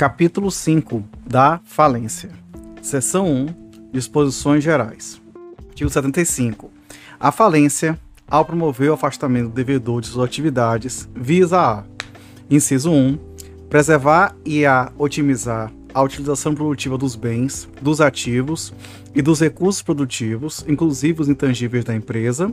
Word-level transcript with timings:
Capítulo 0.00 0.50
5 0.50 1.04
da 1.26 1.60
falência. 1.62 2.30
Seção 2.80 3.30
1 3.30 3.92
Disposições 3.92 4.64
gerais. 4.64 5.20
Artigo 5.68 5.90
75. 5.90 6.70
A 7.20 7.30
falência, 7.30 8.00
ao 8.26 8.42
promover 8.42 8.88
o 8.88 8.94
afastamento 8.94 9.48
do 9.48 9.54
devedor 9.54 10.00
de 10.00 10.06
suas 10.06 10.24
atividades, 10.24 11.06
visa 11.14 11.60
a: 11.60 11.84
inciso 12.48 12.90
1, 12.90 13.18
preservar 13.68 14.34
e 14.42 14.64
a 14.64 14.90
otimizar 14.96 15.70
a 15.92 16.02
utilização 16.02 16.54
produtiva 16.54 16.96
dos 16.96 17.14
bens, 17.14 17.68
dos 17.82 18.00
ativos 18.00 18.72
e 19.14 19.20
dos 19.20 19.38
recursos 19.38 19.82
produtivos, 19.82 20.64
inclusive 20.66 21.20
os 21.20 21.28
intangíveis 21.28 21.84
da 21.84 21.94
empresa. 21.94 22.50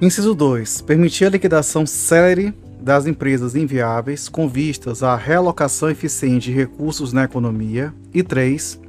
Inciso 0.00 0.34
2. 0.34 0.80
Permitir 0.80 1.26
a 1.26 1.30
liquidação 1.30 1.86
célere 1.86 2.52
das 2.82 3.06
empresas 3.06 3.54
inviáveis 3.54 4.28
com 4.28 4.48
vistas 4.48 5.02
à 5.02 5.16
realocação 5.16 5.88
eficiente 5.88 6.50
de 6.50 6.56
recursos 6.56 7.12
na 7.12 7.24
economia. 7.24 7.94
E 8.12 8.22
3. 8.22 8.80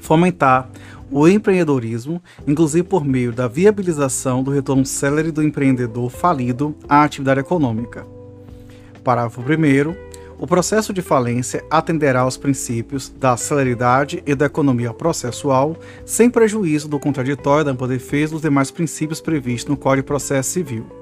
Fomentar 0.00 0.70
o 1.10 1.28
empreendedorismo, 1.28 2.22
inclusive 2.46 2.84
por 2.84 3.04
meio 3.04 3.32
da 3.32 3.46
viabilização 3.46 4.42
do 4.42 4.50
retorno 4.50 4.86
célere 4.86 5.30
do 5.30 5.42
empreendedor 5.42 6.08
falido 6.08 6.74
à 6.88 7.02
atividade 7.02 7.40
econômica. 7.40 8.06
Parágrafo 9.04 9.40
1. 9.40 10.10
O 10.38 10.46
processo 10.46 10.92
de 10.92 11.02
falência 11.02 11.62
atenderá 11.70 12.20
aos 12.20 12.38
princípios 12.38 13.10
da 13.10 13.36
celeridade 13.36 14.22
e 14.24 14.34
da 14.34 14.46
economia 14.46 14.94
processual, 14.94 15.76
sem 16.06 16.30
prejuízo 16.30 16.88
do 16.88 16.98
contraditório, 16.98 17.64
da 17.64 17.72
ampla 17.72 17.86
defesa 17.86 18.32
dos 18.32 18.42
demais 18.42 18.70
princípios 18.70 19.20
previstos 19.20 19.68
no 19.68 19.76
Código 19.76 20.04
de 20.04 20.06
Processo 20.06 20.50
Civil. 20.50 20.99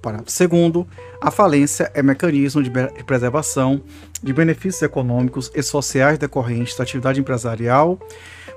Parágrafo 0.00 0.30
2. 0.48 0.86
A 1.20 1.30
falência 1.30 1.90
é 1.94 2.02
mecanismo 2.02 2.62
de 2.62 2.70
preservação 3.04 3.82
de 4.22 4.32
benefícios 4.32 4.82
econômicos 4.82 5.50
e 5.54 5.62
sociais 5.62 6.18
decorrentes 6.18 6.76
da 6.76 6.84
atividade 6.84 7.20
empresarial 7.20 7.98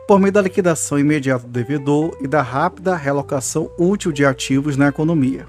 por 0.07 0.19
meio 0.19 0.31
da 0.31 0.41
liquidação 0.41 0.99
imediata 0.99 1.45
do 1.45 1.51
devedor 1.51 2.17
e 2.21 2.27
da 2.27 2.41
rápida 2.41 2.95
realocação 2.95 3.71
útil 3.77 4.11
de 4.11 4.25
ativos 4.25 4.75
na 4.75 4.87
economia. 4.87 5.47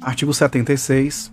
Artigo 0.00 0.32
76. 0.32 1.32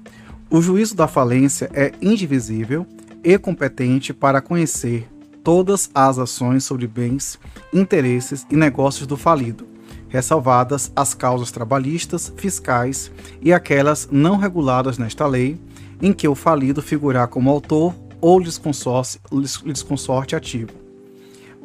O 0.50 0.62
juízo 0.62 0.96
da 0.96 1.08
falência 1.08 1.70
é 1.74 1.92
indivisível 2.02 2.86
e 3.24 3.38
competente 3.38 4.14
para 4.14 4.42
conhecer 4.42 5.08
todas 5.48 5.90
as 5.96 6.20
ações 6.20 6.66
sobre 6.66 6.86
bens, 6.88 7.40
interesses 7.74 8.46
e 8.52 8.56
negócios 8.58 9.08
do 9.08 9.16
falido, 9.16 9.66
ressalvadas 10.10 10.92
as 10.94 11.14
causas 11.14 11.52
trabalhistas, 11.52 12.34
fiscais 12.36 13.10
e 13.42 13.54
aquelas 13.54 14.10
não 14.12 14.36
reguladas 14.36 14.98
nesta 14.98 15.26
lei, 15.26 15.58
em 16.02 16.12
que 16.12 16.28
o 16.28 16.36
falido 16.36 16.82
figurar 16.82 17.30
como 17.30 17.50
autor 17.50 17.96
ou 18.20 18.38
litisconsorte 18.38 20.36
ativo. 20.36 20.74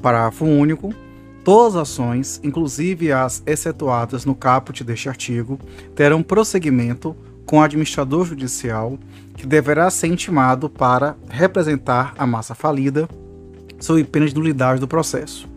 Parágrafo 0.00 0.44
único. 0.44 0.94
Todas 1.42 1.74
as 1.74 1.90
ações, 1.90 2.40
inclusive 2.44 3.10
as 3.10 3.42
excetuadas 3.44 4.24
no 4.24 4.36
caput 4.36 4.84
deste 4.84 5.08
artigo, 5.08 5.58
terão 5.96 6.22
prosseguimento 6.22 7.16
com 7.44 7.58
o 7.58 7.62
administrador 7.62 8.26
judicial, 8.26 8.96
que 9.36 9.44
deverá 9.44 9.90
ser 9.90 10.06
intimado 10.06 10.70
para 10.70 11.16
representar 11.28 12.14
a 12.16 12.24
massa 12.24 12.54
falida 12.54 13.08
pena 14.10 14.26
de 14.26 14.34
nulidade 14.34 14.80
do 14.80 14.86
processo. 14.86 15.48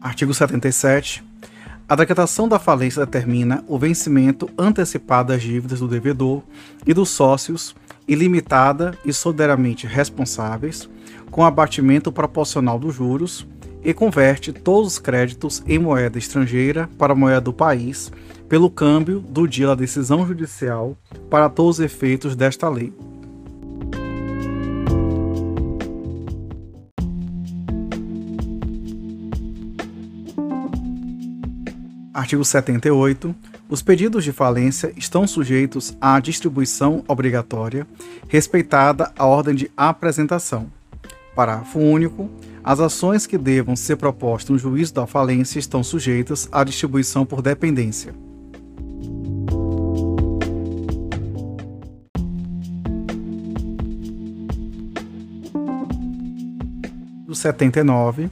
Artigo 0.00 0.32
77. 0.32 1.22
A 1.88 1.94
decretação 1.94 2.48
da 2.48 2.58
falência 2.58 3.04
determina 3.04 3.62
o 3.68 3.78
vencimento 3.78 4.48
antecipado 4.56 5.32
das 5.32 5.42
dívidas 5.42 5.80
do 5.80 5.86
devedor 5.86 6.42
e 6.86 6.94
dos 6.94 7.10
sócios, 7.10 7.76
ilimitada 8.08 8.96
e 9.04 9.12
solidariamente 9.12 9.86
responsáveis, 9.86 10.88
com 11.30 11.44
abatimento 11.44 12.10
proporcional 12.10 12.78
dos 12.78 12.94
juros, 12.94 13.46
e 13.82 13.94
converte 13.94 14.52
todos 14.52 14.94
os 14.94 14.98
créditos 14.98 15.62
em 15.66 15.78
moeda 15.78 16.18
estrangeira 16.18 16.88
para 16.98 17.12
a 17.12 17.16
moeda 17.16 17.40
do 17.40 17.52
país, 17.52 18.10
pelo 18.48 18.70
câmbio 18.70 19.20
do 19.20 19.46
dia 19.46 19.68
da 19.68 19.74
decisão 19.74 20.26
judicial, 20.26 20.96
para 21.30 21.48
todos 21.48 21.78
os 21.78 21.84
efeitos 21.84 22.34
desta 22.36 22.68
lei. 22.68 22.92
Artigo 32.16 32.42
78. 32.42 33.34
Os 33.68 33.82
pedidos 33.82 34.24
de 34.24 34.32
falência 34.32 34.90
estão 34.96 35.26
sujeitos 35.26 35.94
à 36.00 36.18
distribuição 36.18 37.04
obrigatória, 37.06 37.86
respeitada 38.26 39.12
a 39.18 39.26
ordem 39.26 39.54
de 39.54 39.70
apresentação. 39.76 40.66
Parágrafo 41.34 41.78
único. 41.78 42.30
As 42.66 42.80
ações 42.80 43.28
que 43.28 43.38
devam 43.38 43.76
ser 43.76 43.94
propostas 43.94 44.50
no 44.50 44.58
juízo 44.58 44.92
da 44.92 45.06
falência 45.06 45.60
estão 45.60 45.84
sujeitas 45.84 46.48
à 46.50 46.64
distribuição 46.64 47.24
por 47.24 47.40
dependência. 47.40 48.12
Do 57.24 57.36
79 57.36 58.28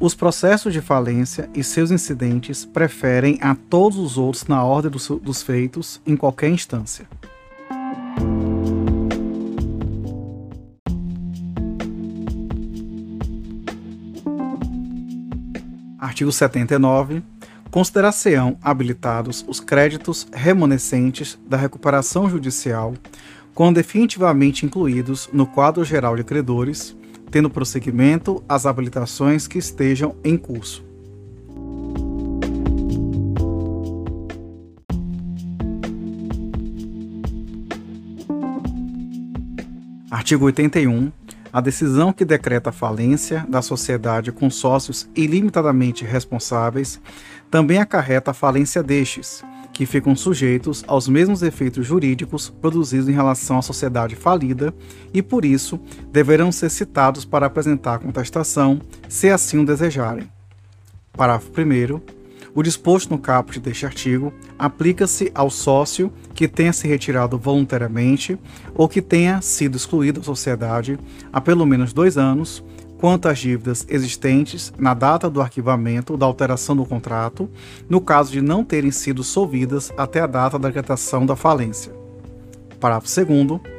os 0.00 0.14
processos 0.14 0.72
de 0.72 0.80
falência 0.80 1.50
e 1.54 1.62
seus 1.62 1.90
incidentes 1.90 2.64
preferem 2.64 3.38
a 3.42 3.54
todos 3.54 3.98
os 3.98 4.16
outros 4.16 4.46
na 4.46 4.64
ordem 4.64 4.90
dos, 4.90 5.08
dos 5.08 5.42
feitos 5.42 6.00
em 6.06 6.16
qualquer 6.16 6.48
instância. 6.48 7.06
Artigo 16.18 16.32
79. 16.32 17.22
Considerar-se-ão 17.70 18.58
habilitados 18.60 19.44
os 19.46 19.60
créditos 19.60 20.26
remanescentes 20.32 21.38
da 21.46 21.56
recuperação 21.56 22.28
judicial, 22.28 22.92
quando 23.54 23.76
definitivamente 23.76 24.66
incluídos 24.66 25.28
no 25.32 25.46
quadro 25.46 25.84
geral 25.84 26.16
de 26.16 26.24
credores, 26.24 26.96
tendo 27.30 27.48
prosseguimento 27.48 28.42
as 28.48 28.66
habilitações 28.66 29.46
que 29.46 29.58
estejam 29.58 30.16
em 30.24 30.36
curso. 30.36 30.84
Artigo 40.10 40.46
81. 40.46 41.12
A 41.52 41.60
decisão 41.60 42.12
que 42.12 42.24
decreta 42.24 42.70
a 42.70 42.72
falência 42.72 43.46
da 43.48 43.62
sociedade 43.62 44.30
com 44.30 44.50
sócios 44.50 45.08
ilimitadamente 45.14 46.04
responsáveis 46.04 47.00
também 47.50 47.78
acarreta 47.78 48.32
a 48.32 48.34
falência 48.34 48.82
destes, 48.82 49.42
que 49.72 49.86
ficam 49.86 50.14
sujeitos 50.14 50.84
aos 50.86 51.08
mesmos 51.08 51.42
efeitos 51.42 51.86
jurídicos 51.86 52.50
produzidos 52.50 53.08
em 53.08 53.12
relação 53.12 53.58
à 53.58 53.62
sociedade 53.62 54.16
falida 54.16 54.74
e, 55.14 55.22
por 55.22 55.44
isso, 55.44 55.80
deverão 56.10 56.52
ser 56.52 56.68
citados 56.68 57.24
para 57.24 57.46
apresentar 57.46 57.98
contestação, 57.98 58.80
se 59.08 59.30
assim 59.30 59.58
o 59.58 59.64
desejarem. 59.64 60.28
Parágrafo 61.12 61.50
1. 61.50 62.17
O 62.58 62.62
disposto 62.64 63.10
no 63.10 63.20
caput 63.20 63.60
deste 63.60 63.86
artigo 63.86 64.32
aplica-se 64.58 65.30
ao 65.32 65.48
sócio 65.48 66.12
que 66.34 66.48
tenha 66.48 66.72
se 66.72 66.88
retirado 66.88 67.38
voluntariamente 67.38 68.36
ou 68.74 68.88
que 68.88 69.00
tenha 69.00 69.40
sido 69.40 69.76
excluído 69.76 70.18
da 70.18 70.26
sociedade 70.26 70.98
há 71.32 71.40
pelo 71.40 71.64
menos 71.64 71.92
dois 71.92 72.18
anos 72.18 72.64
quanto 72.98 73.28
às 73.28 73.38
dívidas 73.38 73.86
existentes 73.88 74.72
na 74.76 74.92
data 74.92 75.30
do 75.30 75.40
arquivamento 75.40 76.16
da 76.16 76.26
alteração 76.26 76.74
do 76.74 76.84
contrato, 76.84 77.48
no 77.88 78.00
caso 78.00 78.32
de 78.32 78.40
não 78.40 78.64
terem 78.64 78.90
sido 78.90 79.22
solvidas 79.22 79.92
até 79.96 80.18
a 80.18 80.26
data 80.26 80.58
da 80.58 80.66
decretação 80.66 81.24
da 81.24 81.36
falência. 81.36 81.92
Parágrafo 82.80 83.06
2. 83.24 83.77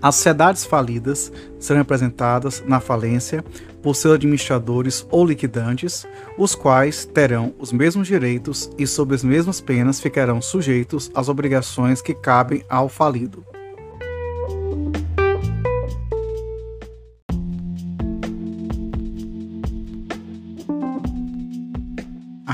As 0.00 0.16
sociedades 0.16 0.64
falidas 0.64 1.32
serão 1.58 1.80
representadas 1.80 2.62
na 2.66 2.80
falência 2.80 3.44
por 3.82 3.94
seus 3.94 4.14
administradores 4.14 5.06
ou 5.10 5.26
liquidantes, 5.26 6.06
os 6.38 6.54
quais 6.54 7.04
terão 7.04 7.54
os 7.58 7.72
mesmos 7.72 8.06
direitos 8.06 8.70
e, 8.78 8.86
sob 8.86 9.14
as 9.14 9.22
mesmas 9.22 9.60
penas, 9.60 10.00
ficarão 10.00 10.40
sujeitos 10.40 11.10
às 11.14 11.28
obrigações 11.28 12.00
que 12.00 12.14
cabem 12.14 12.64
ao 12.68 12.88
falido. 12.88 13.44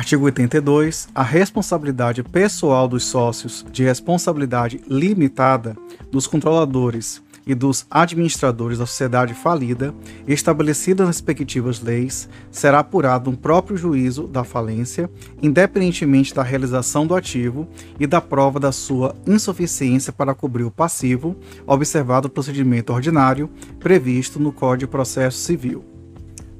Artigo 0.00 0.24
82. 0.24 1.10
A 1.14 1.22
responsabilidade 1.22 2.22
pessoal 2.22 2.88
dos 2.88 3.04
sócios 3.04 3.66
de 3.70 3.84
responsabilidade 3.84 4.80
limitada 4.88 5.76
dos 6.10 6.26
controladores 6.26 7.22
e 7.46 7.54
dos 7.54 7.86
administradores 7.90 8.78
da 8.78 8.86
sociedade 8.86 9.34
falida, 9.34 9.94
estabelecida 10.26 11.04
nas 11.04 11.16
respectivas 11.16 11.82
leis, 11.82 12.30
será 12.50 12.78
apurado 12.78 13.28
um 13.28 13.36
próprio 13.36 13.76
juízo 13.76 14.26
da 14.26 14.42
falência, 14.42 15.10
independentemente 15.42 16.34
da 16.34 16.42
realização 16.42 17.06
do 17.06 17.14
ativo 17.14 17.68
e 17.98 18.06
da 18.06 18.22
prova 18.22 18.58
da 18.58 18.72
sua 18.72 19.14
insuficiência 19.26 20.14
para 20.14 20.34
cobrir 20.34 20.64
o 20.64 20.70
passivo, 20.70 21.36
observado 21.66 22.26
o 22.26 22.30
procedimento 22.30 22.90
ordinário 22.90 23.50
previsto 23.78 24.40
no 24.40 24.50
Código 24.50 24.86
de 24.88 24.92
Processo 24.92 25.36
Civil. 25.36 25.84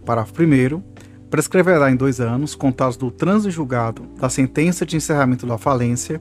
Parágrafo 0.04 0.42
1 0.42 0.89
prescreverá 1.30 1.90
em 1.90 1.96
dois 1.96 2.20
anos, 2.20 2.54
contados 2.54 2.96
do 2.96 3.10
trânsito 3.10 3.52
julgado 3.52 4.02
da 4.18 4.28
sentença 4.28 4.84
de 4.84 4.96
encerramento 4.96 5.46
da 5.46 5.56
falência, 5.56 6.20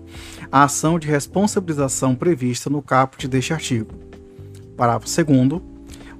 a 0.52 0.64
ação 0.64 1.00
de 1.00 1.08
responsabilização 1.08 2.16
prevista 2.16 2.70
no 2.70 2.82
caput 2.82 3.28
deste 3.28 3.52
artigo. 3.52 3.92
Parágrafo 4.78 5.08
2 5.08 5.70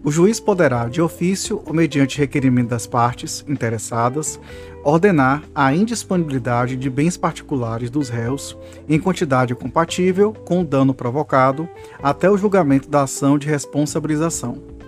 o 0.02 0.10
juiz 0.10 0.40
poderá, 0.40 0.88
de 0.88 1.02
ofício 1.02 1.62
ou 1.66 1.74
mediante 1.74 2.18
requerimento 2.18 2.70
das 2.70 2.88
partes 2.88 3.44
interessadas, 3.48 4.40
ordenar 4.82 5.44
a 5.54 5.74
indisponibilidade 5.74 6.78
de 6.78 6.90
bens 6.90 7.18
particulares 7.18 7.90
dos 7.90 8.08
réus 8.08 8.58
em 8.88 8.98
quantidade 8.98 9.54
compatível 9.54 10.32
com 10.32 10.62
o 10.62 10.66
dano 10.66 10.94
provocado 10.94 11.68
até 12.02 12.30
o 12.30 12.38
julgamento 12.38 12.90
da 12.90 13.04
ação 13.04 13.38
de 13.38 13.48
responsabilização. 13.48 14.79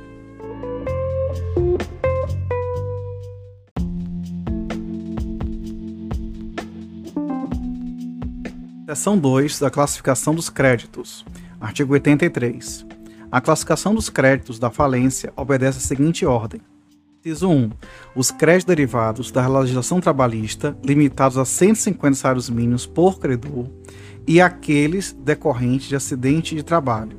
Seção 8.92 9.18
2 9.18 9.58
da 9.58 9.70
classificação 9.70 10.36
dos 10.36 10.50
créditos. 10.50 11.26
Artigo 11.62 11.94
83. 11.94 12.86
A 13.32 13.40
classificação 13.40 13.96
dos 13.96 14.10
créditos 14.10 14.60
da 14.60 14.70
falência 14.70 15.32
obedece 15.38 15.78
à 15.78 15.82
seguinte 15.82 16.26
ordem: 16.26 16.60
Inciso 17.24 17.48
1. 17.48 17.70
Os 18.14 18.32
créditos 18.32 18.66
derivados 18.66 19.32
da 19.32 19.48
legislação 19.48 20.02
trabalhista, 20.02 20.78
limitados 20.84 21.38
a 21.38 21.46
150 21.46 22.18
salários 22.18 22.50
mínimos 22.50 22.86
por 22.86 23.18
credor, 23.18 23.70
e 24.28 24.42
aqueles 24.42 25.14
decorrentes 25.14 25.88
de 25.88 25.96
acidente 25.96 26.54
de 26.54 26.62
trabalho. 26.62 27.18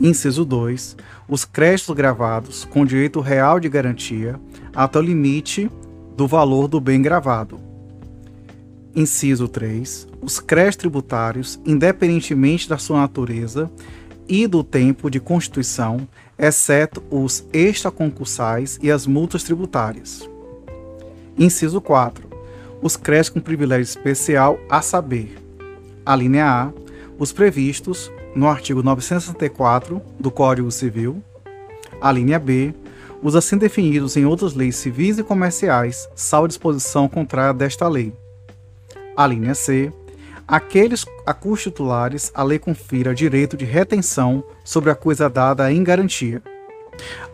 Inciso 0.00 0.44
2. 0.44 0.96
Os 1.28 1.44
créditos 1.44 1.94
gravados 1.94 2.64
com 2.64 2.84
direito 2.84 3.20
real 3.20 3.60
de 3.60 3.68
garantia 3.68 4.34
até 4.74 4.98
o 4.98 5.02
limite 5.02 5.70
do 6.16 6.26
valor 6.26 6.66
do 6.66 6.80
bem 6.80 7.00
gravado 7.00 7.60
Inciso 8.94 9.48
3. 9.48 10.11
Os 10.22 10.38
créditos 10.38 10.76
tributários, 10.76 11.60
independentemente 11.66 12.68
da 12.68 12.78
sua 12.78 13.00
natureza 13.00 13.68
e 14.28 14.46
do 14.46 14.62
tempo 14.62 15.10
de 15.10 15.18
constituição, 15.18 16.06
exceto 16.38 17.02
os 17.10 17.44
extraconcursais 17.52 18.78
e 18.80 18.88
as 18.88 19.04
multas 19.04 19.42
tributárias. 19.42 20.30
Inciso 21.36 21.80
4. 21.80 22.24
Os 22.80 22.96
créditos 22.96 23.30
com 23.30 23.40
privilégio 23.40 23.82
especial 23.82 24.60
a 24.70 24.80
saber. 24.80 25.36
A 26.06 26.14
linha 26.14 26.46
A. 26.46 26.72
Os 27.18 27.32
previstos 27.32 28.10
no 28.34 28.46
artigo 28.46 28.80
964 28.80 30.00
do 30.20 30.30
Código 30.30 30.70
Civil. 30.70 31.20
A 32.00 32.12
linha 32.12 32.38
B. 32.38 32.72
Os 33.20 33.34
assim 33.34 33.56
definidos 33.56 34.16
em 34.16 34.24
outras 34.24 34.54
leis 34.54 34.76
civis 34.76 35.18
e 35.18 35.22
comerciais, 35.22 36.08
salvo 36.14 36.48
disposição 36.48 37.08
contrária 37.08 37.54
desta 37.54 37.88
lei. 37.88 38.12
A 39.16 39.26
linha 39.26 39.54
C. 39.54 39.92
Aqueles 40.46 41.06
a 41.24 41.32
cujos 41.32 41.62
titulares 41.62 42.30
a 42.34 42.42
lei 42.42 42.58
confira 42.58 43.14
direito 43.14 43.56
de 43.56 43.64
retenção 43.64 44.44
sobre 44.64 44.90
a 44.90 44.94
coisa 44.94 45.30
dada 45.30 45.72
em 45.72 45.82
garantia. 45.82 46.42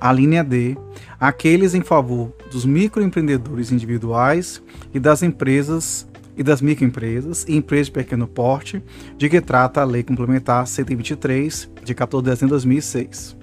A 0.00 0.12
linha 0.12 0.44
D. 0.44 0.76
Aqueles 1.18 1.74
em 1.74 1.82
favor 1.82 2.32
dos 2.50 2.64
microempreendedores 2.64 3.72
individuais 3.72 4.62
e 4.94 5.00
das 5.00 5.22
empresas 5.22 6.06
e 6.36 6.42
das 6.42 6.62
microempresas 6.62 7.44
e 7.48 7.56
empresas 7.56 7.86
de 7.86 7.92
pequeno 7.92 8.28
porte, 8.28 8.80
de 9.16 9.28
que 9.28 9.40
trata 9.40 9.80
a 9.80 9.84
Lei 9.84 10.04
Complementar 10.04 10.68
123, 10.68 11.68
de 11.82 11.94
14 11.94 12.24
de 12.24 12.30
dezembro 12.30 12.46
de 12.46 12.64
2006. 12.64 13.36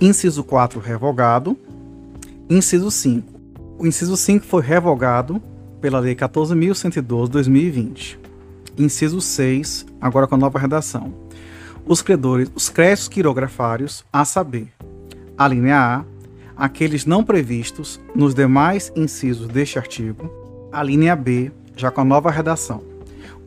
Inciso 0.00 0.42
4 0.42 0.80
revogado. 0.80 1.58
Inciso 2.48 2.90
5. 2.90 3.38
O 3.78 3.86
inciso 3.86 4.16
5 4.16 4.46
foi 4.46 4.62
revogado 4.62 5.38
pela 5.82 6.00
Lei 6.00 6.14
14.112/2020. 6.14 8.19
Inciso 8.78 9.20
6, 9.20 9.86
agora 10.00 10.26
com 10.26 10.34
a 10.34 10.38
nova 10.38 10.58
redação. 10.58 11.12
Os 11.86 12.02
credores, 12.02 12.50
os 12.54 12.68
créditos 12.68 13.08
quirografários, 13.08 14.04
a 14.12 14.24
saber, 14.24 14.68
a 15.36 15.48
linha 15.48 15.76
A, 15.76 16.04
aqueles 16.56 17.06
não 17.06 17.24
previstos 17.24 18.00
nos 18.14 18.34
demais 18.34 18.92
incisos 18.94 19.48
deste 19.48 19.78
artigo, 19.78 20.30
a 20.70 20.82
linha 20.82 21.16
B, 21.16 21.50
já 21.74 21.90
com 21.90 22.02
a 22.02 22.04
nova 22.04 22.30
redação. 22.30 22.82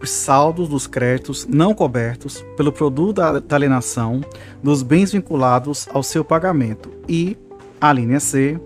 Os 0.02 0.10
saldos 0.10 0.68
dos 0.68 0.88
créditos 0.88 1.48
não 1.48 1.74
cobertos 1.74 2.44
pelo 2.58 2.72
produto 2.72 3.14
da, 3.14 3.56
alienação 3.56 4.22
dos 4.62 4.84
bens 4.84 5.14
vinculados 5.14 5.88
ao 5.94 6.04
seu 6.04 6.26
pagamento 6.26 6.92
e, 7.08 7.38
a 7.80 7.94
linha 7.94 8.20
C, 8.20 8.60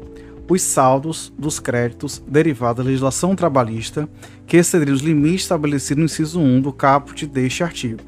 os 0.50 0.62
saldos 0.62 1.32
dos 1.38 1.60
créditos 1.60 2.22
derivados 2.28 2.84
da 2.84 2.90
legislação 2.90 3.36
trabalhista 3.36 4.08
que 4.46 4.58
excederem 4.58 4.94
os 4.94 5.02
limites 5.02 5.42
estabelecidos 5.42 5.98
no 6.00 6.06
inciso 6.06 6.40
1 6.40 6.62
do 6.62 6.72
caput 6.72 7.26
deste 7.26 7.64
artigo. 7.64 8.02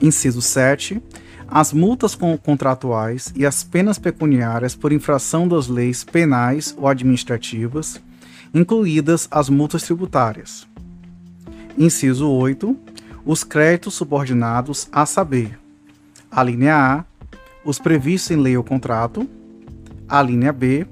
Inciso 0.00 0.42
7. 0.42 1.00
As 1.48 1.72
multas 1.72 2.18
contratuais 2.42 3.32
e 3.36 3.46
as 3.46 3.62
penas 3.62 3.98
pecuniárias 3.98 4.74
por 4.74 4.92
infração 4.92 5.46
das 5.46 5.68
leis 5.68 6.02
penais 6.02 6.74
ou 6.76 6.88
administrativas, 6.88 8.00
incluídas 8.52 9.28
as 9.30 9.48
multas 9.48 9.84
tributárias. 9.84 10.66
Inciso 11.78 12.28
8. 12.28 12.76
Os 13.24 13.44
créditos 13.44 13.94
subordinados 13.94 14.88
a 14.90 15.06
saber: 15.06 15.58
a 16.30 16.42
linha 16.42 16.74
A, 16.76 17.04
os 17.64 17.78
previstos 17.78 18.32
em 18.32 18.36
lei 18.36 18.56
ou 18.56 18.64
contrato, 18.64 19.28
a 20.08 20.20
linha 20.22 20.52
B, 20.52 20.86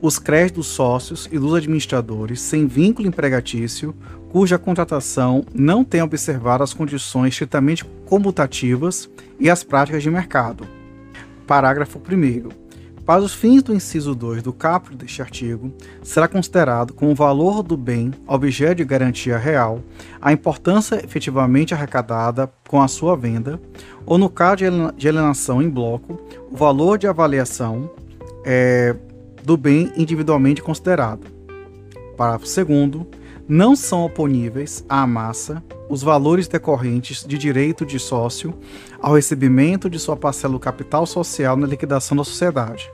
os 0.00 0.18
créditos 0.18 0.66
sócios 0.66 1.28
e 1.32 1.38
dos 1.38 1.54
administradores 1.54 2.40
sem 2.40 2.66
vínculo 2.66 3.08
empregatício, 3.08 3.94
cuja 4.30 4.58
contratação 4.58 5.44
não 5.54 5.82
tenha 5.82 6.04
observado 6.04 6.62
as 6.62 6.74
condições 6.74 7.32
estritamente 7.32 7.84
comutativas 8.04 9.08
e 9.40 9.48
as 9.48 9.62
práticas 9.64 10.02
de 10.02 10.10
mercado. 10.10 10.66
Parágrafo 11.46 11.98
1. 11.98 12.66
Para 13.06 13.22
os 13.22 13.32
fins 13.32 13.62
do 13.62 13.72
inciso 13.72 14.16
2 14.16 14.42
do 14.42 14.52
caput 14.52 14.96
deste 14.96 15.22
artigo, 15.22 15.72
será 16.02 16.26
considerado 16.26 16.92
como 16.92 17.14
valor 17.14 17.62
do 17.62 17.76
bem 17.76 18.10
objeto 18.26 18.74
de 18.74 18.84
garantia 18.84 19.38
real 19.38 19.80
a 20.20 20.32
importância 20.32 20.96
efetivamente 20.96 21.72
arrecadada 21.72 22.52
com 22.68 22.82
a 22.82 22.88
sua 22.88 23.16
venda, 23.16 23.60
ou 24.04 24.18
no 24.18 24.28
caso 24.28 24.64
de 24.96 25.08
alienação 25.08 25.62
em 25.62 25.70
bloco, 25.70 26.20
o 26.50 26.56
valor 26.56 26.98
de 26.98 27.06
avaliação 27.06 27.88
é, 28.44 28.96
do 29.46 29.56
bem 29.56 29.92
individualmente 29.96 30.60
considerado. 30.60 31.24
Parágrafo 32.16 32.46
2. 32.64 33.06
Não 33.48 33.76
são 33.76 34.04
oponíveis 34.04 34.84
à 34.88 35.06
massa 35.06 35.62
os 35.88 36.02
valores 36.02 36.48
decorrentes 36.48 37.24
de 37.24 37.38
direito 37.38 37.86
de 37.86 37.96
sócio 38.00 38.52
ao 39.00 39.14
recebimento 39.14 39.88
de 39.88 40.00
sua 40.00 40.16
parcela 40.16 40.54
do 40.54 40.58
capital 40.58 41.06
social 41.06 41.56
na 41.56 41.64
liquidação 41.64 42.16
da 42.16 42.24
sociedade. 42.24 42.90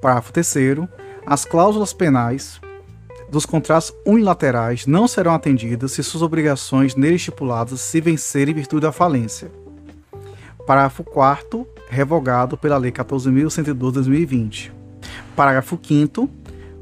Parágrafo 0.00 0.32
3. 0.32 0.54
As 1.26 1.44
cláusulas 1.44 1.92
penais 1.92 2.58
dos 3.30 3.44
contratos 3.44 3.92
unilaterais 4.06 4.86
não 4.86 5.06
serão 5.06 5.34
atendidas 5.34 5.92
se 5.92 6.02
suas 6.02 6.22
obrigações 6.22 6.96
nele 6.96 7.16
estipuladas 7.16 7.82
se 7.82 8.00
vencerem 8.00 8.52
em 8.52 8.56
virtude 8.56 8.80
da 8.80 8.92
falência. 8.92 9.52
Parágrafo 10.66 11.04
4 11.04 11.68
revogado 11.90 12.56
pela 12.56 12.78
Lei 12.78 12.90
14.112/2020. 12.90 14.79
Parágrafo 15.34 15.78
5 15.82 16.28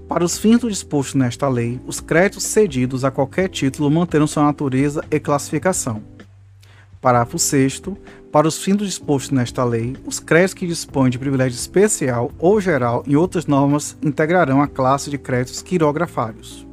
para 0.08 0.24
os 0.24 0.38
fins 0.38 0.58
do 0.58 0.70
disposto 0.70 1.18
nesta 1.18 1.48
lei, 1.48 1.78
os 1.86 2.00
créditos 2.00 2.44
cedidos 2.44 3.04
a 3.04 3.10
qualquer 3.10 3.48
título 3.48 3.90
manterão 3.90 4.26
sua 4.26 4.44
natureza 4.44 5.04
e 5.10 5.20
classificação. 5.20 6.02
Parágrafo 7.00 7.38
6 7.38 7.82
para 8.32 8.48
os 8.48 8.62
fins 8.62 8.76
do 8.76 8.86
disposto 8.86 9.34
nesta 9.34 9.64
lei, 9.64 9.96
os 10.06 10.18
créditos 10.18 10.54
que 10.54 10.66
dispõem 10.66 11.10
de 11.10 11.18
privilégio 11.18 11.56
especial 11.56 12.30
ou 12.38 12.60
geral 12.60 13.04
em 13.06 13.16
outras 13.16 13.46
normas 13.46 13.96
integrarão 14.02 14.62
a 14.62 14.66
classe 14.66 15.10
de 15.10 15.18
créditos 15.18 15.62
quirografários. 15.62 16.67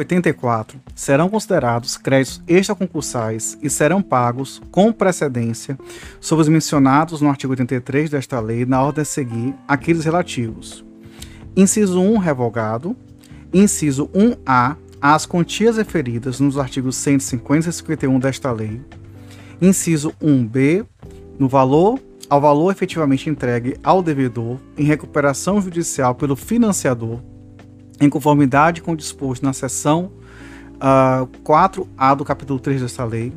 84 0.00 0.80
serão 0.94 1.28
considerados 1.28 1.96
créditos 1.96 2.42
extraconcursais 2.48 3.58
e 3.62 3.70
serão 3.70 4.02
pagos 4.02 4.60
com 4.70 4.92
precedência 4.92 5.78
sobre 6.20 6.42
os 6.42 6.48
mencionados 6.48 7.20
no 7.20 7.28
artigo 7.28 7.52
83 7.52 8.10
desta 8.10 8.40
lei 8.40 8.64
na 8.66 8.82
ordem 8.82 9.02
a 9.02 9.04
seguir 9.04 9.54
aqueles 9.66 10.04
relativos. 10.04 10.84
Inciso 11.56 12.00
1 12.00 12.18
revogado, 12.18 12.96
Inciso 13.52 14.08
1A, 14.08 14.76
as 15.00 15.26
quantias 15.26 15.76
referidas 15.76 16.40
nos 16.40 16.58
artigos 16.58 16.96
150 16.96 17.68
e 17.68 17.72
51 17.72 18.18
desta 18.18 18.52
lei. 18.52 18.80
Inciso 19.60 20.12
1B, 20.22 20.86
no 21.38 21.48
valor 21.48 21.98
ao 22.30 22.40
valor 22.40 22.70
efetivamente 22.70 23.28
entregue 23.28 23.76
ao 23.82 24.00
devedor 24.00 24.58
em 24.78 24.84
recuperação 24.84 25.60
judicial 25.60 26.14
pelo 26.14 26.36
financiador, 26.36 27.20
em 28.00 28.08
conformidade 28.08 28.80
com 28.80 28.92
o 28.92 28.96
disposto 28.96 29.44
na 29.44 29.52
seção 29.52 30.10
uh, 30.76 30.80
ah, 30.80 31.26
4A 31.44 32.16
do 32.16 32.24
capítulo 32.24 32.58
3 32.58 32.80
desta 32.80 33.04
lei. 33.04 33.32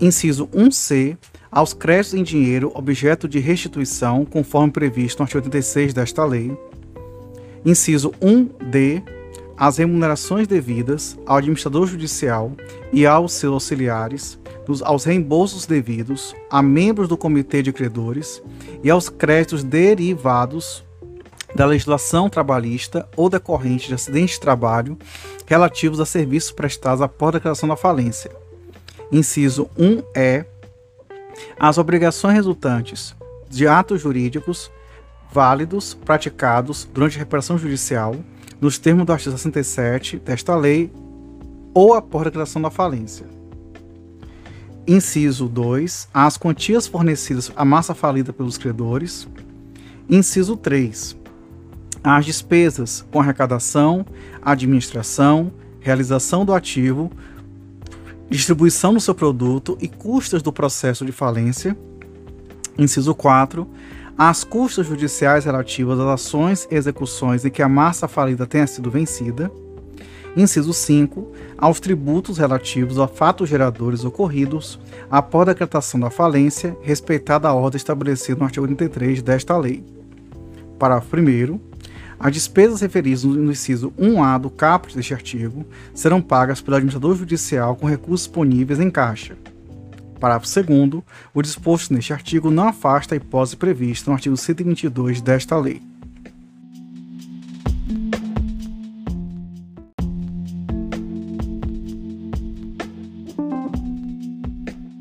Inciso 0.00 0.48
1C, 0.48 1.16
aos 1.50 1.72
créditos 1.72 2.14
em 2.14 2.24
dinheiro 2.24 2.72
objeto 2.74 3.28
de 3.28 3.38
restituição, 3.38 4.24
conforme 4.24 4.72
previsto 4.72 5.20
no 5.20 5.22
artigo 5.22 5.38
86 5.38 5.94
desta 5.94 6.24
lei. 6.24 6.56
Inciso 7.64 8.10
1D, 8.20 9.02
as 9.56 9.78
remunerações 9.78 10.48
devidas 10.48 11.16
ao 11.24 11.36
administrador 11.36 11.86
judicial 11.86 12.52
e 12.92 13.06
aos 13.06 13.32
seus 13.32 13.54
auxiliares, 13.54 14.38
dos, 14.66 14.82
aos 14.82 15.04
reembolsos 15.04 15.64
devidos 15.64 16.34
a 16.50 16.60
membros 16.60 17.06
do 17.06 17.16
comitê 17.16 17.62
de 17.62 17.72
credores 17.72 18.42
e 18.82 18.90
aos 18.90 19.08
créditos 19.08 19.62
derivados 19.62 20.82
da 21.54 21.66
legislação 21.66 22.28
trabalhista 22.28 23.08
ou 23.16 23.30
decorrente 23.30 23.88
de 23.88 23.94
acidente 23.94 24.34
de 24.34 24.40
trabalho 24.40 24.98
relativos 25.46 26.00
a 26.00 26.06
serviços 26.06 26.50
prestados 26.50 27.00
após 27.00 27.28
a 27.30 27.38
declaração 27.38 27.68
da 27.68 27.76
falência. 27.76 28.30
Inciso 29.12 29.68
1E, 29.78 30.44
as 31.58 31.78
obrigações 31.78 32.34
resultantes 32.34 33.14
de 33.48 33.66
atos 33.66 34.00
jurídicos 34.00 34.70
válidos 35.30 35.94
praticados 35.94 36.88
durante 36.92 37.16
a 37.16 37.18
reparação 37.18 37.58
judicial, 37.58 38.14
nos 38.60 38.78
termos 38.78 39.04
do 39.04 39.12
artigo 39.12 39.36
67 39.36 40.18
desta 40.18 40.56
lei 40.56 40.92
ou 41.74 41.92
após 41.92 42.22
a 42.22 42.24
declaração 42.26 42.62
da 42.62 42.70
falência. 42.70 43.26
Inciso 44.86 45.48
2. 45.48 46.08
As 46.14 46.36
quantias 46.36 46.86
fornecidas 46.86 47.50
à 47.56 47.64
massa 47.64 47.94
falida 47.94 48.32
pelos 48.32 48.56
credores. 48.56 49.26
Inciso 50.08 50.56
3. 50.56 51.16
As 52.04 52.26
despesas 52.26 53.02
com 53.10 53.18
arrecadação, 53.18 54.04
administração, 54.42 55.50
realização 55.80 56.44
do 56.44 56.52
ativo, 56.52 57.10
distribuição 58.28 58.92
do 58.92 59.00
seu 59.00 59.14
produto 59.14 59.78
e 59.80 59.88
custas 59.88 60.42
do 60.42 60.52
processo 60.52 61.06
de 61.06 61.12
falência. 61.12 61.74
Inciso 62.78 63.14
4. 63.14 63.66
As 64.18 64.44
custas 64.44 64.86
judiciais 64.86 65.46
relativas 65.46 65.98
às 65.98 66.06
ações 66.06 66.68
e 66.70 66.74
execuções 66.74 67.42
em 67.42 67.50
que 67.50 67.62
a 67.62 67.68
massa 67.70 68.06
falida 68.06 68.46
tenha 68.46 68.66
sido 68.66 68.90
vencida. 68.90 69.50
Inciso 70.36 70.74
5. 70.74 71.32
Aos 71.56 71.80
tributos 71.80 72.36
relativos 72.36 72.98
a 72.98 73.08
fatos 73.08 73.48
geradores 73.48 74.04
ocorridos 74.04 74.78
após 75.10 75.48
a 75.48 75.52
decretação 75.52 75.98
da 75.98 76.10
falência, 76.10 76.76
respeitada 76.82 77.48
a 77.48 77.54
ordem 77.54 77.78
estabelecida 77.78 78.38
no 78.38 78.44
artigo 78.44 78.66
83 78.66 79.22
desta 79.22 79.56
lei. 79.56 79.82
Parágrafo 80.78 81.16
1. 81.16 81.73
As 82.18 82.32
despesas 82.32 82.80
referidas 82.80 83.24
no 83.24 83.50
inciso 83.50 83.92
1A 83.98 84.38
do 84.38 84.50
caput 84.50 84.94
deste 84.94 85.12
artigo 85.12 85.66
serão 85.94 86.22
pagas 86.22 86.60
pelo 86.60 86.76
administrador 86.76 87.16
judicial 87.16 87.76
com 87.76 87.86
recursos 87.86 88.26
disponíveis 88.26 88.80
em 88.80 88.90
caixa. 88.90 89.36
Parágrafo 90.18 90.46
2 90.62 91.02
o 91.34 91.42
disposto 91.42 91.92
neste 91.92 92.12
artigo 92.12 92.50
não 92.50 92.68
afasta 92.68 93.14
a 93.14 93.16
hipótese 93.16 93.56
prevista 93.56 94.10
no 94.10 94.14
artigo 94.14 94.36
122 94.36 95.20
desta 95.20 95.58
lei. 95.58 95.82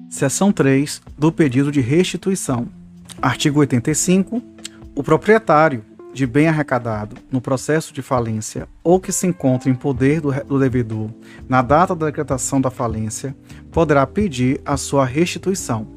Seção 0.10 0.51
3 0.51 1.01
do 1.17 1.32
pedido 1.32 1.72
de 1.72 1.82
restituição. 1.82 2.67
Artigo 3.22 3.60
85. 3.60 4.41
O 4.96 5.03
proprietário 5.03 5.84
de 6.13 6.27
bem 6.27 6.48
arrecadado 6.48 7.15
no 7.32 7.41
processo 7.41 7.93
de 7.93 8.01
falência 8.01 8.67
ou 8.84 9.00
que 9.00 9.12
se 9.12 9.25
encontre 9.25 9.70
em 9.70 9.75
poder 9.75 10.22
do, 10.22 10.32
do 10.32 10.60
devedor 10.60 11.10
na 11.50 11.62
data 11.62 11.96
da 11.96 12.05
decretação 12.05 12.62
da 12.62 12.70
falência 12.70 13.36
poderá 13.72 14.05
pedir 14.05 14.62
a 14.63 14.77
sua 14.77 15.03
restituição. 15.03 15.88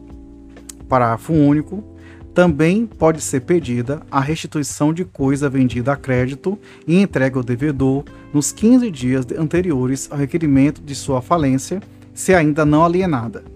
Parágrafo 0.88 1.32
único. 1.32 1.85
Também 2.32 2.85
pode 2.87 3.23
ser 3.23 3.40
pedida 3.40 4.02
a 4.11 4.20
restituição 4.20 4.92
de 4.92 5.06
coisa 5.06 5.49
vendida 5.49 5.94
a 5.94 5.96
crédito 5.96 6.58
e 6.87 7.00
entregue 7.00 7.38
ao 7.38 7.42
devedor 7.42 8.04
nos 8.30 8.52
15 8.52 8.90
dias 8.90 9.26
anteriores 9.38 10.06
ao 10.11 10.18
requerimento 10.18 10.82
de 10.82 10.94
sua 10.94 11.23
falência, 11.23 11.80
se 12.12 12.35
ainda 12.35 12.66
não 12.66 12.85
alienada. 12.85 13.55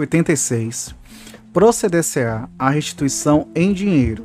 86. 0.00 0.94
Proceder-se-á 1.52 2.48
a 2.58 2.70
restituição 2.70 3.48
em 3.54 3.72
dinheiro. 3.72 4.24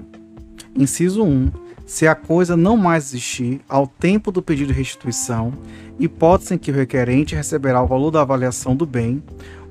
Inciso 0.76 1.24
1. 1.24 1.52
Se 1.86 2.08
a 2.08 2.16
coisa 2.16 2.56
não 2.56 2.78
mais 2.78 3.08
existir 3.08 3.62
ao 3.68 3.86
tempo 3.86 4.32
do 4.32 4.42
pedido 4.42 4.72
de 4.72 4.78
restituição, 4.78 5.54
hipótese 6.00 6.56
em 6.56 6.58
que 6.58 6.72
o 6.72 6.74
requerente 6.74 7.36
receberá 7.36 7.82
o 7.82 7.88
valor 7.88 8.12
da 8.12 8.22
avaliação 8.22 8.76
do 8.76 8.86
bem, 8.86 9.22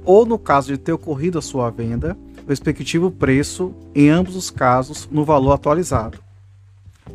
ou 0.04 0.26
no 0.26 0.38
caso 0.38 0.68
de 0.68 0.78
ter 0.78 0.92
ocorrido 0.92 1.38
a 1.38 1.42
sua 1.42 1.70
venda, 1.70 2.16
o 2.44 2.48
respectivo 2.48 3.10
preço, 3.10 3.74
em 3.94 4.08
ambos 4.08 4.36
os 4.36 4.50
casos, 4.50 5.08
no 5.10 5.24
valor 5.24 5.52
atualizado. 5.52 6.18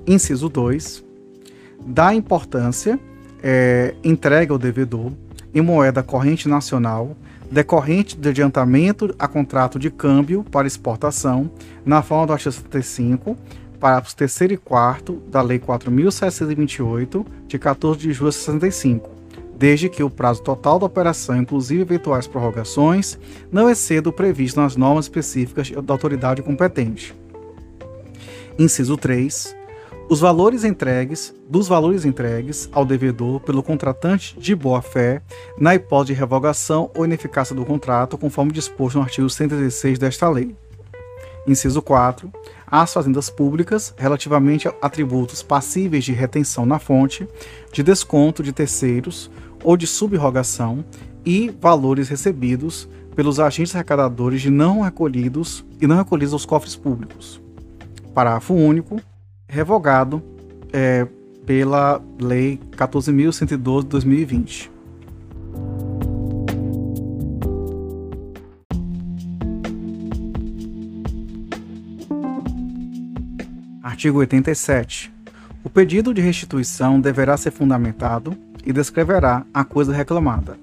Inciso 0.06 0.50
2. 0.50 1.03
Dá 1.86 2.13
importância 2.13 3.00
é, 3.44 3.94
ao 4.50 4.58
devedor, 4.58 5.12
em 5.58 5.62
moeda 5.62 6.04
corrente 6.04 6.48
nacional, 6.48 7.18
decorrente 7.50 8.16
de 8.16 8.30
adiantamento 8.30 9.16
a 9.18 9.28
contrato 9.28 9.80
de 9.80 9.90
câmbio 9.90 10.44
para 10.44 10.68
exportação, 10.68 11.50
na 11.84 12.04
forma 12.04 12.28
do 12.28 12.34
artigo 12.34 12.52
75, 12.52 13.36
parágrafos 13.80 14.14
3 14.14 14.42
e 14.52 14.58
4 14.58 15.24
da 15.32 15.42
Lei 15.42 15.58
4.728, 15.58 17.26
de 17.48 17.58
14 17.58 18.00
de 18.00 18.14
julho 18.14 18.30
de 18.30 18.38
65, 18.38 19.10
desde 19.58 19.90
que 19.90 20.04
o 20.04 20.12
prazo 20.12 20.44
total 20.44 20.78
da 20.78 20.86
operação, 20.86 21.36
inclusive 21.36 21.82
eventuais 21.82 22.28
prorrogações, 22.28 23.18
não 23.52 23.68
exceda 23.68 24.10
o 24.10 24.14
previsto 24.14 24.62
nas 24.62 24.76
normas 24.76 25.06
específicas 25.06 25.72
da 25.72 25.94
autoridade 25.94 26.44
competente. 26.44 27.16
Inciso 28.60 28.96
3 28.96 29.56
os 30.10 30.22
valores 30.22 30.64
entregues, 30.64 31.34
dos 31.50 31.68
valores 31.68 32.06
entregues 32.06 32.70
ao 32.72 32.86
devedor 32.86 33.42
pelo 33.42 33.62
contratante 33.62 34.40
de 34.40 34.56
boa-fé, 34.56 35.22
na 35.60 35.76
hipótese 35.76 36.14
de 36.14 36.20
revogação 36.20 36.90
ou 36.96 37.04
ineficácia 37.04 37.54
do 37.54 37.66
contrato, 37.66 38.18
conforme 38.18 38.54
disposto 38.54 38.96
no 38.96 39.02
artigo 39.02 39.30
116 39.30 40.00
desta 40.00 40.30
lei. 40.30 40.56
Inciso 41.46 41.82
4. 41.82 42.32
As 42.66 42.94
fazendas 42.94 43.30
públicas, 43.30 43.94
relativamente 43.98 44.70
a 44.82 44.90
tributos 44.90 45.44
passíveis 45.44 46.06
de 46.06 46.14
retenção 46.14 46.66
na 46.66 46.80
fonte, 46.80 47.28
de 47.74 47.84
desconto 47.84 48.42
de 48.42 48.54
terceiros 48.54 49.30
ou 49.62 49.76
de 49.76 49.88
subrogação 49.88 50.86
e 51.26 51.50
valores 51.60 52.08
recebidos 52.08 52.88
pelos 53.14 53.42
agentes 53.42 53.76
arrecadadores 53.76 54.42
de 54.42 54.50
não 54.50 54.82
recolhidos 54.82 55.66
e 55.82 55.88
não 55.88 55.98
recolhidos 55.98 56.34
aos 56.34 56.46
cofres 56.46 56.78
públicos. 56.78 57.42
Parágrafo 58.14 58.54
único 58.54 59.02
revogado 59.48 60.22
é, 60.74 61.08
pela 61.46 62.01
Lei 62.20 62.60
14.112 62.72 63.48
de 63.48 63.58
2020. 63.88 64.72
Artigo 73.82 74.20
87. 74.20 75.12
O 75.63 75.70
pedido 75.70 76.13
de 76.13 76.22
restituição 76.22 77.00
deverá 77.00 77.36
ser 77.36 77.51
fundamentado 77.51 78.38
e 78.66 78.72
descreverá 78.72 79.46
a 79.54 79.63
coisa 79.63 79.94
reclamada. 79.94 80.58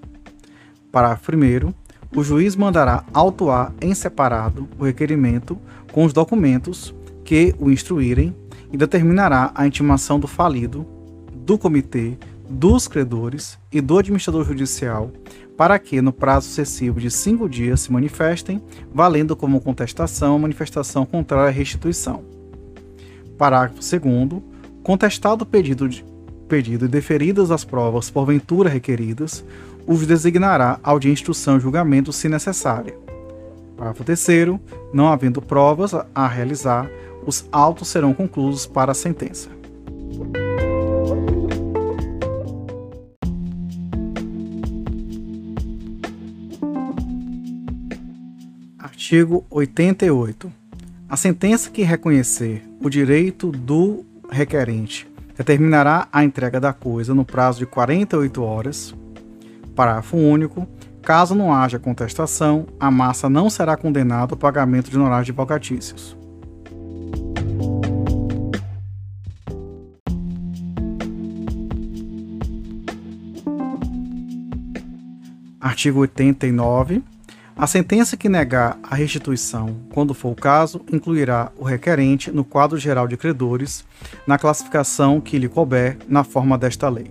Parágrafo 0.92 1.32
1. 1.32 1.74
O 2.14 2.22
juiz 2.22 2.54
mandará 2.54 3.04
autuar 3.12 3.72
em 3.80 3.92
separado 3.94 4.68
o 4.78 4.84
requerimento 4.84 5.58
com 5.90 6.04
os 6.04 6.12
documentos 6.12 6.94
que 7.24 7.54
o 7.58 7.70
instruírem 7.70 8.36
e 8.74 8.76
determinará 8.76 9.52
a 9.54 9.68
intimação 9.68 10.18
do 10.18 10.26
falido, 10.26 10.84
do 11.32 11.56
comitê, 11.56 12.18
dos 12.50 12.88
credores 12.88 13.56
e 13.70 13.80
do 13.80 13.96
administrador 13.96 14.44
judicial 14.44 15.12
para 15.56 15.78
que, 15.78 16.02
no 16.02 16.12
prazo 16.12 16.48
sucessivo 16.48 16.98
de 16.98 17.08
cinco 17.08 17.48
dias, 17.48 17.82
se 17.82 17.92
manifestem, 17.92 18.60
valendo 18.92 19.36
como 19.36 19.60
contestação 19.60 20.34
a 20.34 20.38
manifestação 20.40 21.06
contrária 21.06 21.50
à 21.50 21.52
restituição. 21.52 22.24
Parágrafo 23.38 23.76
2. 23.76 24.42
Contestado 24.82 25.42
o 25.42 25.46
pedido, 25.46 25.88
de, 25.88 26.04
pedido 26.48 26.86
e 26.86 26.88
deferidas 26.88 27.52
as 27.52 27.64
provas 27.64 28.10
porventura 28.10 28.68
requeridas, 28.68 29.44
os 29.86 30.04
designará 30.04 30.80
ao 30.82 30.98
de 30.98 31.12
instrução 31.12 31.58
e 31.58 31.60
julgamento 31.60 32.12
se 32.12 32.28
necessária. 32.28 32.98
Parágrafo 33.76 34.02
3 34.02 34.26
não 34.92 35.06
havendo 35.06 35.40
provas 35.40 35.94
a 36.12 36.26
realizar, 36.26 36.90
os 37.26 37.46
autos 37.50 37.88
serão 37.88 38.12
concluídos 38.12 38.66
para 38.66 38.92
a 38.92 38.94
sentença. 38.94 39.48
Artigo 48.78 49.44
88. 49.50 50.50
A 51.08 51.16
sentença 51.16 51.70
que 51.70 51.82
reconhecer 51.82 52.64
o 52.80 52.88
direito 52.88 53.52
do 53.52 54.04
requerente 54.30 55.06
determinará 55.36 56.08
a 56.12 56.24
entrega 56.24 56.58
da 56.58 56.72
coisa 56.72 57.14
no 57.14 57.24
prazo 57.24 57.58
de 57.58 57.66
48 57.66 58.42
horas. 58.42 58.94
Parágrafo 59.74 60.16
único. 60.16 60.66
Caso 61.02 61.34
não 61.34 61.52
haja 61.52 61.78
contestação, 61.78 62.66
a 62.80 62.90
massa 62.90 63.28
não 63.28 63.50
será 63.50 63.76
condenada 63.76 64.32
ao 64.32 64.38
pagamento 64.38 64.90
de 64.90 64.96
honorários 64.96 65.28
advocatícios. 65.28 66.16
Artigo 75.64 76.00
89. 76.00 77.02
A 77.56 77.66
sentença 77.66 78.18
que 78.18 78.28
negar 78.28 78.78
a 78.82 78.94
restituição, 78.94 79.74
quando 79.94 80.12
for 80.12 80.32
o 80.32 80.34
caso, 80.34 80.82
incluirá 80.92 81.50
o 81.56 81.64
requerente 81.64 82.30
no 82.30 82.44
quadro 82.44 82.76
geral 82.76 83.08
de 83.08 83.16
credores, 83.16 83.82
na 84.26 84.36
classificação 84.36 85.22
que 85.22 85.38
lhe 85.38 85.48
couber 85.48 85.96
na 86.06 86.22
forma 86.22 86.58
desta 86.58 86.86
lei. 86.90 87.10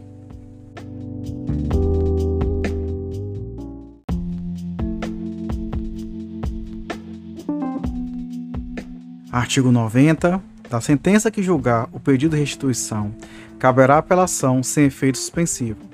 Artigo 9.31 9.71
90. 9.71 10.39
Da 10.69 10.79
sentença 10.79 11.31
que 11.31 11.41
julgar 11.41 11.89
o 11.91 11.99
pedido 11.99 12.35
de 12.35 12.39
restituição, 12.39 13.15
caberá 13.57 13.97
apelação 13.97 14.61
sem 14.61 14.85
efeito 14.85 15.17
suspensivo. 15.17 15.92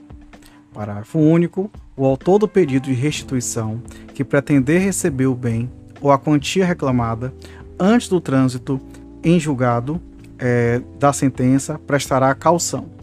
Parágrafo 0.73 1.19
único 1.19 1.71
o 1.95 2.05
autor 2.05 2.39
do 2.39 2.47
pedido 2.47 2.85
de 2.85 2.93
restituição 2.93 3.81
que 4.13 4.23
pretender 4.23 4.81
receber 4.81 5.25
o 5.25 5.35
bem 5.35 5.69
ou 6.01 6.11
a 6.11 6.17
quantia 6.17 6.65
reclamada 6.65 7.33
antes 7.79 8.07
do 8.07 8.21
trânsito 8.21 8.79
em 9.23 9.39
julgado 9.39 10.01
é, 10.37 10.81
da 10.97 11.11
sentença 11.11 11.77
prestará 11.79 12.33
caução. 12.33 12.99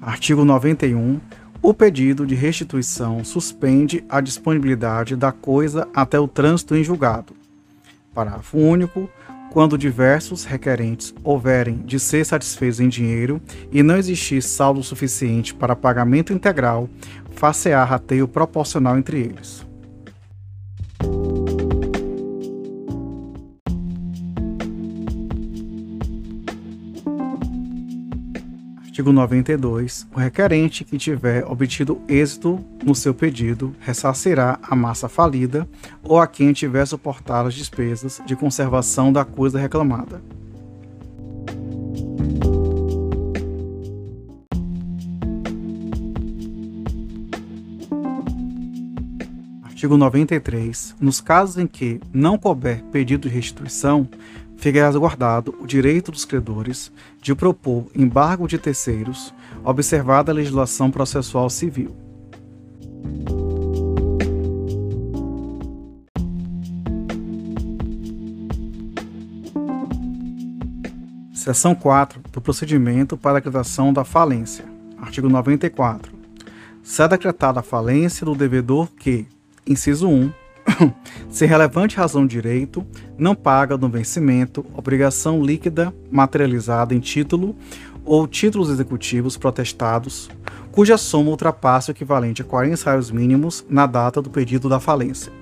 Artigo 0.00 0.44
91. 0.44 1.20
O 1.62 1.74
pedido 1.74 2.26
de 2.26 2.34
restituição 2.34 3.24
suspende 3.24 4.04
a 4.08 4.20
disponibilidade 4.20 5.16
da 5.16 5.32
coisa 5.32 5.88
até 5.94 6.18
o 6.18 6.28
trânsito 6.28 6.74
em 6.74 6.82
julgado. 6.82 7.34
Parágrafo 8.16 8.56
único 8.56 9.10
quando 9.52 9.76
diversos 9.76 10.44
requerentes 10.44 11.14
houverem 11.22 11.82
de 11.84 12.00
ser 12.00 12.24
satisfeitos 12.24 12.80
em 12.80 12.88
dinheiro 12.88 13.40
e 13.70 13.82
não 13.82 13.96
existir 13.96 14.42
saldo 14.42 14.82
suficiente 14.82 15.54
para 15.54 15.76
pagamento 15.76 16.32
integral, 16.32 16.88
facear 17.32 17.86
rateio 17.86 18.26
proporcional 18.26 18.96
entre 18.96 19.20
eles. 19.20 19.66
Artigo 28.96 29.12
92. 29.12 30.06
O 30.14 30.18
requerente 30.18 30.82
que 30.82 30.96
tiver 30.96 31.44
obtido 31.44 32.00
êxito 32.08 32.58
no 32.82 32.94
seu 32.94 33.12
pedido 33.12 33.76
ressarcirá 33.78 34.58
a 34.62 34.74
massa 34.74 35.06
falida 35.06 35.68
ou 36.02 36.18
a 36.18 36.26
quem 36.26 36.50
tiver 36.54 36.86
suportado 36.86 37.48
as 37.48 37.54
despesas 37.54 38.22
de 38.24 38.34
conservação 38.34 39.12
da 39.12 39.22
coisa 39.22 39.58
reclamada. 39.60 40.22
Artigo 49.62 49.98
93. 49.98 50.96
Nos 50.98 51.20
casos 51.20 51.58
em 51.58 51.66
que 51.66 52.00
não 52.14 52.38
couber 52.38 52.82
pedido 52.84 53.28
de 53.28 53.34
restituição, 53.34 54.08
fica 54.56 54.84
resguardado 54.84 55.54
o 55.60 55.66
direito 55.66 56.10
dos 56.10 56.24
credores 56.24 56.90
de 57.20 57.34
propor 57.34 57.86
embargo 57.94 58.48
de 58.48 58.58
terceiros, 58.58 59.32
observada 59.64 60.32
a 60.32 60.34
legislação 60.34 60.90
processual 60.90 61.48
civil. 61.50 61.94
Seção 71.32 71.76
4 71.76 72.20
do 72.32 72.40
procedimento 72.40 73.16
para 73.16 73.32
a 73.32 73.34
decretação 73.34 73.92
da 73.92 74.04
falência. 74.04 74.64
Artigo 74.98 75.28
94. 75.28 76.12
Se 76.82 77.06
decretada 77.06 77.60
a 77.60 77.62
falência 77.62 78.24
do 78.24 78.34
devedor 78.34 78.88
que, 78.98 79.28
inciso 79.64 80.08
1, 80.08 80.32
se 81.30 81.46
relevante 81.46 81.96
razão 81.96 82.26
direito, 82.26 82.86
não 83.18 83.34
paga 83.34 83.76
no 83.76 83.88
vencimento 83.88 84.64
obrigação 84.74 85.42
líquida 85.42 85.92
materializada 86.10 86.94
em 86.94 87.00
título 87.00 87.56
ou 88.04 88.26
títulos 88.26 88.70
executivos 88.70 89.36
protestados, 89.36 90.30
cuja 90.70 90.96
soma 90.96 91.30
ultrapasse 91.30 91.90
o 91.90 91.92
equivalente 91.92 92.42
a 92.42 92.44
40 92.44 92.76
salários 92.76 93.10
mínimos 93.10 93.64
na 93.68 93.86
data 93.86 94.22
do 94.22 94.30
pedido 94.30 94.68
da 94.68 94.78
falência. 94.78 95.32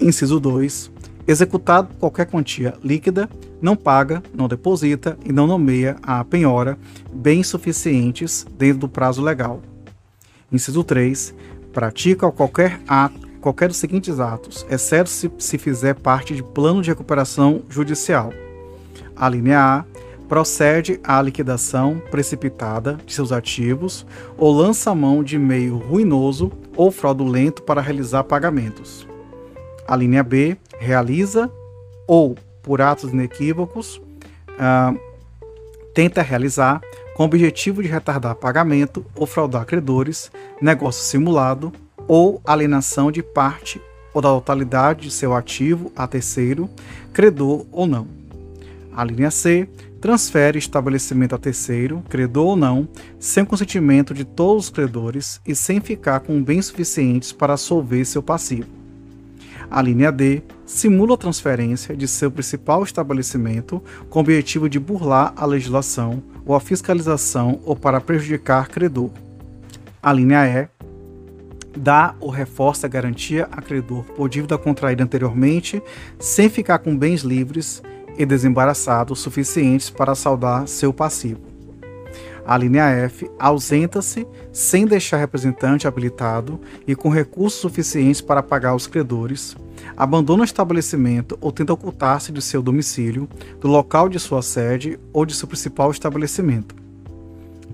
Inciso 0.00 0.40
2. 0.40 0.90
Executado 1.28 1.92
qualquer 1.98 2.26
quantia 2.26 2.74
líquida, 2.84 3.28
não 3.60 3.74
paga, 3.74 4.22
não 4.32 4.46
deposita 4.46 5.18
e 5.24 5.32
não 5.32 5.46
nomeia 5.46 5.96
a 6.02 6.22
penhora 6.24 6.78
bens 7.12 7.48
suficientes 7.48 8.46
dentro 8.56 8.80
do 8.80 8.88
prazo 8.88 9.22
legal. 9.22 9.60
Inciso 10.52 10.84
3. 10.84 11.34
Pratica 11.72 12.30
qualquer 12.30 12.80
ato 12.86 13.25
qualquer 13.46 13.68
dos 13.68 13.76
seguintes 13.76 14.18
atos, 14.18 14.66
exceto 14.68 15.08
se, 15.08 15.30
se 15.38 15.56
fizer 15.56 15.94
parte 15.94 16.34
de 16.34 16.42
plano 16.42 16.82
de 16.82 16.90
recuperação 16.90 17.62
judicial. 17.68 18.32
A 19.14 19.28
linha 19.28 19.60
A 19.60 19.84
procede 20.26 20.98
à 21.04 21.22
liquidação 21.22 22.02
precipitada 22.10 22.98
de 23.06 23.14
seus 23.14 23.30
ativos 23.30 24.04
ou 24.36 24.52
lança 24.52 24.92
mão 24.96 25.22
de 25.22 25.38
meio 25.38 25.76
ruinoso 25.76 26.50
ou 26.74 26.90
fraudulento 26.90 27.62
para 27.62 27.80
realizar 27.80 28.24
pagamentos. 28.24 29.06
A 29.86 29.94
linha 29.94 30.24
B 30.24 30.56
realiza 30.80 31.48
ou, 32.04 32.34
por 32.64 32.82
atos 32.82 33.12
inequívocos, 33.12 33.98
uh, 34.58 34.98
tenta 35.94 36.20
realizar 36.20 36.80
com 37.14 37.22
o 37.22 37.26
objetivo 37.26 37.80
de 37.80 37.88
retardar 37.88 38.34
pagamento 38.34 39.06
ou 39.14 39.24
fraudar 39.24 39.64
credores, 39.64 40.32
negócio 40.60 41.04
simulado 41.04 41.72
ou 42.06 42.40
alienação 42.44 43.10
de 43.10 43.22
parte 43.22 43.80
ou 44.12 44.22
da 44.22 44.28
totalidade 44.30 45.02
de 45.02 45.10
seu 45.10 45.34
ativo 45.34 45.92
a 45.94 46.06
terceiro, 46.06 46.70
credor 47.12 47.66
ou 47.70 47.86
não. 47.86 48.06
A 48.94 49.04
linha 49.04 49.30
C 49.30 49.68
transfere 50.00 50.58
estabelecimento 50.58 51.34
a 51.34 51.38
terceiro, 51.38 52.02
credor 52.08 52.46
ou 52.46 52.56
não, 52.56 52.88
sem 53.18 53.44
consentimento 53.44 54.14
de 54.14 54.24
todos 54.24 54.64
os 54.64 54.70
credores 54.70 55.40
e 55.46 55.54
sem 55.54 55.80
ficar 55.80 56.20
com 56.20 56.42
bens 56.42 56.66
suficientes 56.66 57.32
para 57.32 57.56
solver 57.56 58.04
seu 58.04 58.22
passivo. 58.22 58.68
A 59.70 59.82
linha 59.82 60.12
D 60.12 60.42
simula 60.64 61.14
a 61.14 61.18
transferência 61.18 61.96
de 61.96 62.06
seu 62.06 62.30
principal 62.30 62.84
estabelecimento 62.84 63.82
com 64.08 64.20
o 64.20 64.22
objetivo 64.22 64.68
de 64.68 64.78
burlar 64.78 65.32
a 65.36 65.44
legislação 65.44 66.22
ou 66.44 66.54
a 66.54 66.60
fiscalização 66.60 67.60
ou 67.64 67.74
para 67.74 68.00
prejudicar 68.00 68.68
credor. 68.68 69.10
A 70.00 70.12
linha 70.12 70.46
E 70.46 70.75
dá 71.76 72.14
ou 72.20 72.30
reforça 72.30 72.86
a 72.86 72.90
garantia 72.90 73.48
a 73.52 73.60
credor 73.60 74.04
por 74.04 74.28
dívida 74.28 74.56
contraída 74.56 75.04
anteriormente, 75.04 75.82
sem 76.18 76.48
ficar 76.48 76.78
com 76.78 76.96
bens 76.96 77.22
livres 77.22 77.82
e 78.18 78.24
desembaraçados 78.24 79.20
suficientes 79.20 79.90
para 79.90 80.14
saldar 80.14 80.66
seu 80.66 80.92
passivo. 80.92 81.40
A 82.46 82.56
linha 82.56 82.84
F 82.84 83.28
ausenta-se 83.38 84.26
sem 84.52 84.86
deixar 84.86 85.16
representante 85.16 85.88
habilitado 85.88 86.60
e 86.86 86.94
com 86.94 87.08
recursos 87.08 87.60
suficientes 87.60 88.20
para 88.20 88.42
pagar 88.42 88.74
os 88.74 88.86
credores, 88.86 89.56
abandona 89.96 90.42
o 90.42 90.44
estabelecimento 90.44 91.36
ou 91.40 91.50
tenta 91.50 91.72
ocultar-se 91.72 92.30
de 92.30 92.40
seu 92.40 92.62
domicílio, 92.62 93.28
do 93.60 93.66
local 93.66 94.08
de 94.08 94.20
sua 94.20 94.42
sede 94.42 94.98
ou 95.12 95.26
de 95.26 95.34
seu 95.34 95.48
principal 95.48 95.90
estabelecimento. 95.90 96.76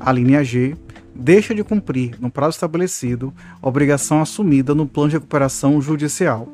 A 0.01 0.11
linha 0.11 0.43
G 0.43 0.75
deixa 1.15 1.55
de 1.55 1.63
cumprir, 1.63 2.17
no 2.21 2.31
prazo 2.31 2.57
estabelecido, 2.57 3.33
a 3.61 3.69
obrigação 3.69 4.21
assumida 4.21 4.75
no 4.75 4.87
plano 4.87 5.11
de 5.11 5.17
recuperação 5.17 5.81
judicial. 5.81 6.49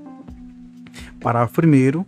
Parágrafo 1.21 1.61
1. 1.61 2.01
uh, 2.01 2.07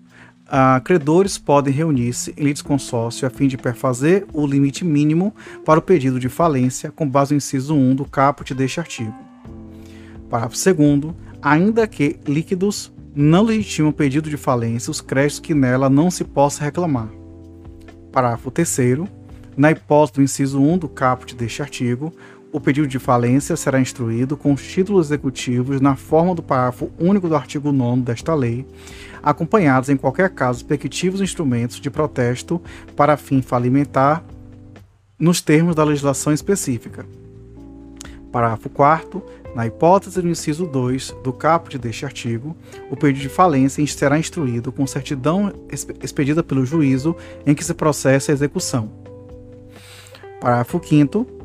credores 0.84 1.38
podem 1.38 1.72
reunir-se 1.72 2.34
em 2.36 2.44
litisconsórcio 2.44 3.26
a 3.26 3.30
fim 3.30 3.48
de 3.48 3.56
perfazer 3.56 4.26
o 4.32 4.46
limite 4.46 4.84
mínimo 4.84 5.34
para 5.64 5.78
o 5.78 5.82
pedido 5.82 6.18
de 6.18 6.28
falência 6.28 6.90
com 6.90 7.08
base 7.08 7.32
no 7.32 7.38
inciso 7.38 7.74
1 7.74 7.96
do 7.96 8.04
caput 8.04 8.54
deste 8.54 8.80
artigo. 8.80 9.14
Parágrafo 10.28 10.56
2 10.74 11.14
ainda 11.42 11.86
que 11.86 12.18
líquidos 12.26 12.92
não 13.14 13.42
legitimam 13.42 13.90
o 13.90 13.94
pedido 13.94 14.30
de 14.30 14.36
falência 14.36 14.90
os 14.90 15.00
créditos 15.00 15.40
que 15.40 15.54
nela 15.54 15.90
não 15.90 16.10
se 16.10 16.22
possa 16.22 16.64
reclamar. 16.64 17.08
Parágrafo 18.12 18.50
3 18.50 18.78
na 19.56 19.72
hipótese 19.72 20.14
do 20.14 20.22
inciso 20.22 20.60
1 20.60 20.78
do 20.78 20.88
caput 20.88 21.34
deste 21.34 21.60
artigo, 21.60 22.14
o 22.52 22.60
pedido 22.60 22.86
de 22.86 22.98
falência 22.98 23.56
será 23.56 23.80
instruído 23.80 24.36
com 24.36 24.52
os 24.52 24.62
títulos 24.62 25.06
executivos 25.06 25.80
na 25.80 25.94
forma 25.94 26.34
do 26.34 26.42
parágrafo 26.42 26.90
único 26.98 27.28
do 27.28 27.36
artigo 27.36 27.70
9 27.70 28.02
desta 28.02 28.34
lei, 28.34 28.66
acompanhados, 29.22 29.88
em 29.88 29.96
qualquer 29.96 30.30
caso, 30.30 30.58
respectivos 30.58 31.20
instrumentos 31.20 31.80
de 31.80 31.90
protesto 31.90 32.60
para 32.96 33.16
fim 33.16 33.40
falimentar 33.40 34.24
nos 35.18 35.40
termos 35.40 35.76
da 35.76 35.84
legislação 35.84 36.32
específica. 36.32 37.06
Parágrafo 38.32 38.68
4 38.68 39.22
na 39.54 39.66
hipótese 39.66 40.22
do 40.22 40.28
inciso 40.28 40.64
2 40.64 41.16
do 41.24 41.32
caput 41.32 41.76
deste 41.76 42.04
artigo, 42.04 42.56
o 42.88 42.96
pedido 42.96 43.22
de 43.22 43.28
falência 43.28 43.84
será 43.88 44.16
instruído 44.16 44.70
com 44.70 44.86
certidão 44.86 45.52
expedida 46.00 46.40
pelo 46.40 46.64
juízo 46.64 47.16
em 47.44 47.52
que 47.52 47.64
se 47.64 47.74
processa 47.74 48.30
a 48.30 48.34
execução. 48.34 48.88
Parágrafo 50.40 50.80
5 50.82 51.39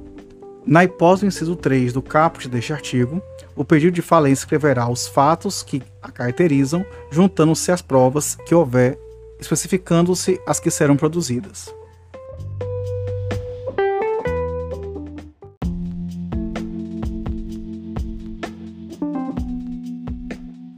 na 0.66 0.84
hipótese 0.84 1.22
do 1.22 1.28
inciso 1.28 1.56
3 1.56 1.94
do 1.94 2.02
caput 2.02 2.50
deste 2.50 2.74
artigo, 2.74 3.22
o 3.56 3.64
pedido 3.64 3.94
de 3.94 4.02
falência 4.02 4.44
escreverá 4.44 4.90
os 4.90 5.08
fatos 5.08 5.62
que 5.62 5.82
a 6.02 6.12
caracterizam, 6.12 6.86
juntando-se 7.12 7.72
as 7.72 7.82
provas 7.82 8.36
que 8.48 8.56
houver, 8.56 8.98
especificando-se 9.40 10.42
as 10.48 10.60
que 10.60 10.72
serão 10.72 10.98
produzidas. 10.98 11.74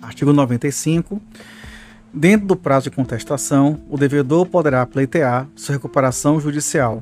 Artigo 0.01 0.33
95. 0.33 1.21
Dentro 2.13 2.47
do 2.47 2.55
prazo 2.55 2.89
de 2.89 2.95
contestação, 2.95 3.79
o 3.89 3.97
devedor 3.97 4.47
poderá 4.47 4.85
pleitear 4.85 5.47
sua 5.55 5.73
recuperação 5.73 6.39
judicial, 6.39 6.99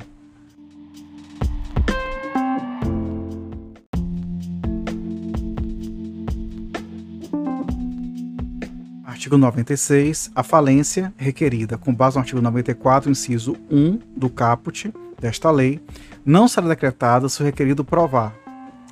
Artigo 9.26 9.38
96. 9.40 10.30
A 10.36 10.44
falência 10.44 11.12
requerida 11.18 11.80
com 11.80 11.92
base 11.92 12.16
no 12.16 12.20
artigo 12.20 12.40
94, 12.40 13.10
inciso 13.10 13.56
1 13.72 13.98
do 14.16 14.30
caput 14.30 14.94
desta 15.20 15.50
lei, 15.50 15.82
não 16.24 16.48
será 16.48 16.68
decretada 16.68 17.28
se 17.28 17.42
o 17.42 17.44
requerido 17.44 17.84
provar. 17.84 18.36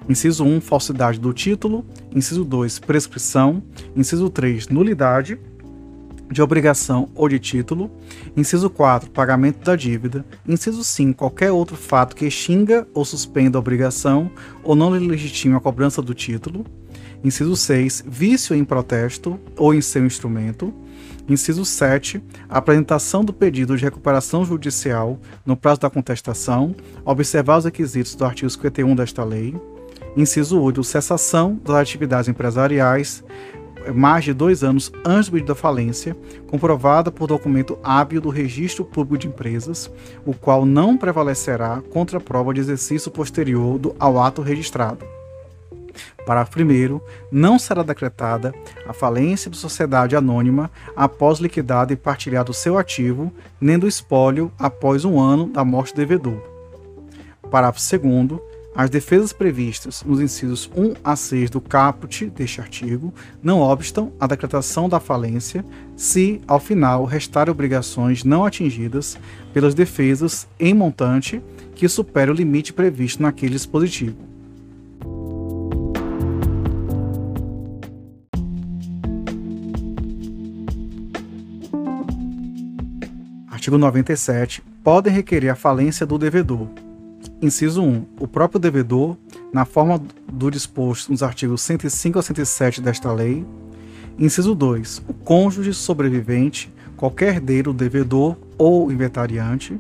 Inciso 0.10 0.44
1, 0.44 0.60
falsidade 0.60 1.20
do 1.20 1.32
título. 1.34 1.86
Inciso 2.16 2.44
2, 2.44 2.80
prescrição. 2.80 3.62
Inciso 3.96 4.28
3, 4.28 4.70
nulidade 4.70 5.38
de 6.32 6.42
obrigação 6.42 7.10
ou 7.14 7.30
de 7.30 7.38
título. 7.38 7.92
Inciso 8.36 8.72
4, 8.72 9.12
pagamento 9.12 9.64
da 9.64 9.76
dívida. 9.76 10.26
Inciso 10.48 10.84
5, 10.84 11.16
qualquer 11.16 11.52
outro 11.52 11.76
fato 11.76 12.16
que 12.16 12.26
extinga 12.26 12.88
ou 12.92 13.06
suspenda 13.06 13.60
a 13.60 13.62
obrigação 13.62 14.32
ou 14.64 14.76
não 14.76 14.90
legitime 14.90 15.56
a 15.56 15.60
cobrança 15.60 16.02
do 16.02 16.16
título. 16.16 16.66
Inciso 17.24 17.56
6, 17.56 18.04
vício 18.06 18.54
em 18.54 18.66
protesto 18.66 19.40
ou 19.58 19.74
em 19.74 19.80
seu 19.80 20.06
instrumento. 20.06 20.74
Inciso 21.28 21.64
7, 21.64 22.22
apresentação 22.50 23.24
do 23.24 23.32
pedido 23.32 23.78
de 23.78 23.84
recuperação 23.84 24.44
judicial 24.44 25.18
no 25.46 25.56
prazo 25.56 25.80
da 25.80 25.90
contestação, 25.90 26.76
observar 27.06 27.60
os 27.60 27.66
requisitos 27.66 28.14
do 28.14 28.26
artigo 28.26 28.50
51 28.50 28.94
desta 28.94 29.24
lei. 29.24 29.56
Inciso 30.18 30.60
8, 30.60 30.84
cessação 30.84 31.60
das 31.64 31.78
atividades 31.78 32.28
empresariais 32.28 33.24
mais 33.94 34.24
de 34.24 34.34
dois 34.34 34.64
anos 34.64 34.92
antes 35.06 35.28
do 35.28 35.34
pedido 35.34 35.48
da 35.48 35.56
falência, 35.56 36.16
comprovada 36.48 37.12
por 37.12 37.28
documento 37.28 37.78
hábil 37.84 38.22
do 38.22 38.30
Registro 38.30 38.86
Público 38.86 39.18
de 39.18 39.28
Empresas, 39.28 39.92
o 40.26 40.34
qual 40.34 40.66
não 40.66 40.98
prevalecerá 40.98 41.82
contra 41.92 42.18
a 42.18 42.22
prova 42.22 42.54
de 42.54 42.62
exercício 42.62 43.12
posterior 43.12 43.78
do, 43.78 43.96
ao 44.00 44.20
ato 44.20 44.42
registrado. 44.42 45.06
Parágrafo 46.26 46.60
1. 46.60 47.00
Não 47.32 47.60
será 47.60 47.84
decretada 47.84 48.54
a 48.88 48.94
falência 48.94 49.50
da 49.52 49.58
sociedade 49.58 50.16
anônima 50.16 50.72
após 50.96 51.40
liquidado 51.40 51.94
e 51.94 51.98
partilhado 51.98 52.52
o 52.52 52.56
seu 52.56 52.78
ativo, 52.78 53.32
nem 53.60 53.78
do 53.78 53.88
espólio 53.88 54.52
após 54.58 55.06
um 55.06 55.20
ano 55.20 55.48
da 55.48 55.64
morte 55.66 55.94
do 55.94 55.98
devedor. 55.98 56.42
Parágrafo 57.52 57.80
2. 57.98 58.54
As 58.76 58.90
defesas 58.90 59.32
previstas 59.32 60.04
nos 60.04 60.20
incisos 60.20 60.68
1 60.76 60.96
a 61.04 61.16
6 61.16 61.52
do 61.52 61.62
caput 61.62 62.26
deste 62.32 62.60
artigo 62.60 63.14
não 63.42 63.60
obstam 63.62 64.12
a 64.20 64.26
decretação 64.26 64.90
da 64.90 65.00
falência 65.00 65.64
se, 65.96 66.42
ao 66.48 66.60
final, 66.60 67.06
restarem 67.06 67.52
obrigações 67.52 68.24
não 68.24 68.44
atingidas 68.44 69.16
pelas 69.54 69.76
defesas 69.76 70.48
em 70.60 70.74
montante 70.74 71.40
que 71.76 71.88
supere 71.88 72.32
o 72.32 72.34
limite 72.34 72.74
previsto 72.74 73.22
naquele 73.22 73.54
dispositivo. 73.54 74.33
Artigo 83.64 83.78
97. 83.78 84.62
Podem 84.84 85.14
requerer 85.14 85.48
a 85.48 85.56
falência 85.56 86.06
do 86.06 86.18
devedor. 86.18 86.68
Inciso 87.42 87.82
1. 87.82 88.06
O 88.20 88.28
próprio 88.28 88.60
devedor, 88.60 89.16
na 89.54 89.64
forma 89.64 90.02
do 90.30 90.52
disposto 90.52 91.10
nos 91.10 91.24
artigos 91.24 91.62
105 91.62 92.20
a 92.20 92.22
107 92.22 92.82
desta 92.82 93.14
lei. 93.14 93.46
Inciso 94.20 94.54
2. 94.54 95.04
O 95.08 95.14
cônjuge 95.14 95.74
sobrevivente, 95.74 96.74
qualquer 96.98 97.36
herdeiro 97.36 97.72
devedor 97.72 98.36
ou 98.58 98.92
inventariante. 98.92 99.80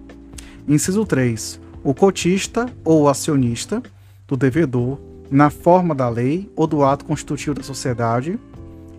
Inciso 0.65 1.05
3. 1.05 1.59
O 1.83 1.93
cotista 1.93 2.67
ou 2.85 3.09
acionista 3.09 3.83
do 4.25 4.37
devedor, 4.37 4.97
na 5.29 5.49
forma 5.49 5.93
da 5.93 6.07
lei 6.07 6.49
ou 6.55 6.65
do 6.67 6.85
ato 6.85 7.03
constitutivo 7.03 7.55
da 7.55 7.63
sociedade. 7.63 8.39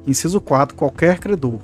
Inciso 0.06 0.42
4. 0.42 0.76
Qualquer 0.76 1.18
credor. 1.20 1.60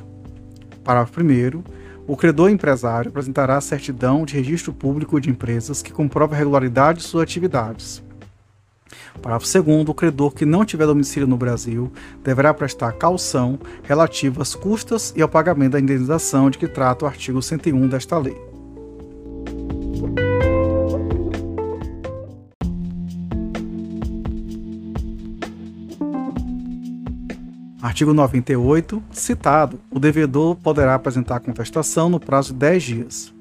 Parágrafo 0.82 1.20
1 1.20 1.79
o 2.06 2.16
credor 2.16 2.50
empresário 2.50 3.10
apresentará 3.10 3.56
a 3.56 3.60
certidão 3.60 4.24
de 4.24 4.34
registro 4.34 4.72
público 4.72 5.20
de 5.20 5.30
empresas 5.30 5.82
que 5.82 5.92
comprova 5.92 6.34
a 6.34 6.38
regularidade 6.38 6.98
de 6.98 7.04
suas 7.04 7.22
atividades. 7.22 8.02
Parágrafo 9.20 9.62
2. 9.62 9.88
O 9.88 9.94
credor 9.94 10.34
que 10.34 10.44
não 10.44 10.64
tiver 10.64 10.86
domicílio 10.86 11.28
no 11.28 11.36
Brasil 11.36 11.92
deverá 12.24 12.52
prestar 12.54 12.92
caução 12.92 13.58
relativa 13.82 14.42
às 14.42 14.54
custas 14.54 15.12
e 15.16 15.22
ao 15.22 15.28
pagamento 15.28 15.72
da 15.72 15.80
indenização 15.80 16.50
de 16.50 16.58
que 16.58 16.66
trata 16.66 17.04
o 17.04 17.08
artigo 17.08 17.40
101 17.42 17.88
desta 17.88 18.18
lei. 18.18 18.49
Artigo 27.90 28.14
98. 28.14 29.02
Citado, 29.10 29.80
o 29.90 29.98
devedor 29.98 30.54
poderá 30.54 30.94
apresentar 30.94 31.40
contestação 31.40 32.08
no 32.08 32.20
prazo 32.20 32.52
de 32.52 32.60
10 32.60 32.82
dias. 32.84 33.34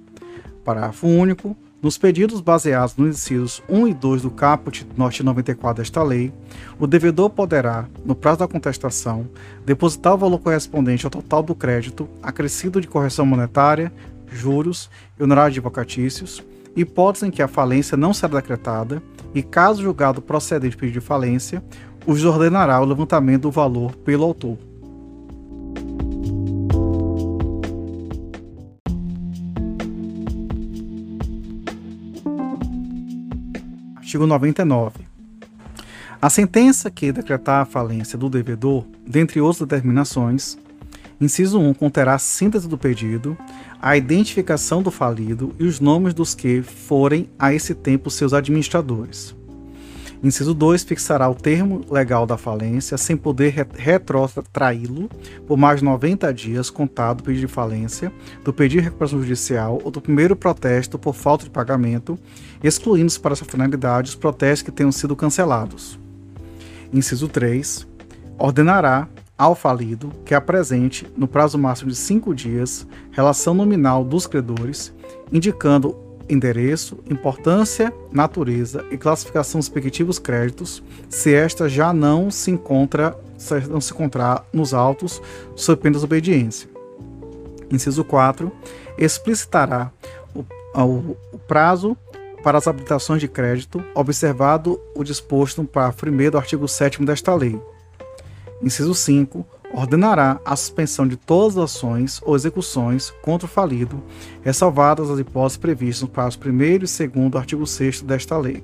Parágrafo 0.66 1.06
único. 1.06 1.56
Nos 1.84 2.00
pedidos 2.00 2.42
baseados 2.42 2.98
nos 2.98 3.10
incisos 3.10 3.62
1 3.70 3.88
e 3.90 3.94
2 3.94 4.24
do 4.24 4.32
caput 4.32 4.88
norte 4.98 5.22
94 5.22 5.84
desta 5.84 6.02
lei, 6.02 6.34
o 6.80 6.88
devedor 6.88 7.30
poderá, 7.30 7.86
no 8.04 8.16
prazo 8.16 8.40
da 8.40 8.48
contestação, 8.48 9.30
depositar 9.64 10.16
o 10.16 10.18
valor 10.18 10.40
correspondente 10.40 11.06
ao 11.06 11.12
total 11.12 11.44
do 11.44 11.54
crédito, 11.54 12.10
acrescido 12.24 12.82
de 12.82 12.88
correção 12.88 13.28
monetária, 13.28 13.94
juros 14.32 14.90
e 15.20 15.24
honorários 15.24 15.58
advocatícios, 15.58 16.44
hipótese 16.76 17.28
em 17.28 17.32
que 17.32 17.44
a 17.44 17.48
falência 17.48 17.96
não 17.96 18.16
será 18.16 18.42
decretada, 18.42 19.00
e 19.34 19.44
caso 19.44 19.84
julgado 19.84 20.24
procedente 20.24 20.76
pedido 20.76 21.00
de 21.00 21.06
falência, 21.06 21.64
os 22.10 22.26
ordenará 22.26 22.82
o 22.82 22.86
levantamento 22.86 23.44
do 23.44 23.52
valor 23.52 23.96
pelo 23.98 24.24
autor. 24.24 24.58
Artigo 33.98 34.26
99. 34.26 35.02
A 36.20 36.32
sentença 36.32 36.90
que 36.90 37.12
decretar 37.12 37.62
a 37.62 37.66
falência 37.66 38.18
do 38.18 38.28
devedor, 38.28 38.86
dentre 39.06 39.40
outras 39.40 39.68
determinações, 39.68 40.58
inciso 41.22 41.60
1 41.60 41.76
conterá 41.76 42.16
a 42.16 42.20
síntese 42.20 42.68
do 42.68 42.76
pedido, 42.76 43.38
a 43.80 43.96
identificação 43.96 44.82
do 44.82 44.90
falido 44.90 45.54
e 45.60 45.66
os 45.66 45.80
nomes 45.80 46.16
dos 46.16 46.34
que 46.34 46.64
forem 46.64 47.30
a 47.38 47.54
esse 47.54 47.76
tempo 47.76 48.10
seus 48.10 48.34
administradores. 48.34 49.38
Inciso 50.22 50.54
2 50.54 50.84
fixará 50.84 51.30
o 51.30 51.36
termo 51.36 51.82
legal 51.90 52.26
da 52.26 52.38
falência 52.38 52.98
sem 52.98 53.16
poder 53.16 53.66
retrotraí-lo 53.74 55.10
por 55.48 55.58
mais 55.58 55.80
de 55.80 55.86
90 55.86 56.34
dias 56.34 56.70
contado 56.70 57.18
do 57.18 57.24
pedido 57.24 57.48
de 57.48 57.54
falência, 57.54 58.12
do 58.44 58.52
pedido 58.52 58.82
de 58.82 58.86
recuperação 58.86 59.22
judicial 59.22 59.80
ou 59.82 59.90
do 59.90 60.02
primeiro 60.02 60.36
protesto 60.36 61.00
por 61.00 61.16
falta 61.16 61.46
de 61.46 61.50
pagamento, 61.50 62.20
excluindo-se 62.62 63.18
para 63.18 63.32
essa 63.32 63.46
finalidade 63.46 64.10
os 64.10 64.16
protestos 64.16 64.64
que 64.64 64.72
tenham 64.72 64.92
sido 64.92 65.16
cancelados. 65.16 65.98
Inciso 66.92 67.30
3 67.30 67.88
ordenará 68.38 69.08
ao 69.38 69.56
falido 69.56 70.12
que 70.26 70.36
apresente, 70.36 71.08
no 71.16 71.30
prazo 71.30 71.58
máximo 71.58 71.90
de 71.90 71.96
cinco 71.96 72.36
dias, 72.36 72.86
relação 73.12 73.54
nominal 73.54 74.04
dos 74.04 74.28
credores, 74.28 74.94
indicando 75.32 75.96
endereço, 76.30 77.00
importância, 77.10 77.94
natureza 78.12 78.86
e 78.92 78.98
classificação 78.98 79.60
dos 79.60 79.68
respectivos 79.68 80.20
créditos, 80.20 80.84
se 81.10 81.34
esta 81.34 81.68
já 81.68 81.92
não 81.92 82.30
se 82.30 82.52
encontra 82.52 83.18
não 83.70 83.80
se 83.80 83.94
encontrar 83.94 84.46
nos 84.52 84.74
autos 84.74 85.22
sob 85.56 85.82
pena 85.82 85.94
de 85.94 85.98
desobediência. 85.98 86.70
Inciso 87.72 88.04
4. 88.04 88.52
Explicitará 88.98 89.92
o, 90.36 90.44
o, 90.78 91.18
o 91.32 91.40
prazo 91.40 91.96
para 92.44 92.58
as 92.58 92.68
habilitações 92.68 93.22
de 93.22 93.28
crédito, 93.28 93.84
observado 93.94 94.80
o 94.96 95.04
disposto 95.04 95.62
no 95.62 95.68
parágrafo 95.68 96.08
1 96.08 96.32
do 96.32 96.38
artigo 96.38 96.68
7 96.68 97.04
desta 97.06 97.34
lei. 97.34 97.60
Inciso 98.62 98.94
5 98.94 99.46
ordenará 99.74 100.40
a 100.44 100.56
suspensão 100.56 101.08
de 101.08 101.16
todas 101.16 101.58
as 101.58 101.76
ações 101.76 102.22
ou 102.24 102.36
execuções 102.36 103.12
contra 103.22 103.46
o 103.46 103.50
falido, 103.50 104.04
ressalvadas 104.42 105.10
as 105.10 105.20
hipóteses 105.20 105.58
previstas 105.58 106.02
no 106.02 106.08
parágrafo 106.08 106.50
1 106.50 106.62
e 106.62 106.80
2 107.08 107.32
do 107.32 107.38
artigo 107.38 107.66
6 107.66 108.02
desta 108.02 108.38
lei. 108.38 108.64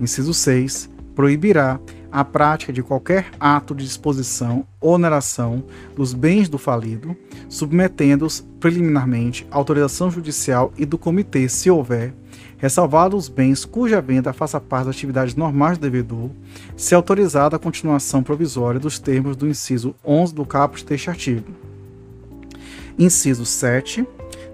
Inciso 0.00 0.34
6. 0.34 0.90
Proibirá 1.14 1.78
a 2.10 2.24
prática 2.24 2.72
de 2.72 2.82
qualquer 2.82 3.30
ato 3.40 3.74
de 3.74 3.84
disposição 3.84 4.66
ou 4.80 4.92
oneração 4.92 5.64
dos 5.96 6.12
bens 6.12 6.48
do 6.48 6.58
falido, 6.58 7.16
submetendo-os 7.48 8.44
preliminarmente 8.60 9.46
à 9.50 9.56
autorização 9.56 10.10
judicial 10.10 10.72
e 10.76 10.84
do 10.84 10.98
comitê, 10.98 11.48
se 11.48 11.70
houver, 11.70 12.14
ressalvados 12.62 13.24
os 13.24 13.28
bens 13.28 13.64
cuja 13.64 14.00
venda 14.00 14.32
faça 14.32 14.60
parte 14.60 14.86
das 14.86 14.94
atividades 14.94 15.34
normais 15.34 15.76
do 15.76 15.82
devedor, 15.82 16.30
se 16.76 16.94
autorizada 16.94 17.56
a 17.56 17.58
continuação 17.58 18.22
provisória 18.22 18.78
dos 18.78 19.00
termos 19.00 19.34
do 19.34 19.48
inciso 19.48 19.96
11 20.04 20.32
do 20.32 20.46
caput 20.46 20.86
deste 20.86 21.10
artigo. 21.10 21.48
Inciso 22.96 23.44
7. 23.44 24.06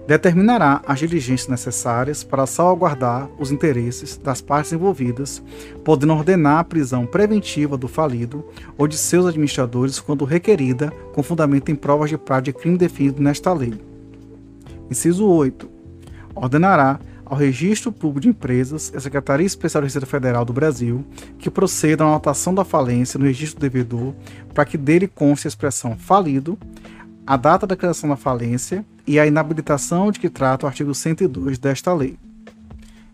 Determinará 0.07 0.81
as 0.87 0.97
diligências 0.97 1.47
necessárias 1.47 2.23
para 2.23 2.47
salvaguardar 2.47 3.29
os 3.37 3.51
interesses 3.51 4.17
das 4.17 4.41
partes 4.41 4.73
envolvidas, 4.73 5.39
podendo 5.85 6.13
ordenar 6.13 6.57
a 6.57 6.63
prisão 6.63 7.05
preventiva 7.05 7.77
do 7.77 7.87
falido 7.87 8.43
ou 8.75 8.87
de 8.87 8.97
seus 8.97 9.27
administradores 9.27 9.99
quando 9.99 10.25
requerida, 10.25 10.91
com 11.13 11.21
fundamento 11.21 11.69
em 11.69 11.75
provas 11.75 12.09
de 12.09 12.17
prática 12.17 12.57
de 12.57 12.63
crime 12.63 12.75
definido 12.75 13.21
nesta 13.21 13.53
lei. 13.53 13.79
Inciso 14.89 15.27
8. 15.27 15.69
Ordenará 16.33 16.99
ao 17.29 17.37
Registro 17.37 17.91
Público 17.91 18.21
de 18.21 18.29
Empresas 18.29 18.91
e 18.91 18.97
à 18.97 18.99
Secretaria 18.99 19.45
Especial 19.45 19.81
da 19.81 19.85
Receita 19.85 20.07
Federal 20.07 20.43
do 20.43 20.51
Brasil 20.51 21.05
que 21.37 21.49
procedam 21.49 22.07
à 22.07 22.09
anotação 22.09 22.53
da 22.53 22.65
falência 22.65 23.19
no 23.19 23.25
registro 23.25 23.59
do 23.59 23.61
devedor 23.61 24.13
para 24.53 24.65
que 24.65 24.77
dele 24.77 25.07
conste 25.07 25.47
a 25.47 25.49
expressão 25.49 25.95
falido, 25.95 26.57
a 27.25 27.37
data 27.37 27.67
da 27.67 27.75
criação 27.75 28.09
da 28.09 28.15
falência 28.15 28.83
e 29.05 29.19
a 29.19 29.27
inabilitação 29.27 30.11
de 30.11 30.19
que 30.19 30.29
trata 30.29 30.65
o 30.65 30.69
artigo 30.69 30.93
102 30.93 31.59
desta 31.59 31.93
lei. 31.93 32.17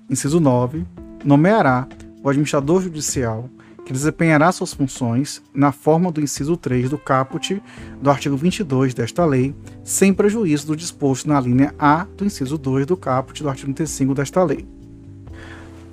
Inciso 0.10 0.39
9. 0.39 0.86
Nomeará 1.23 1.88
o 2.23 2.30
administrador 2.30 2.82
judicial 2.82 3.49
que 3.86 3.93
desempenhará 3.93 4.52
suas 4.52 4.74
funções 4.74 5.41
na 5.54 5.71
forma 5.71 6.12
do 6.12 6.19
inciso 6.19 6.58
3 6.58 6.89
do 6.89 6.98
caput 6.98 7.62
do 8.02 8.10
artigo 8.10 8.36
22 8.36 8.95
desta 8.95 9.24
lei, 9.24 9.56
sem 9.84 10.12
prejuízo 10.12 10.67
do 10.67 10.76
disposto 10.76 11.30
na 11.30 11.39
linha 11.39 11.74
A 11.78 12.06
do 12.17 12.26
inciso 12.26 12.58
2 12.58 12.88
do 12.88 12.98
caput 12.98 13.41
do 13.43 13.48
artigo 13.48 13.71
35 13.74 14.15
desta 14.15 14.43
lei. 14.43 14.67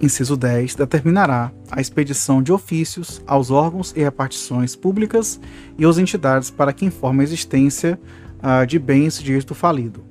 Inciso 0.01 0.37
10 0.37 0.75
determinará 0.75 1.53
a 1.71 1.81
expedição 1.81 2.43
de 2.43 2.53
ofícios 2.53 3.23
aos 3.27 3.51
órgãos 3.51 3.93
e 3.95 4.03
repartições 4.03 4.75
públicas 4.75 5.39
e 5.79 5.85
às 5.85 5.99
entidades 5.99 6.51
para 6.51 6.73
que 6.73 6.87
informe 6.87 7.21
a 7.21 7.25
existência 7.25 8.01
uh, 8.39 8.67
de 8.67 8.79
bens 8.79 9.23
de 9.23 9.33
êxito 9.33 9.55
falido. 9.55 10.03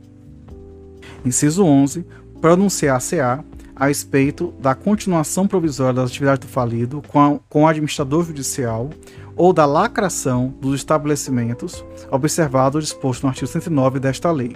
Inciso 1.25 1.65
11 1.65 2.05
pronunciar-se-á 2.39 3.43
a 3.81 3.87
respeito 3.87 4.53
da 4.59 4.75
continuação 4.75 5.47
provisória 5.47 5.93
das 5.93 6.11
atividades 6.11 6.47
do 6.47 6.51
falido 6.53 7.01
com, 7.07 7.19
a, 7.19 7.39
com 7.49 7.63
o 7.63 7.67
administrador 7.67 8.23
judicial 8.23 8.91
ou 9.35 9.51
da 9.51 9.65
lacração 9.65 10.53
dos 10.61 10.75
estabelecimentos, 10.75 11.83
observado 12.11 12.77
o 12.77 12.81
disposto 12.81 13.23
no 13.23 13.29
artigo 13.29 13.47
109 13.47 13.99
desta 13.99 14.31
lei. 14.31 14.55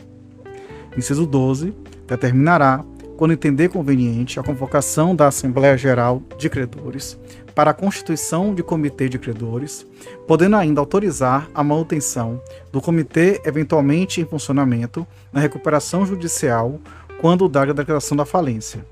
Inciso 0.96 1.26
12. 1.26 1.74
Determinará, 2.06 2.86
quando 3.18 3.34
entender 3.34 3.70
conveniente, 3.70 4.40
a 4.40 4.44
convocação 4.44 5.16
da 5.16 5.26
Assembleia 5.26 5.76
Geral 5.76 6.22
de 6.38 6.48
Credores 6.48 7.18
para 7.56 7.72
a 7.72 7.74
constituição 7.74 8.54
de 8.54 8.62
comitê 8.62 9.10
de 9.10 9.18
credores, 9.18 9.88
podendo 10.28 10.56
ainda 10.56 10.82
autorizar 10.82 11.50
a 11.52 11.64
manutenção 11.64 12.40
do 12.72 12.80
comitê 12.80 13.42
eventualmente 13.44 14.22
em 14.22 14.26
funcionamento 14.26 15.08
na 15.34 15.40
recuperação 15.40 16.06
judicial 16.06 16.80
quando 17.20 17.50
dar 17.50 17.68
a 17.72 17.74
declaração 17.74 18.16
da 18.16 18.24
falência. 18.24 18.86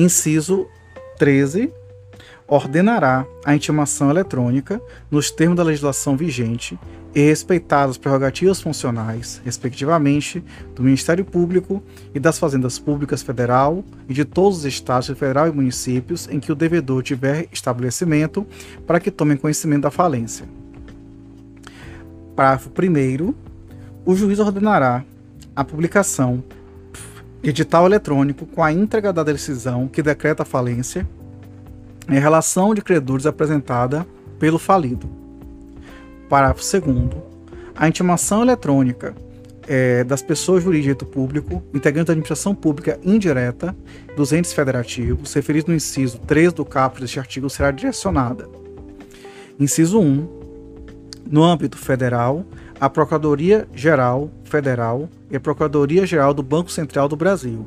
Inciso 0.00 0.66
13. 1.18 1.70
Ordenará 2.48 3.26
a 3.44 3.54
intimação 3.54 4.10
eletrônica 4.10 4.80
nos 5.10 5.30
termos 5.30 5.58
da 5.58 5.62
legislação 5.62 6.16
vigente 6.16 6.78
e 7.14 7.20
respeitadas 7.20 7.90
as 7.90 7.98
prerrogativas 7.98 8.62
funcionais, 8.62 9.42
respectivamente, 9.44 10.42
do 10.74 10.82
Ministério 10.82 11.22
Público 11.22 11.82
e 12.14 12.18
das 12.18 12.38
Fazendas 12.38 12.78
Públicas 12.78 13.22
Federal 13.22 13.84
e 14.08 14.14
de 14.14 14.24
todos 14.24 14.60
os 14.60 14.64
estados 14.64 15.06
federal 15.08 15.48
e 15.48 15.52
municípios 15.52 16.26
em 16.30 16.40
que 16.40 16.50
o 16.50 16.56
devedor 16.56 17.02
tiver 17.02 17.46
estabelecimento 17.52 18.46
para 18.86 18.98
que 18.98 19.10
tomem 19.10 19.36
conhecimento 19.36 19.82
da 19.82 19.90
falência. 19.90 20.48
Parágrafo 22.34 22.70
1 22.70 23.34
o 24.06 24.16
juiz 24.16 24.38
ordenará 24.38 25.04
a 25.54 25.62
publicação 25.62 26.42
edital 27.42 27.86
eletrônico 27.86 28.46
com 28.46 28.62
a 28.62 28.72
íntegra 28.72 29.12
da 29.12 29.22
decisão 29.22 29.88
que 29.88 30.02
decreta 30.02 30.42
a 30.42 30.46
falência 30.46 31.06
em 32.08 32.18
relação 32.18 32.74
de 32.74 32.82
credores 32.82 33.26
apresentada 33.26 34.06
pelo 34.38 34.58
falido. 34.58 35.08
Parágrafo 36.28 36.62
2 36.80 37.10
A 37.74 37.88
intimação 37.88 38.42
eletrônica 38.42 39.14
é, 39.66 40.02
das 40.02 40.20
pessoas 40.20 40.64
de 40.64 40.80
direito 40.80 41.06
público, 41.06 41.62
integrantes 41.72 42.08
da 42.08 42.12
administração 42.12 42.54
pública 42.54 42.98
indireta 43.04 43.76
dos 44.16 44.32
entes 44.32 44.52
federativos, 44.52 45.32
referido 45.32 45.68
no 45.68 45.76
inciso 45.76 46.18
3 46.18 46.52
do 46.52 46.64
caput 46.64 47.00
deste 47.00 47.20
artigo, 47.20 47.48
será 47.48 47.70
direcionada. 47.70 48.48
Inciso 49.58 50.00
1. 50.00 50.40
No 51.30 51.44
âmbito 51.44 51.78
federal, 51.78 52.44
a 52.80 52.88
Procuradoria-Geral 52.88 54.30
Federal 54.42 55.08
e 55.30 55.36
a 55.36 55.40
Procuradoria-Geral 55.40 56.32
do 56.32 56.42
Banco 56.42 56.72
Central 56.72 57.08
do 57.08 57.14
Brasil. 57.14 57.66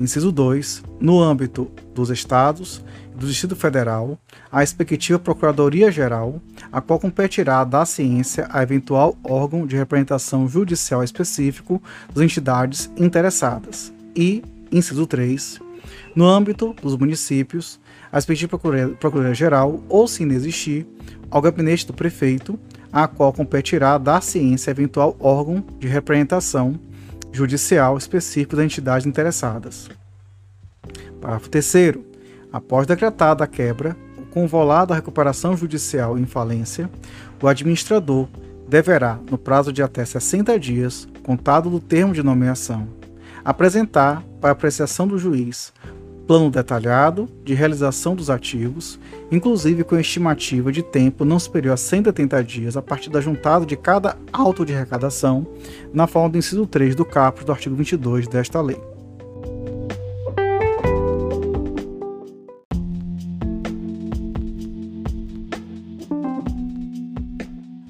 Inciso 0.00 0.32
2. 0.32 0.82
No 0.98 1.20
âmbito 1.20 1.70
dos 1.94 2.08
Estados 2.08 2.82
e 3.14 3.18
do 3.18 3.26
Distrito 3.26 3.54
Federal, 3.54 4.18
a 4.50 4.60
respectiva 4.60 5.18
Procuradoria-Geral, 5.18 6.40
a 6.72 6.80
qual 6.80 6.98
competirá 6.98 7.62
da 7.62 7.84
ciência 7.84 8.48
a 8.50 8.62
eventual 8.62 9.16
órgão 9.22 9.66
de 9.66 9.76
representação 9.76 10.48
judicial 10.48 11.04
específico 11.04 11.80
das 12.14 12.24
entidades 12.24 12.90
interessadas. 12.96 13.92
E, 14.16 14.42
inciso 14.72 15.06
3. 15.06 15.60
No 16.16 16.26
âmbito 16.26 16.74
dos 16.80 16.96
municípios, 16.96 17.78
a 18.10 18.16
respectiva 18.16 18.58
Procuradoria-Geral, 18.58 19.82
ou 19.90 20.08
se 20.08 20.22
inexistir, 20.22 20.86
ao 21.30 21.40
gabinete 21.40 21.86
do 21.86 21.92
prefeito, 21.92 22.58
a 22.92 23.08
qual 23.08 23.32
competirá 23.32 23.96
da 23.96 24.20
ciência 24.20 24.70
eventual 24.70 25.16
órgão 25.18 25.64
de 25.78 25.88
representação 25.88 26.78
judicial 27.32 27.96
específico 27.96 28.54
das 28.54 28.66
entidades 28.66 29.06
interessadas. 29.06 29.88
Parágrafo 31.20 31.48
3 31.48 31.96
Após 32.52 32.86
decretada 32.86 33.44
a 33.44 33.46
quebra, 33.46 33.96
convolado 34.30 34.88
da 34.88 34.94
recuperação 34.94 35.56
judicial 35.56 36.18
em 36.18 36.26
falência, 36.26 36.90
o 37.40 37.48
administrador 37.48 38.28
deverá, 38.68 39.18
no 39.30 39.38
prazo 39.38 39.72
de 39.72 39.82
até 39.82 40.04
60 40.04 40.58
dias, 40.58 41.08
contado 41.22 41.70
do 41.70 41.80
termo 41.80 42.12
de 42.12 42.22
nomeação, 42.22 42.88
apresentar 43.44 44.22
para 44.40 44.50
apreciação 44.50 45.06
do 45.06 45.18
juiz 45.18 45.72
plano 46.26 46.50
detalhado 46.50 47.28
de 47.44 47.54
realização 47.54 48.14
dos 48.14 48.30
ativos, 48.30 48.98
inclusive 49.30 49.84
com 49.84 49.98
estimativa 49.98 50.70
de 50.70 50.82
tempo 50.82 51.24
não 51.24 51.38
superior 51.38 51.74
a 51.74 51.76
180 51.76 52.44
dias 52.44 52.76
a 52.76 52.82
partir 52.82 53.10
da 53.10 53.20
juntada 53.20 53.66
de 53.66 53.76
cada 53.76 54.16
auto 54.32 54.64
de 54.64 54.74
arrecadação, 54.74 55.46
na 55.92 56.06
forma 56.06 56.30
do 56.30 56.38
inciso 56.38 56.66
3 56.66 56.94
do 56.94 57.04
caput 57.04 57.44
do 57.44 57.52
artigo 57.52 57.74
22 57.74 58.28
desta 58.28 58.60
lei. 58.60 58.80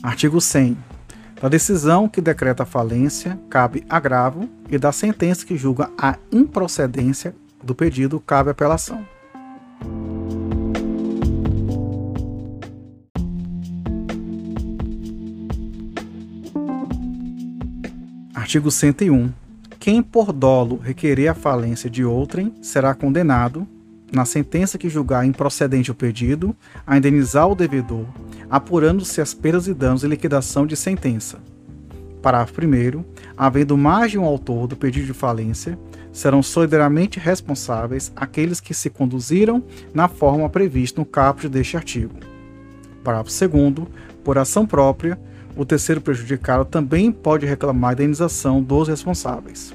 Artigo 0.02 0.40
100. 0.40 0.76
Da 1.40 1.48
decisão 1.48 2.08
que 2.08 2.20
decreta 2.20 2.62
a 2.62 2.66
falência, 2.66 3.36
cabe 3.50 3.84
agravo 3.88 4.48
e 4.70 4.78
da 4.78 4.92
sentença 4.92 5.44
que 5.44 5.56
julga 5.56 5.90
a 5.98 6.16
improcedência, 6.30 7.34
do 7.62 7.74
pedido, 7.74 8.20
cabe 8.20 8.50
apelação. 8.50 9.04
Artigo 18.34 18.70
101. 18.70 19.32
Quem 19.78 20.02
por 20.02 20.32
dolo 20.32 20.76
requerer 20.76 21.28
a 21.28 21.34
falência 21.34 21.88
de 21.88 22.04
outrem 22.04 22.52
será 22.60 22.94
condenado, 22.94 23.66
na 24.12 24.24
sentença 24.26 24.76
que 24.76 24.90
julgar 24.90 25.24
improcedente 25.24 25.90
o 25.90 25.94
pedido, 25.94 26.54
a 26.86 26.98
indenizar 26.98 27.48
o 27.48 27.54
devedor, 27.54 28.06
apurando-se 28.50 29.20
as 29.20 29.32
perdas 29.32 29.66
e 29.68 29.72
danos 29.72 30.04
e 30.04 30.06
liquidação 30.06 30.66
de 30.66 30.76
sentença. 30.76 31.38
Parágrafo 32.20 32.60
1. 32.60 33.04
Havendo 33.36 33.76
mais 33.76 34.10
de 34.10 34.18
um 34.18 34.24
autor 34.24 34.66
do 34.66 34.76
pedido 34.76 35.06
de 35.06 35.14
falência, 35.14 35.78
serão 36.12 36.42
solidariamente 36.42 37.18
responsáveis 37.18 38.12
aqueles 38.14 38.60
que 38.60 38.74
se 38.74 38.90
conduziram 38.90 39.62
na 39.94 40.08
forma 40.08 40.48
prevista 40.48 41.00
no 41.00 41.06
caput 41.06 41.48
deste 41.48 41.76
artigo. 41.76 42.14
Parágrafo 43.02 43.48
2. 43.48 43.88
Por 44.22 44.38
ação 44.38 44.66
própria, 44.66 45.18
o 45.56 45.64
terceiro 45.64 46.00
prejudicado 46.00 46.64
também 46.64 47.10
pode 47.10 47.46
reclamar 47.46 47.90
a 47.90 47.94
indenização 47.94 48.62
dos 48.62 48.88
responsáveis. 48.88 49.74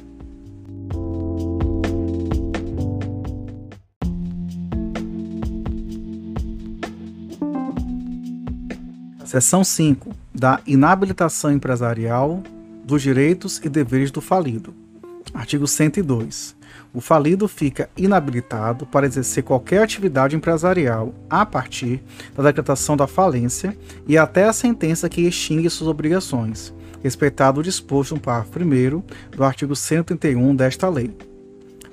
Seção 9.26 9.62
5. 9.62 10.16
Da 10.34 10.62
inabilitação 10.66 11.52
empresarial 11.52 12.42
dos 12.86 13.02
direitos 13.02 13.60
e 13.62 13.68
deveres 13.68 14.10
do 14.10 14.22
falido. 14.22 14.74
Artigo 15.34 15.68
102 15.68 16.58
o 16.94 17.02
falido 17.02 17.48
fica 17.48 17.90
inabilitado 17.96 18.86
para 18.86 19.06
exercer 19.06 19.44
qualquer 19.44 19.84
atividade 19.84 20.36
empresarial 20.36 21.14
a 21.30 21.46
partir 21.46 22.02
da 22.36 22.44
decretação 22.44 22.96
da 22.98 23.08
falência 23.08 23.78
e 24.08 24.18
até 24.18 24.46
a 24.46 24.54
sentença 24.54 25.10
que 25.10 25.22
extingue 25.22 25.70
suas 25.70 25.90
obrigações, 25.90 26.74
respeitado 27.04 27.60
o 27.60 27.64
disposto 27.64 28.16
no 28.16 28.22
parágrafo 28.22 28.60
1 28.60 29.04
do 29.36 29.44
artigo 29.44 29.76
131 29.76 30.56
desta 30.56 30.90
lei. 30.90 31.16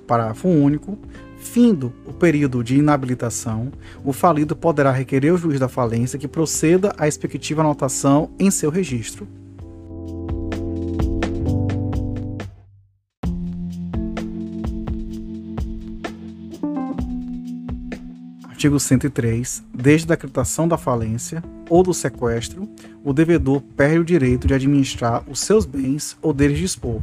Parágrafo 0.06 0.48
único. 0.48 0.98
Findo 1.38 1.92
o 2.06 2.12
período 2.14 2.64
de 2.64 2.78
inabilitação, 2.78 3.70
o 4.02 4.14
falido 4.14 4.56
poderá 4.56 4.90
requerer 4.90 5.30
ao 5.30 5.36
juiz 5.36 5.60
da 5.60 5.68
falência 5.68 6.18
que 6.18 6.26
proceda 6.26 6.94
à 6.96 7.04
respectiva 7.04 7.60
anotação 7.60 8.30
em 8.38 8.50
seu 8.50 8.70
registro. 8.70 9.28
Artigo 18.64 18.80
103. 18.80 19.62
Desde 19.74 20.06
a 20.06 20.16
decretação 20.16 20.66
da 20.66 20.78
falência 20.78 21.44
ou 21.68 21.82
do 21.82 21.92
sequestro, 21.92 22.66
o 23.04 23.12
devedor 23.12 23.60
perde 23.60 23.98
o 23.98 24.04
direito 24.04 24.46
de 24.46 24.54
administrar 24.54 25.22
os 25.28 25.40
seus 25.40 25.66
bens 25.66 26.16
ou 26.22 26.32
deles 26.32 26.56
dispor. 26.56 27.02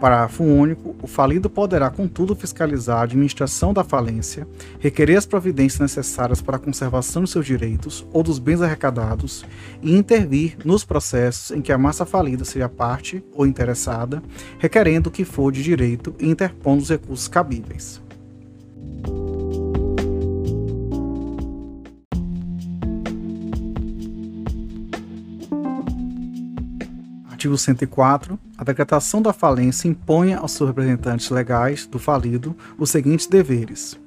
Parágrafo 0.00 0.44
único. 0.44 0.94
O 1.02 1.08
falido 1.08 1.50
poderá, 1.50 1.90
contudo, 1.90 2.36
fiscalizar 2.36 2.98
a 2.98 3.02
administração 3.02 3.74
da 3.74 3.82
falência, 3.82 4.46
requerer 4.78 5.18
as 5.18 5.26
providências 5.26 5.80
necessárias 5.80 6.40
para 6.40 6.54
a 6.54 6.60
conservação 6.60 7.24
de 7.24 7.30
seus 7.30 7.46
direitos 7.46 8.06
ou 8.12 8.22
dos 8.22 8.38
bens 8.38 8.62
arrecadados 8.62 9.44
e 9.82 9.96
intervir 9.96 10.56
nos 10.64 10.84
processos 10.84 11.50
em 11.50 11.60
que 11.60 11.72
a 11.72 11.78
massa 11.78 12.06
falida 12.06 12.44
seja 12.44 12.68
parte 12.68 13.24
ou 13.34 13.44
interessada, 13.44 14.22
requerendo 14.60 15.08
o 15.08 15.12
que 15.12 15.24
for 15.24 15.50
de 15.50 15.64
direito 15.64 16.14
e 16.20 16.28
interpondo 16.28 16.80
os 16.80 16.90
recursos 16.90 17.26
cabíveis. 17.26 18.00
Artigo 27.40 27.56
104. 27.56 28.38
A 28.58 28.64
decretação 28.64 29.22
da 29.22 29.32
falência 29.32 29.88
impõe 29.88 30.34
aos 30.34 30.52
seus 30.52 30.68
representantes 30.68 31.30
legais 31.30 31.86
do 31.86 31.98
falido 31.98 32.54
os 32.76 32.90
seguintes 32.90 33.26
deveres: 33.26 33.98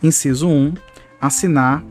Inciso 0.00 0.46
1. 0.46 0.74
Assinar 1.20 1.84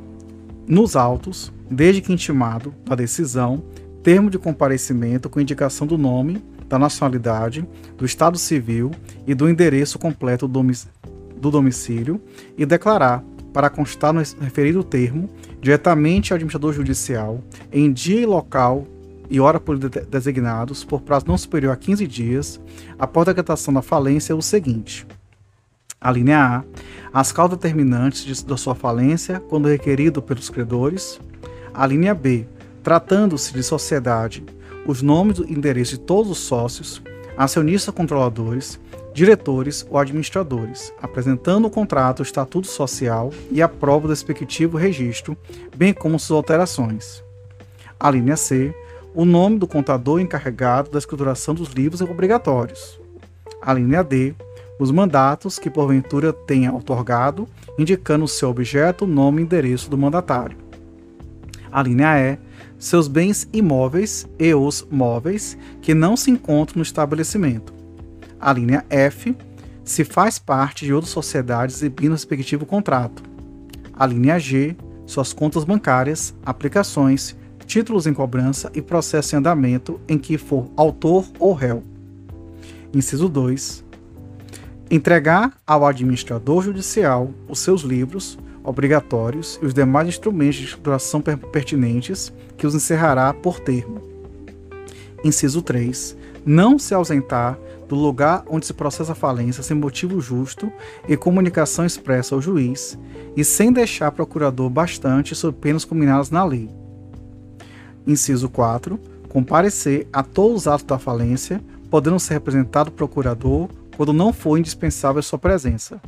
nos 0.66 0.96
autos, 0.96 1.52
desde 1.70 2.02
que 2.02 2.14
intimado 2.14 2.74
da 2.86 2.96
decisão, 2.96 3.62
termo 4.02 4.30
de 4.30 4.40
comparecimento 4.40 5.30
com 5.30 5.42
indicação 5.42 5.86
do 5.86 5.98
nome, 5.98 6.42
da 6.70 6.80
nacionalidade, 6.80 7.68
do 7.98 8.06
estado 8.06 8.38
civil 8.38 8.92
e 9.28 9.36
do 9.36 9.50
endereço 9.50 10.00
completo 10.00 10.48
do 10.48 11.52
domicílio 11.52 12.22
e 12.58 12.66
declarar, 12.66 13.22
para 13.52 13.70
constar 13.70 14.14
no 14.14 14.22
referido 14.40 14.86
termo, 14.86 15.30
diretamente 15.60 16.32
ao 16.32 16.36
administrador 16.36 16.72
judicial, 16.72 17.44
em 17.74 17.92
dia 17.92 18.22
e 18.22 18.26
local 18.26 18.88
e 19.30 19.40
hora 19.40 19.60
por 19.60 19.78
designados 19.78 20.84
por 20.84 21.02
prazo 21.02 21.26
não 21.28 21.38
superior 21.38 21.74
a 21.74 21.78
15 21.78 22.08
dias 22.08 22.60
após 22.98 23.28
a 23.28 23.32
decretação 23.32 23.74
da 23.74 23.82
falência 23.82 24.34
é 24.34 24.36
o 24.36 24.42
seguinte: 24.42 25.06
a 26.00 26.12
linha 26.12 26.40
A, 26.40 26.64
as 27.12 27.32
causas 27.32 27.58
determinantes 27.58 28.24
de, 28.24 28.46
da 28.46 28.56
sua 28.56 28.76
falência 28.76 29.40
quando 29.40 29.68
requerido 29.68 30.22
pelos 30.22 30.50
credores. 30.50 31.20
A 31.74 31.86
linha 31.86 32.14
B, 32.16 32.48
tratando-se 32.82 33.54
de 33.54 33.62
sociedade, 33.62 34.44
os 34.86 35.02
nomes 35.02 35.40
e 35.40 35.54
endereços 35.54 36.00
de 36.00 36.06
todos 36.06 36.32
os 36.32 36.38
sócios, 36.40 37.02
acionistas 37.38 37.94
controladores, 37.94 38.80
diretores 39.14 39.86
ou 39.90 39.98
administradores, 39.98 40.94
apresentando 41.02 41.66
o 41.66 41.72
contrato, 41.72 42.20
o 42.20 42.24
estatuto 42.24 42.68
social 42.68 43.32
e 43.52 43.62
a 43.62 43.68
prova 43.68 44.08
do 44.08 44.12
respectivo 44.12 44.78
registro, 44.78 45.36
bem 45.76 45.94
como 45.94 46.20
suas 46.20 46.38
alterações. 46.38 47.24
A 48.00 48.12
linha 48.12 48.38
C, 48.38 48.74
o 49.18 49.26
nome 49.26 49.58
do 49.58 49.66
contador 49.66 50.20
encarregado 50.20 50.92
da 50.92 51.00
escrituração 51.00 51.56
dos 51.56 51.70
livros 51.70 52.02
obrigatórios. 52.02 53.02
A 53.60 53.74
linha 53.74 54.04
D, 54.04 54.36
os 54.80 54.92
mandatos 54.92 55.58
que 55.58 55.72
porventura 55.72 56.32
tenha 56.32 56.72
otorgado, 56.72 57.48
indicando 57.80 58.26
o 58.26 58.28
seu 58.28 58.48
objeto, 58.48 59.08
nome 59.08 59.42
e 59.42 59.44
endereço 59.44 59.90
do 59.90 59.98
mandatário. 59.98 60.56
A 61.72 61.82
linha 61.82 62.16
E, 62.16 62.38
seus 62.78 63.08
bens 63.08 63.50
imóveis 63.52 64.28
e 64.38 64.54
os 64.54 64.88
móveis 64.92 65.58
que 65.82 65.96
não 65.96 66.16
se 66.16 66.30
encontram 66.30 66.78
no 66.78 66.84
estabelecimento. 66.84 67.74
A 68.40 68.54
linha 68.54 68.86
F, 68.88 69.36
se 69.84 70.04
faz 70.04 70.38
parte 70.38 70.86
de 70.86 70.94
outra 70.94 71.10
sociedade 71.10 71.74
exibindo 71.74 72.12
o 72.12 72.14
respectivo 72.14 72.68
contrato. 72.68 73.24
A 73.98 74.06
linha 74.06 74.38
G, 74.38 74.76
suas 75.08 75.34
contas 75.34 75.64
bancárias, 75.64 76.36
aplicações, 76.46 77.36
títulos 77.68 78.08
em 78.08 78.14
cobrança 78.14 78.72
e 78.74 78.82
processo 78.82 79.36
em 79.36 79.40
andamento 79.40 80.00
em 80.08 80.18
que 80.18 80.38
for 80.38 80.72
autor 80.76 81.26
ou 81.38 81.54
réu. 81.54 81.84
Inciso 82.94 83.28
2. 83.28 83.84
Entregar 84.90 85.54
ao 85.68 85.86
administrador 85.86 86.64
judicial 86.64 87.30
os 87.48 87.60
seus 87.60 87.82
livros 87.82 88.40
obrigatórios 88.64 89.60
e 89.62 89.66
os 89.66 89.74
demais 89.74 90.08
instrumentos 90.08 90.56
de 90.56 90.66
escrituração 90.66 91.22
pertinentes 91.22 92.34
que 92.58 92.66
os 92.66 92.74
encerrará 92.74 93.34
por 93.34 93.60
termo. 93.60 94.02
Inciso 95.24 95.62
3. 95.62 96.18
Não 96.46 96.80
se 96.80 96.94
ausentar 96.94 97.60
do 97.88 97.96
lugar 97.96 98.44
onde 98.48 98.66
se 98.66 98.74
processa 98.74 99.12
a 99.12 99.16
falência 99.16 99.64
sem 99.64 99.76
motivo 99.76 100.20
justo 100.20 100.72
e 101.08 101.16
comunicação 101.16 101.86
expressa 101.86 102.36
ao 102.36 102.42
juiz 102.42 102.98
e 103.36 103.44
sem 103.44 103.72
deixar 103.72 104.12
procurador 104.12 104.70
bastante 104.70 105.36
sob 105.36 105.58
penas 105.58 105.86
combinadas 105.86 106.30
na 106.30 106.44
lei. 106.44 106.77
Inciso 108.08 108.50
4. 108.50 108.98
Comparecer 109.28 110.08
a 110.14 110.24
todos 110.24 110.62
os 110.62 110.68
atos 110.68 110.86
da 110.86 110.98
falência, 110.98 111.62
podendo 111.92 112.20
ser 112.20 112.36
representado 112.36 112.90
o 112.90 112.94
procurador 112.94 113.70
quando 113.98 114.14
não 114.14 114.32
for 114.32 114.58
indispensável 114.58 115.22
sua 115.22 115.38
presença. 115.38 116.02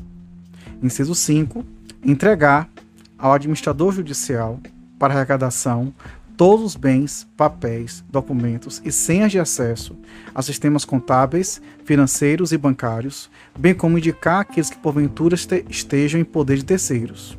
Inciso 0.82 1.14
5. 1.14 1.66
Entregar 2.04 2.70
ao 3.18 3.34
administrador 3.34 3.92
judicial, 3.92 4.60
para 4.98 5.14
arrecadação, 5.14 5.94
todos 6.38 6.66
os 6.66 6.76
bens, 6.78 7.28
papéis, 7.36 8.02
documentos 8.10 8.82
e 8.86 8.94
senhas 8.94 9.30
de 9.30 9.40
acesso 9.40 9.98
a 10.34 10.42
sistemas 10.42 10.86
contábeis, 10.86 11.62
financeiros 11.84 12.54
e 12.54 12.58
bancários, 12.58 13.30
bem 13.58 13.74
como 13.74 13.98
indicar 13.98 14.40
aqueles 14.40 14.70
que 14.70 14.78
porventura 14.78 15.36
estejam 15.70 16.22
em 16.22 16.24
poder 16.24 16.56
de 16.56 16.64
terceiros. 16.64 17.38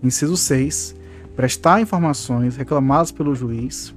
Inciso 0.00 0.36
6 0.36 1.01
prestar 1.36 1.80
informações 1.80 2.56
reclamadas 2.56 3.10
pelo 3.10 3.34
juiz, 3.34 3.94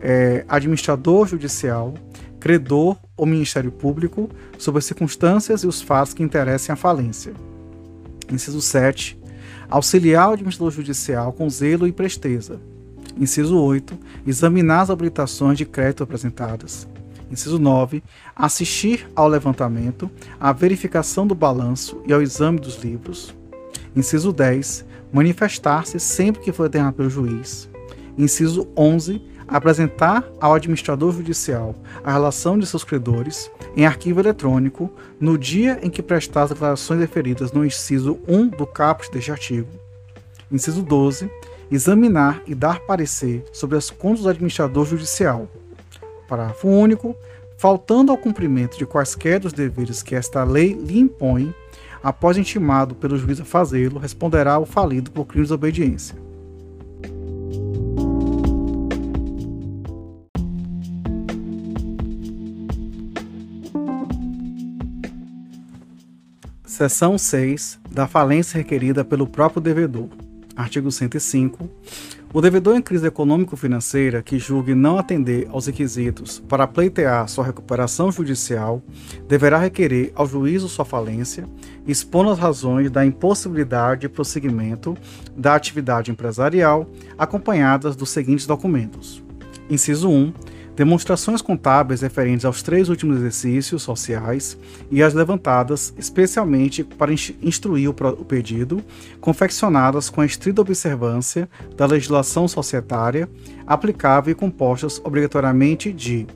é, 0.00 0.44
administrador 0.48 1.26
judicial, 1.26 1.94
credor 2.38 2.96
ou 3.16 3.26
Ministério 3.26 3.70
Público 3.70 4.28
sobre 4.56 4.78
as 4.78 4.84
circunstâncias 4.84 5.62
e 5.62 5.66
os 5.66 5.82
fatos 5.82 6.14
que 6.14 6.22
interessem 6.22 6.72
a 6.72 6.76
falência. 6.76 7.32
Inciso 8.30 8.60
7. 8.60 9.18
Auxiliar 9.68 10.30
o 10.30 10.32
administrador 10.32 10.70
judicial 10.70 11.32
com 11.32 11.48
zelo 11.50 11.86
e 11.86 11.92
presteza. 11.92 12.60
Inciso 13.18 13.58
8. 13.58 13.98
Examinar 14.26 14.82
as 14.82 14.90
habilitações 14.90 15.58
de 15.58 15.64
crédito 15.64 16.02
apresentadas. 16.02 16.88
Inciso 17.30 17.58
9. 17.58 18.02
Assistir 18.34 19.08
ao 19.14 19.28
levantamento, 19.28 20.10
à 20.40 20.52
verificação 20.52 21.26
do 21.26 21.34
balanço 21.34 22.00
e 22.06 22.12
ao 22.12 22.22
exame 22.22 22.58
dos 22.58 22.82
livros. 22.82 23.34
Inciso 23.94 24.32
10. 24.32 24.86
Manifestar-se 25.12 25.98
sempre 25.98 26.42
que 26.42 26.52
for 26.52 26.64
determinado 26.64 26.96
pelo 26.96 27.10
juiz. 27.10 27.68
Inciso 28.16 28.68
11. 28.76 29.22
Apresentar 29.46 30.30
ao 30.38 30.52
administrador 30.52 31.10
judicial 31.12 31.74
a 32.04 32.12
relação 32.12 32.58
de 32.58 32.66
seus 32.66 32.84
credores 32.84 33.50
em 33.74 33.86
arquivo 33.86 34.20
eletrônico 34.20 34.92
no 35.18 35.38
dia 35.38 35.78
em 35.82 35.88
que 35.88 36.02
prestar 36.02 36.42
as 36.42 36.50
declarações 36.50 37.00
referidas 37.00 37.50
no 37.50 37.64
inciso 37.64 38.18
1 38.28 38.48
do 38.48 38.66
caput 38.66 39.10
deste 39.10 39.30
artigo. 39.30 39.68
Inciso 40.52 40.82
12. 40.82 41.30
Examinar 41.70 42.42
e 42.46 42.54
dar 42.54 42.80
parecer 42.80 43.42
sobre 43.52 43.78
as 43.78 43.88
contas 43.88 44.22
do 44.22 44.28
administrador 44.28 44.84
judicial. 44.84 45.48
Parágrafo 46.28 46.68
único. 46.68 47.16
Faltando 47.56 48.12
ao 48.12 48.18
cumprimento 48.18 48.78
de 48.78 48.86
quaisquer 48.86 49.40
dos 49.40 49.52
deveres 49.52 50.00
que 50.00 50.14
esta 50.14 50.44
lei 50.44 50.74
lhe 50.74 51.00
impõe, 51.00 51.52
após 52.02 52.36
intimado 52.36 52.94
pelo 52.94 53.16
juiz 53.16 53.40
a 53.40 53.44
fazê-lo, 53.44 53.98
responderá 53.98 54.58
o 54.58 54.66
falido 54.66 55.10
por 55.10 55.24
crime 55.24 55.44
de 55.44 55.48
desobediência. 55.48 56.16
Seção 66.64 67.18
6 67.18 67.80
da 67.90 68.06
falência 68.06 68.56
requerida 68.56 69.04
pelo 69.04 69.26
próprio 69.26 69.60
devedor. 69.60 70.08
Artigo 70.54 70.92
105. 70.92 71.68
O 72.30 72.42
devedor 72.42 72.76
em 72.76 72.82
crise 72.82 73.06
econômico-financeira 73.06 74.22
que 74.22 74.38
julgue 74.38 74.74
não 74.74 74.98
atender 74.98 75.48
aos 75.50 75.66
requisitos 75.66 76.38
para 76.46 76.66
pleitear 76.66 77.26
sua 77.26 77.42
recuperação 77.42 78.12
judicial 78.12 78.82
deverá 79.26 79.56
requerer 79.56 80.12
ao 80.14 80.26
juízo 80.26 80.68
sua 80.68 80.84
falência, 80.84 81.48
expondo 81.86 82.28
as 82.28 82.38
razões 82.38 82.90
da 82.90 83.04
impossibilidade 83.04 84.02
de 84.02 84.10
prosseguimento 84.10 84.94
da 85.34 85.54
atividade 85.54 86.10
empresarial, 86.10 86.86
acompanhadas 87.16 87.96
dos 87.96 88.10
seguintes 88.10 88.46
documentos: 88.46 89.24
Inciso 89.70 90.10
1 90.10 90.30
demonstrações 90.78 91.42
contábeis 91.42 92.02
referentes 92.02 92.44
aos 92.44 92.62
três 92.62 92.88
últimos 92.88 93.16
exercícios 93.16 93.82
sociais 93.82 94.56
e 94.92 95.02
as 95.02 95.12
levantadas 95.12 95.92
especialmente 95.98 96.84
para 96.84 97.12
instruir 97.42 97.90
o 97.90 98.24
pedido, 98.24 98.80
confeccionadas 99.20 100.08
com 100.08 100.20
a 100.20 100.26
estrita 100.26 100.60
observância 100.60 101.50
da 101.76 101.84
legislação 101.84 102.46
societária 102.46 103.28
aplicável 103.66 104.30
e 104.30 104.36
compostas 104.36 105.00
obrigatoriamente 105.02 105.92
de 105.92 106.28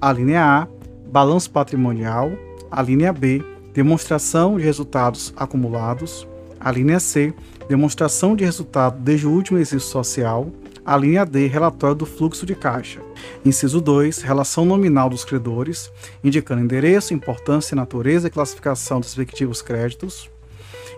a 0.00 0.12
linha 0.12 0.44
A, 0.44 0.68
balanço 1.10 1.50
patrimonial, 1.50 2.30
a 2.70 2.80
linha 2.80 3.12
B, 3.12 3.44
demonstração 3.74 4.56
de 4.56 4.62
resultados 4.62 5.34
acumulados, 5.36 6.28
a 6.60 6.70
linha 6.70 7.00
C, 7.00 7.34
demonstração 7.68 8.36
de 8.36 8.44
resultado 8.44 9.00
desde 9.00 9.26
o 9.26 9.32
último 9.32 9.58
exercício 9.58 9.90
social, 9.90 10.52
a 10.90 10.96
linha 10.96 11.24
D, 11.24 11.46
relatório 11.46 11.94
do 11.94 12.04
fluxo 12.04 12.44
de 12.44 12.52
caixa. 12.52 13.00
Inciso 13.44 13.80
2, 13.80 14.22
relação 14.22 14.64
nominal 14.64 15.08
dos 15.08 15.24
credores, 15.24 15.88
indicando 16.24 16.62
endereço, 16.62 17.14
importância, 17.14 17.76
natureza 17.76 18.26
e 18.26 18.30
classificação 18.30 18.98
dos 18.98 19.10
respectivos 19.10 19.62
créditos. 19.62 20.28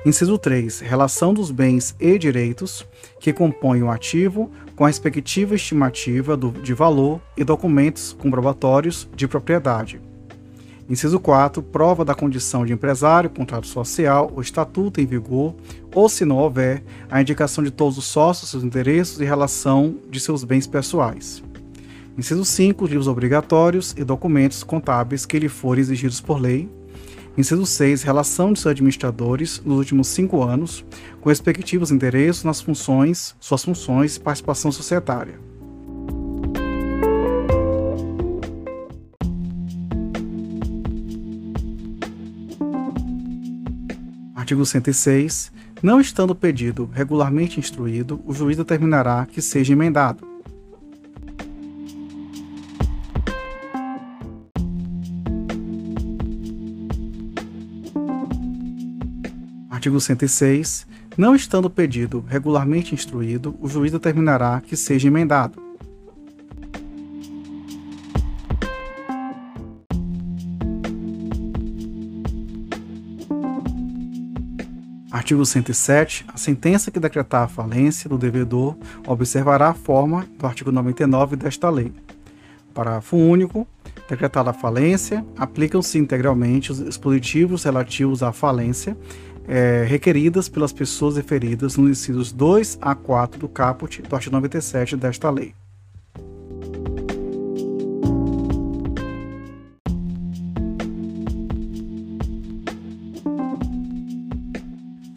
Inciso 0.06 0.38
3, 0.38 0.80
relação 0.80 1.34
dos 1.34 1.50
bens 1.50 1.94
e 2.00 2.16
direitos 2.16 2.86
que 3.20 3.34
compõem 3.34 3.82
o 3.82 3.90
ativo 3.90 4.50
com 4.74 4.86
a 4.86 4.88
respectiva 4.88 5.56
estimativa 5.56 6.38
do, 6.38 6.50
de 6.50 6.72
valor 6.72 7.20
e 7.36 7.44
documentos 7.44 8.16
comprobatórios 8.18 9.06
de 9.14 9.28
propriedade. 9.28 10.00
Inciso 10.88 11.20
4. 11.20 11.62
Prova 11.62 12.04
da 12.04 12.14
condição 12.14 12.66
de 12.66 12.72
empresário, 12.72 13.30
contrato 13.30 13.66
social 13.66 14.30
ou 14.34 14.42
estatuto 14.42 15.00
em 15.00 15.06
vigor, 15.06 15.54
ou 15.94 16.08
se 16.08 16.24
não 16.24 16.38
houver, 16.38 16.82
a 17.10 17.20
indicação 17.20 17.62
de 17.62 17.70
todos 17.70 17.96
os 17.98 18.04
sócios, 18.04 18.50
seus 18.50 18.64
interesses 18.64 19.18
e 19.20 19.24
relação 19.24 19.96
de 20.10 20.18
seus 20.18 20.44
bens 20.44 20.66
pessoais. 20.66 21.42
Inciso 22.18 22.44
5. 22.44 22.84
Livros 22.86 23.08
obrigatórios 23.08 23.94
e 23.96 24.04
documentos 24.04 24.62
contábeis 24.62 25.24
que 25.24 25.38
lhe 25.38 25.48
forem 25.48 25.80
exigidos 25.80 26.20
por 26.20 26.40
lei. 26.40 26.68
Inciso 27.38 27.64
6. 27.64 28.02
Relação 28.02 28.52
de 28.52 28.60
seus 28.60 28.72
administradores 28.72 29.62
nos 29.64 29.78
últimos 29.78 30.08
cinco 30.08 30.42
anos, 30.42 30.84
com 31.20 31.30
respectivos 31.30 31.90
endereços 31.90 32.44
nas 32.44 32.60
funções, 32.60 33.34
suas 33.40 33.64
funções 33.64 34.16
e 34.16 34.20
participação 34.20 34.70
societária. 34.70 35.51
Artigo 44.42 44.66
106. 44.66 45.52
Não 45.80 46.00
estando 46.00 46.32
o 46.32 46.34
pedido 46.34 46.90
regularmente 46.92 47.60
instruído, 47.60 48.20
o 48.26 48.34
juiz 48.34 48.56
determinará 48.56 49.24
que 49.24 49.40
seja 49.40 49.72
emendado. 49.72 50.26
Artigo 59.70 60.00
106. 60.00 60.88
Não 61.16 61.36
estando 61.36 61.66
o 61.66 61.70
pedido 61.70 62.24
regularmente 62.26 62.96
instruído, 62.96 63.54
o 63.60 63.68
juiz 63.68 63.92
determinará 63.92 64.60
que 64.60 64.76
seja 64.76 65.06
emendado. 65.06 65.71
Artigo 75.32 75.46
107. 75.46 76.26
A 76.28 76.36
sentença 76.36 76.90
que 76.90 77.00
decretar 77.00 77.44
a 77.44 77.48
falência 77.48 78.06
do 78.06 78.18
devedor 78.18 78.76
observará 79.06 79.68
a 79.68 79.74
forma 79.74 80.26
do 80.38 80.46
artigo 80.46 80.70
99 80.70 81.36
desta 81.36 81.70
lei. 81.70 81.90
Parágrafo 82.74 83.16
único. 83.16 83.66
Decretada 84.06 84.50
a 84.50 84.52
falência, 84.52 85.24
aplicam-se 85.38 85.96
integralmente 85.96 86.70
os 86.70 86.84
dispositivos 86.84 87.64
relativos 87.64 88.22
à 88.22 88.30
falência 88.30 88.94
é, 89.48 89.86
requeridas 89.88 90.50
pelas 90.50 90.70
pessoas 90.70 91.16
referidas 91.16 91.78
nos 91.78 91.90
incisos 91.90 92.30
2 92.30 92.78
a 92.82 92.94
4 92.94 93.40
do 93.40 93.48
caput 93.48 94.02
do 94.02 94.14
artigo 94.14 94.34
97 94.34 94.98
desta 94.98 95.30
lei. 95.30 95.54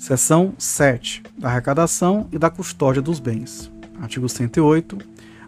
Seção 0.05 0.53
7. 0.59 1.23
Da 1.35 1.49
arrecadação 1.49 2.27
e 2.31 2.37
da 2.37 2.47
custódia 2.51 3.01
dos 3.01 3.19
bens. 3.19 3.71
Artigo 3.99 4.29
108. 4.29 4.99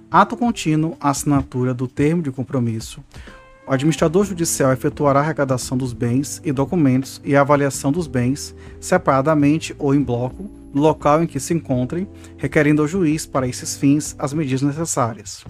Ato 0.10 0.36
contínuo, 0.36 0.98
assinatura 1.00 1.76
do 1.76 1.88
termo 1.88 2.24
de 2.24 2.32
compromisso. 2.32 3.04
O 3.68 3.72
administrador 3.72 4.26
judicial 4.26 4.74
efetuará 4.74 5.20
a 5.20 5.22
arrecadação 5.22 5.78
dos 5.78 5.94
bens 5.94 6.42
e 6.44 6.52
documentos 6.52 7.22
e 7.24 7.36
a 7.36 7.42
avaliação 7.42 7.92
dos 7.92 8.08
bens, 8.08 8.56
separadamente 8.82 9.76
ou 9.78 9.94
em 9.94 10.02
bloco, 10.02 10.50
no 10.74 10.82
local 10.82 11.22
em 11.22 11.28
que 11.28 11.40
se 11.40 11.54
encontrem, 11.54 12.08
requerendo 12.36 12.82
ao 12.82 12.88
juiz, 12.88 13.28
para 13.28 13.48
esses 13.48 13.78
fins, 13.78 14.16
as 14.18 14.34
medidas 14.34 14.64
necessárias. 14.64 15.46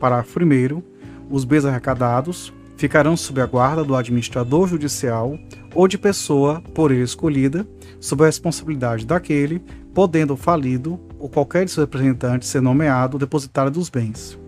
Parágrafo 0.00 0.40
1. 0.40 0.82
Os 1.30 1.44
bens 1.44 1.64
arrecadados 1.64 2.52
ficarão 2.76 3.16
sob 3.16 3.40
a 3.40 3.46
guarda 3.46 3.84
do 3.84 3.94
administrador 3.94 4.66
judicial 4.66 5.38
ou 5.72 5.86
de 5.86 5.96
pessoa 5.96 6.60
por 6.74 6.90
ele 6.90 7.04
escolhida, 7.04 7.64
sob 8.00 8.22
a 8.22 8.26
responsabilidade 8.26 9.06
daquele, 9.06 9.62
podendo 9.94 10.34
o 10.34 10.36
falido 10.36 11.00
ou 11.18 11.28
qualquer 11.28 11.64
de 11.64 11.70
seus 11.70 11.84
representantes 11.84 12.48
ser 12.48 12.60
nomeado 12.60 13.18
depositário 13.18 13.70
dos 13.70 13.88
bens. 13.88 14.38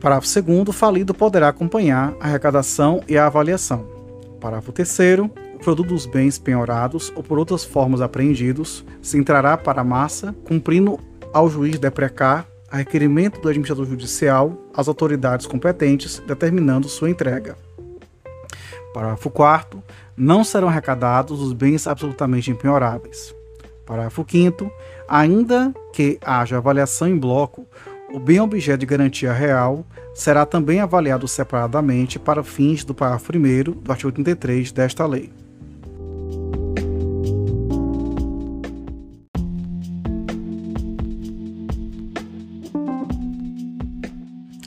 Parágrafo 0.00 0.42
2 0.42 0.68
o 0.68 0.72
falido 0.72 1.14
poderá 1.14 1.48
acompanhar 1.48 2.14
a 2.20 2.26
arrecadação 2.26 3.02
e 3.08 3.16
a 3.16 3.26
avaliação. 3.26 3.86
Parágrafo 4.38 4.70
3 4.70 5.20
o 5.54 5.58
produto 5.58 5.88
dos 5.88 6.04
bens 6.04 6.38
penhorados 6.38 7.10
ou 7.16 7.22
por 7.22 7.38
outras 7.38 7.64
formas 7.64 8.02
apreendidos 8.02 8.84
se 9.00 9.16
entrará 9.16 9.56
para 9.56 9.80
a 9.80 9.84
massa, 9.84 10.34
cumprindo 10.44 11.00
ao 11.32 11.48
juiz 11.48 11.78
deprecar 11.78 12.46
a 12.70 12.76
requerimento 12.76 13.40
do 13.40 13.48
administrador 13.48 13.86
judicial 13.86 14.52
às 14.74 14.88
autoridades 14.88 15.46
competentes, 15.46 16.22
determinando 16.26 16.88
sua 16.88 17.08
entrega. 17.08 17.56
Parágrafo 18.94 19.28
4 19.28 19.82
não 20.16 20.44
serão 20.44 20.68
arrecadados 20.68 21.42
os 21.42 21.52
bens 21.52 21.88
absolutamente 21.88 22.52
impenhoráveis. 22.52 23.34
Parágrafo 23.84 24.24
5 24.26 24.70
ainda 25.08 25.74
que 25.92 26.16
haja 26.24 26.56
avaliação 26.56 27.08
em 27.08 27.18
bloco, 27.18 27.66
o 28.12 28.20
bem 28.20 28.40
objeto 28.40 28.78
de 28.78 28.86
garantia 28.86 29.32
real 29.32 29.84
será 30.14 30.46
também 30.46 30.78
avaliado 30.78 31.26
separadamente 31.26 32.20
para 32.20 32.44
fins 32.44 32.84
do 32.84 32.94
parágrafo 32.94 33.32
1 33.36 33.82
do 33.82 33.90
artigo 33.90 34.08
83 34.08 34.70
desta 34.70 35.04
lei. 35.04 35.32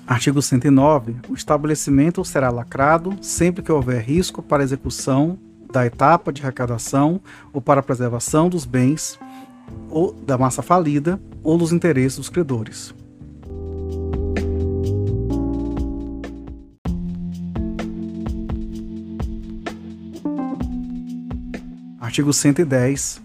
Artigo 0.07 0.41
109. 0.41 1.17
O 1.27 1.33
estabelecimento 1.33 2.23
será 2.23 2.49
lacrado 2.49 3.17
sempre 3.21 3.61
que 3.61 3.69
houver 3.69 4.01
risco 4.01 4.41
para 4.41 4.63
execução 4.63 5.37
da 5.69 5.85
etapa 5.85 6.31
de 6.31 6.41
arrecadação 6.41 7.19
ou 7.51 7.61
para 7.61 7.83
preservação 7.83 8.47
dos 8.47 8.63
bens 8.63 9.19
ou 9.89 10.13
da 10.13 10.37
massa 10.37 10.61
falida 10.61 11.19
ou 11.43 11.57
dos 11.57 11.73
interesses 11.73 12.17
dos 12.17 12.29
credores. 12.29 12.95
Artigo 21.99 22.31
110. 22.31 23.21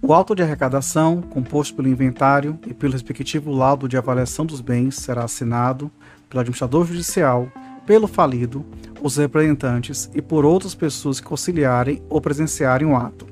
O 0.00 0.12
auto 0.12 0.34
de 0.34 0.42
arrecadação, 0.42 1.22
composto 1.22 1.74
pelo 1.74 1.88
inventário 1.88 2.58
e 2.66 2.74
pelo 2.74 2.92
respectivo 2.94 3.50
laudo 3.50 3.86
de 3.86 3.96
avaliação 3.96 4.44
dos 4.44 4.60
bens, 4.60 4.96
será 4.96 5.24
assinado 5.24 5.90
pelo 6.34 6.40
administrador 6.40 6.84
judicial, 6.84 7.48
pelo 7.86 8.08
falido, 8.08 8.64
os 9.00 9.16
representantes 9.16 10.10
e 10.12 10.20
por 10.20 10.44
outras 10.44 10.74
pessoas 10.74 11.20
que 11.20 11.26
conciliarem 11.26 12.02
ou 12.08 12.20
presenciarem 12.20 12.88
o 12.88 12.96
ato. 12.96 13.24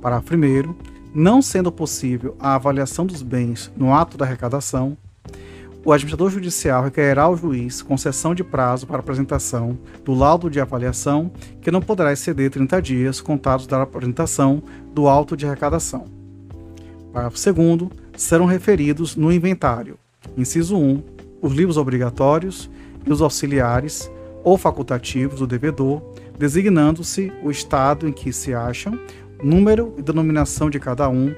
Parágrafo 0.00 0.34
1. 0.34 0.74
Não 1.14 1.42
sendo 1.42 1.70
possível 1.70 2.34
a 2.40 2.54
avaliação 2.54 3.04
dos 3.04 3.22
bens 3.22 3.70
no 3.76 3.92
ato 3.92 4.16
da 4.16 4.24
arrecadação, 4.24 4.96
o 5.84 5.92
administrador 5.92 6.30
judicial 6.30 6.84
requererá 6.84 7.24
ao 7.24 7.36
juiz 7.36 7.82
concessão 7.82 8.34
de 8.34 8.42
prazo 8.42 8.86
para 8.86 9.00
apresentação 9.00 9.76
do 10.02 10.14
laudo 10.14 10.48
de 10.48 10.58
avaliação, 10.58 11.30
que 11.60 11.70
não 11.70 11.82
poderá 11.82 12.12
exceder 12.12 12.50
30 12.50 12.80
dias 12.80 13.20
contados 13.20 13.66
da 13.66 13.82
apresentação 13.82 14.62
do 14.94 15.06
auto 15.06 15.36
de 15.36 15.44
arrecadação. 15.44 16.06
Parágrafo 17.12 17.52
2. 17.52 17.90
Serão 18.16 18.46
referidos 18.46 19.16
no 19.16 19.30
inventário, 19.30 19.98
inciso 20.36 20.78
1, 20.78 21.02
os 21.42 21.52
livros 21.52 21.76
obrigatórios 21.76 22.70
e 23.04 23.12
os 23.12 23.20
auxiliares 23.20 24.10
ou 24.44 24.56
facultativos 24.56 25.40
do 25.40 25.46
devedor, 25.46 26.00
designando-se 26.38 27.32
o 27.42 27.50
estado 27.50 28.08
em 28.08 28.12
que 28.12 28.32
se 28.32 28.54
acham, 28.54 28.98
número 29.42 29.94
e 29.98 30.02
denominação 30.02 30.70
de 30.70 30.78
cada 30.78 31.08
um, 31.08 31.34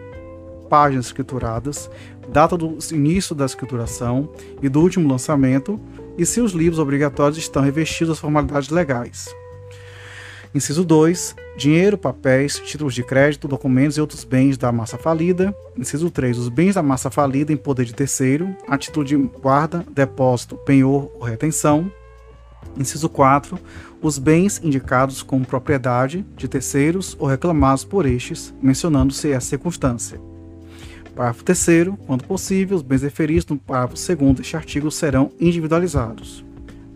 páginas 0.69 1.07
escrituradas, 1.07 1.91
data 2.29 2.57
do 2.57 2.79
início 2.93 3.35
da 3.35 3.45
escrituração 3.45 4.31
e 4.63 4.69
do 4.69 4.81
último 4.81 5.09
lançamento, 5.09 5.81
e 6.17 6.25
se 6.25 6.41
os 6.41 6.53
livros 6.53 6.79
obrigatórios 6.79 7.39
estão 7.39 7.63
revestidos 7.63 8.11
das 8.11 8.19
formalidades 8.19 8.69
legais. 8.69 9.35
Inciso 10.55 10.85
2. 10.85 11.35
Dinheiro, 11.57 11.99
papéis, 11.99 12.61
títulos 12.61 12.95
de 12.95 13.03
crédito, 13.03 13.49
documentos 13.49 13.97
e 13.97 14.01
outros 14.01 14.23
bens 14.23 14.57
da 14.57 14.71
massa 14.71 14.97
falida. 14.97 15.53
Inciso 15.77 16.11
3. 16.13 16.39
Os 16.39 16.49
bens 16.49 16.77
da 16.77 16.83
massa 16.83 17.11
falida 17.11 17.53
em 17.53 17.57
poder 17.57 17.85
de 17.85 17.93
terceiro, 17.93 18.55
a 18.69 18.79
título 18.79 19.05
de 19.05 19.17
guarda, 19.17 19.85
depósito, 19.91 20.57
penhor 20.59 21.11
ou 21.17 21.23
retenção. 21.23 21.91
Inciso 22.77 23.09
4. 23.09 23.59
Os 24.01 24.17
bens 24.17 24.61
indicados 24.63 25.25
como 25.25 25.45
propriedade 25.45 26.25
de 26.37 26.47
terceiros 26.47 27.17
ou 27.19 27.27
reclamados 27.27 27.85
por 27.85 28.07
estes, 28.07 28.55
mencionando-se 28.63 29.33
essa 29.33 29.49
circunstância. 29.49 30.21
Parágrafo 31.17 31.43
3. 31.43 31.95
Quando 32.07 32.25
possível, 32.25 32.77
os 32.77 32.83
bens 32.83 33.03
referidos 33.03 33.47
no 33.47 33.59
parágrafo 33.59 33.95
2 33.95 34.37
deste 34.37 34.57
artigo 34.57 34.89
serão 34.89 35.33
individualizados. 35.41 36.45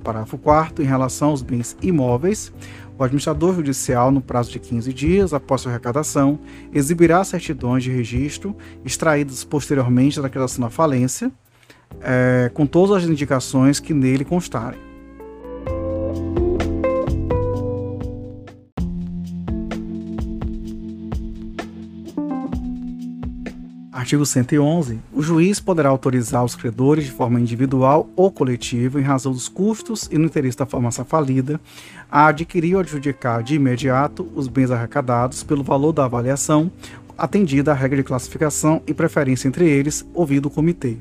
Parágrafo 0.03 0.39
4. 0.39 0.83
Em 0.83 0.87
relação 0.87 1.31
aos 1.31 1.43
bens 1.43 1.77
imóveis, 1.83 2.53
o 2.99 3.05
administrador 3.05 3.55
judicial, 3.55 4.11
no 4.11 4.21
prazo 4.21 4.51
de 4.51 4.59
15 4.59 4.93
dias 4.93 5.33
após 5.33 5.61
sua 5.61 5.71
arrecadação, 5.71 6.39
exibirá 6.73 7.23
certidões 7.23 7.85
de 7.85 7.93
registro 7.93 8.57
extraídas 8.85 9.45
posteriormente 9.45 10.17
da 10.17 10.23
declaração 10.23 10.65
da 10.65 10.71
falência, 10.71 11.31
é, 12.01 12.51
com 12.53 12.67
todas 12.67 13.05
as 13.05 13.09
indicações 13.09 13.79
que 13.79 13.95
nele 13.95 14.25
constarem. 14.25 14.88
Artigo 23.99 24.25
111. 24.25 25.01
O 25.13 25.21
juiz 25.21 25.59
poderá 25.59 25.89
autorizar 25.89 26.45
os 26.45 26.55
credores 26.55 27.07
de 27.07 27.11
forma 27.11 27.41
individual 27.41 28.09
ou 28.15 28.31
coletiva, 28.31 29.01
em 29.01 29.03
razão 29.03 29.33
dos 29.33 29.49
custos 29.49 30.09
e 30.09 30.17
no 30.17 30.27
interesse 30.27 30.57
da 30.57 30.65
farmácia 30.65 31.05
falida, 31.05 31.61
a 32.09 32.29
adquirir 32.29 32.77
ou 32.77 32.81
adjudicar 32.81 33.43
de 33.43 33.57
imediato 33.57 34.31
os 34.37 34.47
bens 34.47 34.71
arrecadados 34.71 35.43
pelo 35.43 35.65
valor 35.65 35.91
da 35.91 36.05
avaliação, 36.05 36.71
atendida 37.19 37.73
a 37.73 37.75
regra 37.75 37.97
de 37.97 38.05
classificação 38.05 38.81
e 38.87 38.95
preferência 38.95 39.49
entre 39.49 39.69
eles, 39.69 40.07
ouvido 40.15 40.47
o 40.47 40.51
comitê. 40.51 40.99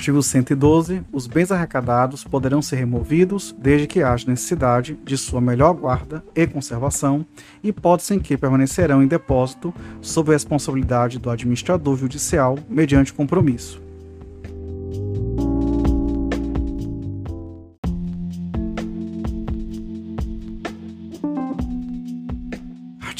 Artigo 0.00 0.22
112. 0.22 1.02
Os 1.12 1.26
bens 1.26 1.52
arrecadados 1.52 2.24
poderão 2.24 2.62
ser 2.62 2.76
removidos 2.76 3.54
desde 3.58 3.86
que 3.86 4.02
haja 4.02 4.26
necessidade 4.26 4.98
de 5.04 5.14
sua 5.18 5.42
melhor 5.42 5.74
guarda 5.74 6.24
e 6.34 6.46
conservação, 6.46 7.26
hipótese 7.62 8.14
em 8.14 8.18
que 8.18 8.34
permanecerão 8.34 9.02
em 9.02 9.06
depósito 9.06 9.74
sob 10.00 10.30
a 10.30 10.32
responsabilidade 10.32 11.18
do 11.18 11.28
administrador 11.28 11.98
judicial 11.98 12.58
mediante 12.66 13.12
compromisso. 13.12 13.89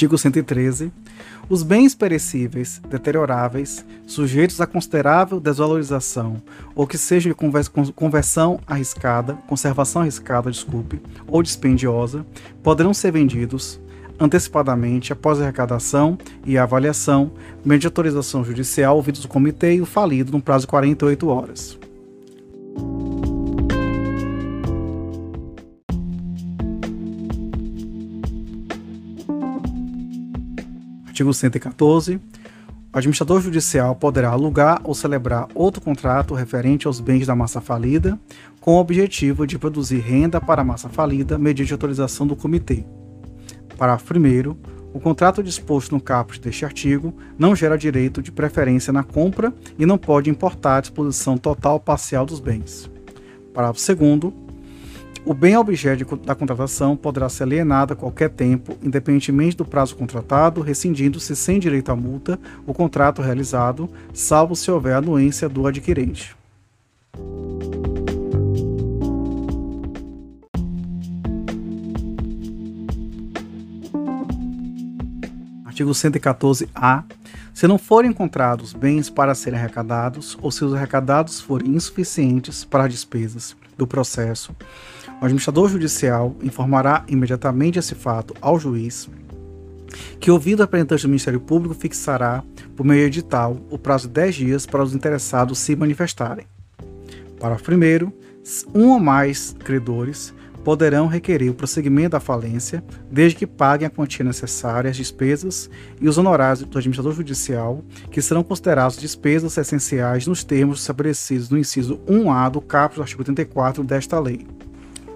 Artigo 0.01 0.17
113. 0.17 0.91
Os 1.47 1.63
bens 1.63 1.95
perecíveis, 1.95 2.81
deterioráveis, 2.89 3.85
sujeitos 4.07 4.59
a 4.59 4.67
considerável 4.67 5.39
desvalorização 5.39 6.41
ou 6.75 6.87
que 6.87 6.97
sejam 6.97 7.35
de 7.35 7.93
conversão 7.93 8.59
arriscada, 8.67 9.35
conservação 9.47 10.01
arriscada, 10.01 10.51
desculpe, 10.51 11.03
ou 11.29 11.43
dispendiosa, 11.43 12.25
poderão 12.63 12.95
ser 12.95 13.13
vendidos 13.13 13.79
antecipadamente 14.19 15.13
após 15.13 15.39
a 15.39 15.43
arrecadação 15.43 16.17
e 16.47 16.57
a 16.57 16.63
avaliação, 16.63 17.33
mediante 17.63 17.89
autorização 17.89 18.43
judicial 18.43 18.97
ouvidos 18.97 19.21
do 19.21 19.29
comitê 19.29 19.75
e 19.75 19.83
o 19.83 19.87
falido 19.87 20.33
no 20.33 20.41
prazo 20.41 20.63
de 20.63 20.69
48 20.69 21.29
horas. 21.29 21.79
Artigo 31.21 31.35
114. 31.35 32.15
O 32.15 32.99
administrador 32.99 33.43
judicial 33.43 33.95
poderá 33.95 34.31
alugar 34.31 34.81
ou 34.83 34.95
celebrar 34.95 35.49
outro 35.55 35.83
contrato 35.83 36.33
referente 36.33 36.87
aos 36.87 36.99
bens 36.99 37.27
da 37.27 37.37
massa 37.37 37.61
falida, 37.61 38.19
com 38.59 38.77
o 38.77 38.81
objetivo 38.81 39.47
de 39.47 39.59
produzir 39.59 39.99
renda 39.99 40.41
para 40.41 40.63
a 40.63 40.65
massa 40.65 40.89
falida 40.89 41.37
mediante 41.37 41.75
autorização 41.75 42.27
do 42.27 42.35
comitê. 42.35 42.87
Parágrafo 43.77 44.15
1. 44.15 44.57
O 44.95 44.99
contrato 44.99 45.43
disposto 45.43 45.93
no 45.93 46.01
caput 46.01 46.41
deste 46.41 46.65
artigo 46.65 47.15
não 47.39 47.55
gera 47.55 47.77
direito 47.77 48.23
de 48.23 48.33
preferência 48.33 48.91
na 48.91 49.05
compra 49.05 49.53
e 49.79 49.85
não 49.85 49.99
pode 49.99 50.31
importar 50.31 50.79
a 50.79 50.81
disposição 50.81 51.37
total 51.37 51.75
ou 51.75 51.81
parcial 51.81 52.25
dos 52.25 52.41
bens. 52.41 52.91
Parágrafo 53.53 53.95
2. 53.95 54.50
O 55.25 55.35
bem 55.35 55.55
objeto 55.57 56.17
da 56.17 56.35
contratação 56.35 56.97
poderá 56.97 57.29
ser 57.29 57.43
alienado 57.43 57.93
a 57.93 57.97
qualquer 57.97 58.31
tempo, 58.31 58.77
independentemente 58.83 59.57
do 59.57 59.67
prazo 59.67 59.95
contratado, 59.95 60.63
rescindindo-se 60.63 61.37
sem 61.37 61.61
direito 61.61 61.93
à 61.93 61.97
multa 61.97 62.41
o 62.67 62.73
contrato 62.73 63.21
realizado, 63.21 63.89
salvo 64.15 64.57
se 64.57 64.71
houver 64.71 64.95
anuência 64.95 65.49
do 65.49 65.67
adquirente. 65.67 66.35
Artigo 75.67 75.91
114-A. 75.93 77.05
Se 77.53 77.67
não 77.67 77.79
forem 77.79 78.11
encontrados 78.11 78.73
bens 78.73 79.11
para 79.11 79.35
serem 79.35 79.59
arrecadados, 79.59 80.37
ou 80.41 80.51
se 80.51 80.65
os 80.65 80.73
arrecadados 80.73 81.41
forem 81.41 81.75
insuficientes 81.75 82.65
para 82.65 82.85
as 82.85 82.93
despesas 82.93 83.55
do 83.77 83.87
processo, 83.87 84.55
o 85.21 85.25
administrador 85.25 85.69
judicial 85.69 86.35
informará 86.43 87.05
imediatamente 87.07 87.79
esse 87.79 87.95
fato 87.95 88.35
ao 88.41 88.59
juiz, 88.59 89.09
que, 90.19 90.31
ouvido 90.31 90.61
o 90.61 90.63
representante 90.63 91.03
do 91.03 91.09
Ministério 91.09 91.41
Público, 91.41 91.75
fixará, 91.75 92.43
por 92.77 92.87
meio 92.87 93.07
edital, 93.07 93.59
o 93.71 93.79
prazo 93.79 94.07
de 94.07 94.15
10 94.15 94.35
dias 94.35 94.67
para 94.67 94.83
os 94.83 94.95
interessados 94.95 95.59
se 95.59 95.77
manifestarem. 95.77 96.47
Parágrafo 97.39 97.65
primeiro, 97.65 98.13
um 98.75 98.91
ou 98.91 99.01
mais 99.01 99.55
credores 99.59 100.33
poderão 100.65 101.07
requerer 101.07 101.51
o 101.51 101.55
prosseguimento 101.55 102.11
da 102.11 102.21
falência, 102.21 102.85
desde 103.11 103.39
que 103.39 103.47
paguem 103.47 103.87
a 103.87 103.91
quantia 103.91 104.25
necessária 104.25 104.91
às 104.91 104.97
despesas 104.97 105.71
e 106.01 106.09
os 106.09 106.19
honorários 106.19 106.63
do 106.63 106.79
administrador 106.79 107.15
judicial, 107.15 107.83
que 108.11 108.21
serão 108.21 108.43
considerados 108.43 108.99
despesas 108.99 109.57
essenciais 109.57 110.27
nos 110.27 110.45
termos 110.45 110.81
estabelecidos 110.81 111.49
no 111.49 111.59
inciso 111.59 111.99
1A 112.07 112.51
do 112.51 112.61
caput 112.61 112.97
do 112.97 113.03
artigo 113.03 113.25
34 113.25 113.83
desta 113.83 114.21
lei. 114.21 114.47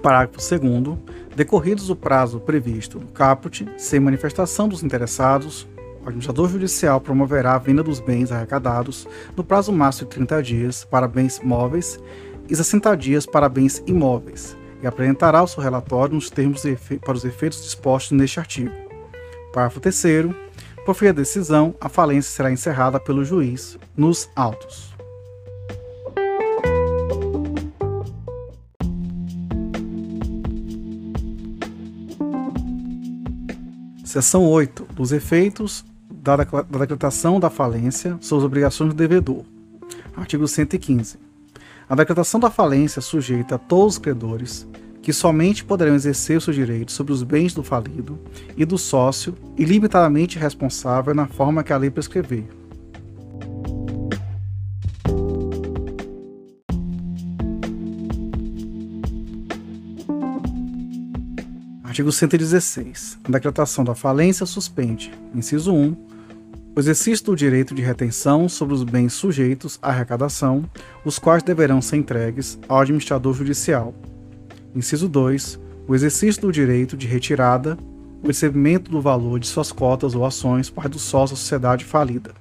Parágrafo 0.05 0.36
2 0.36 0.98
Decorridos 1.34 1.88
o 1.88 1.96
prazo 1.96 2.38
previsto 2.38 3.00
no 3.00 3.07
caput, 3.07 3.66
sem 3.78 3.98
manifestação 3.98 4.68
dos 4.68 4.82
interessados, 4.82 5.66
o 6.02 6.09
administrador 6.09 6.50
judicial 6.50 7.00
promoverá 7.00 7.55
a 7.55 7.59
venda 7.59 7.82
dos 7.82 8.00
bens 8.00 8.30
arrecadados 8.30 9.09
no 9.34 9.42
prazo 9.42 9.72
máximo 9.72 10.11
de 10.11 10.16
30 10.16 10.42
dias 10.42 10.84
para 10.84 11.09
bens 11.09 11.40
móveis 11.42 11.98
e 12.50 12.55
60 12.55 12.94
dias 12.98 13.24
para 13.24 13.48
bens 13.48 13.82
imóveis, 13.86 14.55
e 14.82 14.86
apresentará 14.86 15.42
o 15.42 15.46
seu 15.46 15.62
relatório 15.62 16.16
nos 16.16 16.28
termos 16.28 16.64
para 17.02 17.14
os 17.14 17.24
efeitos 17.24 17.62
dispostos 17.62 18.12
neste 18.12 18.38
artigo. 18.38 18.74
Parágrafo 19.55 19.80
3 19.80 20.05
Por 20.84 20.94
fim 20.94 21.07
da 21.07 21.12
decisão, 21.12 21.74
a 21.80 21.88
falência 21.88 22.30
será 22.30 22.52
encerrada 22.52 23.00
pelo 23.00 23.24
juiz 23.24 23.78
nos 23.96 24.28
autos. 24.36 24.93
Seção 34.14 34.44
8. 34.44 34.86
Dos 34.94 35.10
efeitos 35.10 35.84
da, 36.08 36.36
decretação 36.36 37.40
da 37.40 37.50
falência 37.50 38.16
sobre 38.20 38.42
as 38.42 38.46
obrigações 38.46 38.90
do 38.90 38.94
devedor. 38.94 39.42
Artigo 40.14 40.46
115. 40.46 41.18
A 41.88 41.96
decretação 41.96 42.38
da 42.38 42.48
falência 42.48 43.02
sujeita 43.02 43.56
a 43.56 43.58
todos 43.58 43.94
os 43.94 43.98
credores 43.98 44.68
que 45.02 45.12
somente 45.12 45.64
poderão 45.64 45.96
exercer 45.96 46.40
seus 46.40 46.54
direitos 46.54 46.94
sobre 46.94 47.12
os 47.12 47.24
bens 47.24 47.54
do 47.54 47.64
falido 47.64 48.16
e 48.56 48.64
do 48.64 48.78
sócio 48.78 49.34
ilimitadamente 49.58 50.38
responsável 50.38 51.12
na 51.12 51.26
forma 51.26 51.64
que 51.64 51.72
a 51.72 51.76
lei 51.76 51.90
prescrever. 51.90 52.44
Artigo 61.95 62.11
116. 62.11 63.20
A 63.22 63.30
decretação 63.30 63.84
da 63.84 63.95
falência 63.95 64.45
suspende, 64.47 65.12
inciso 65.32 65.72
1, 65.72 65.97
o 66.74 66.80
exercício 66.80 67.26
do 67.26 67.36
direito 67.36 67.72
de 67.72 67.82
retenção 67.82 68.49
sobre 68.49 68.74
os 68.74 68.82
bens 68.82 69.12
sujeitos 69.12 69.78
à 69.80 69.90
arrecadação, 69.90 70.68
os 71.05 71.20
quais 71.20 71.45
deverão 71.45 71.80
ser 71.80 71.99
entregues 71.99 72.59
ao 72.68 72.80
administrador 72.80 73.32
judicial. 73.32 73.95
Inciso 74.74 75.09
2. 75.09 75.61
O 75.86 75.95
exercício 75.95 76.42
do 76.42 76.51
direito 76.51 76.97
de 76.97 77.07
retirada, 77.07 77.78
o 78.24 78.26
recebimento 78.26 78.90
do 78.90 79.01
valor 79.01 79.38
de 79.38 79.47
suas 79.47 79.70
cotas 79.70 80.16
ou 80.16 80.26
ações 80.26 80.68
por 80.68 80.88
do 80.88 80.99
sócio 80.99 81.36
da 81.36 81.40
sociedade 81.40 81.84
falida. 81.84 82.34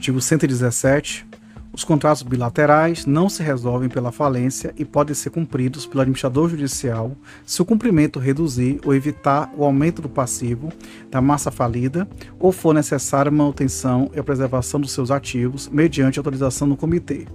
Artigo 0.00 0.18
117. 0.18 1.26
Os 1.74 1.84
contratos 1.84 2.22
bilaterais 2.22 3.04
não 3.04 3.28
se 3.28 3.42
resolvem 3.42 3.86
pela 3.86 4.10
falência 4.10 4.72
e 4.78 4.82
podem 4.82 5.14
ser 5.14 5.28
cumpridos 5.28 5.84
pelo 5.84 6.00
administrador 6.00 6.48
judicial 6.48 7.14
se 7.44 7.60
o 7.60 7.66
cumprimento 7.66 8.18
reduzir 8.18 8.80
ou 8.82 8.94
evitar 8.94 9.52
o 9.54 9.62
aumento 9.62 10.00
do 10.00 10.08
passivo 10.08 10.72
da 11.10 11.20
massa 11.20 11.50
falida 11.50 12.08
ou 12.38 12.50
for 12.50 12.72
necessária 12.72 13.28
a 13.28 13.30
manutenção 13.32 14.10
e 14.14 14.18
a 14.18 14.24
preservação 14.24 14.80
dos 14.80 14.92
seus 14.92 15.10
ativos 15.10 15.68
mediante 15.68 16.18
autorização 16.18 16.66
do 16.66 16.78
comitê. 16.78 17.26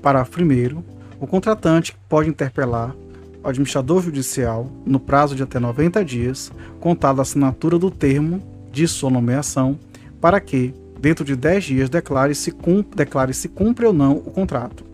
Parágrafo 0.00 0.40
1. 0.40 0.80
O 1.18 1.26
contratante 1.26 1.96
pode 2.08 2.30
interpelar 2.30 2.94
o 3.42 3.48
administrador 3.48 4.00
judicial 4.00 4.70
no 4.86 5.00
prazo 5.00 5.34
de 5.34 5.42
até 5.42 5.58
90 5.58 6.04
dias, 6.04 6.52
contado 6.78 7.18
a 7.18 7.22
assinatura 7.22 7.80
do 7.80 7.90
termo 7.90 8.40
de 8.70 8.86
sua 8.86 9.10
nomeação, 9.10 9.76
para 10.20 10.38
que, 10.38 10.72
dentro 11.04 11.22
de 11.22 11.36
10 11.36 11.64
dias, 11.64 11.90
declare 11.90 12.34
se, 12.34 12.50
declare 12.96 13.34
se 13.34 13.46
cumpre 13.46 13.84
ou 13.84 13.92
não 13.92 14.16
o 14.16 14.30
contrato. 14.30 14.86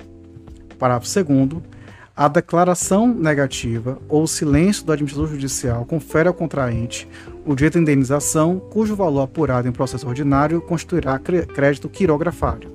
Parágrafo 0.77 1.07
2. 1.25 1.63
A 2.17 2.27
declaração 2.27 3.07
negativa 3.07 3.97
ou 4.09 4.27
silêncio 4.27 4.85
do 4.85 4.91
administrador 4.91 5.31
judicial 5.31 5.85
confere 5.85 6.27
ao 6.27 6.35
contraente 6.35 7.07
o 7.47 7.55
direito 7.55 7.79
à 7.79 7.81
indenização, 7.81 8.59
cujo 8.59 8.97
valor 8.97 9.23
apurado 9.23 9.69
em 9.69 9.73
processo 9.73 10.09
ordinário 10.09 10.61
constituirá 10.61 11.17
crédito 11.17 11.89
quirografário. 11.89 12.69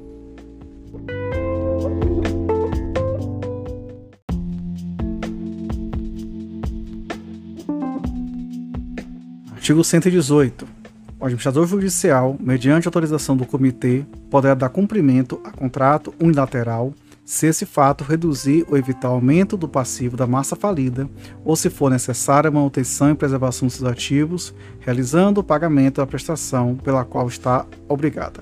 Artigo 9.51 9.83
118. 9.83 10.84
O 11.18 11.24
administrador 11.26 11.66
judicial, 11.66 12.36
mediante 12.39 12.88
autorização 12.88 13.38
do 13.38 13.45
comitê, 13.45 14.05
poderá 14.30 14.53
dar 14.53 14.70
cumprimento 14.70 15.39
a 15.45 15.51
contrato 15.51 16.13
unilateral 16.22 16.93
se 17.24 17.47
esse 17.47 17.66
fato 17.66 18.03
reduzir 18.03 18.66
ou 18.70 18.78
evitar 18.78 19.07
aumento 19.07 19.57
do 19.57 19.68
passivo 19.68 20.18
da 20.18 20.28
massa 20.28 20.55
falida 20.55 21.09
ou 21.43 21.55
se 21.55 21.70
for 21.70 21.89
necessária 21.89 22.49
a 22.49 22.51
manutenção 22.51 23.09
e 23.09 23.16
preservação 23.16 23.68
dos 23.68 23.84
ativos, 23.84 24.53
realizando 24.80 25.39
o 25.39 25.43
pagamento 25.43 25.95
da 25.95 26.05
prestação 26.05 26.76
pela 26.76 27.05
qual 27.05 27.28
está 27.28 27.66
obrigada. 27.88 28.41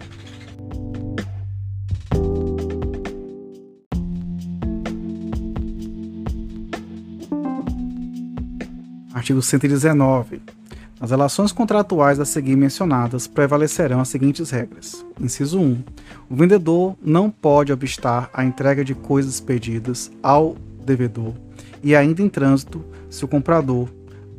Artigo 9.13 9.41
119. 9.41 10.41
As 11.03 11.11
relações 11.11 11.51
contratuais 11.51 12.17
a 12.17 12.23
seguir 12.23 12.55
mencionadas 12.55 13.27
prevalecerão 13.27 13.99
as 13.99 14.07
seguintes 14.07 14.49
regras. 14.51 15.05
Inciso 15.19 15.59
1. 15.59 15.83
O 16.29 16.35
vendedor 16.37 16.95
não 17.03 17.29
pode 17.29 17.73
obstar 17.73 18.29
a 18.33 18.45
entrega 18.45 18.85
de 18.85 18.95
coisas 18.95 19.41
pedidas 19.41 20.09
ao 20.23 20.55
devedor 20.85 21.33
e 21.83 21.93
ainda 21.93 22.21
em 22.21 22.29
trânsito 22.29 22.85
se 23.09 23.25
o 23.25 23.27
comprador, 23.27 23.89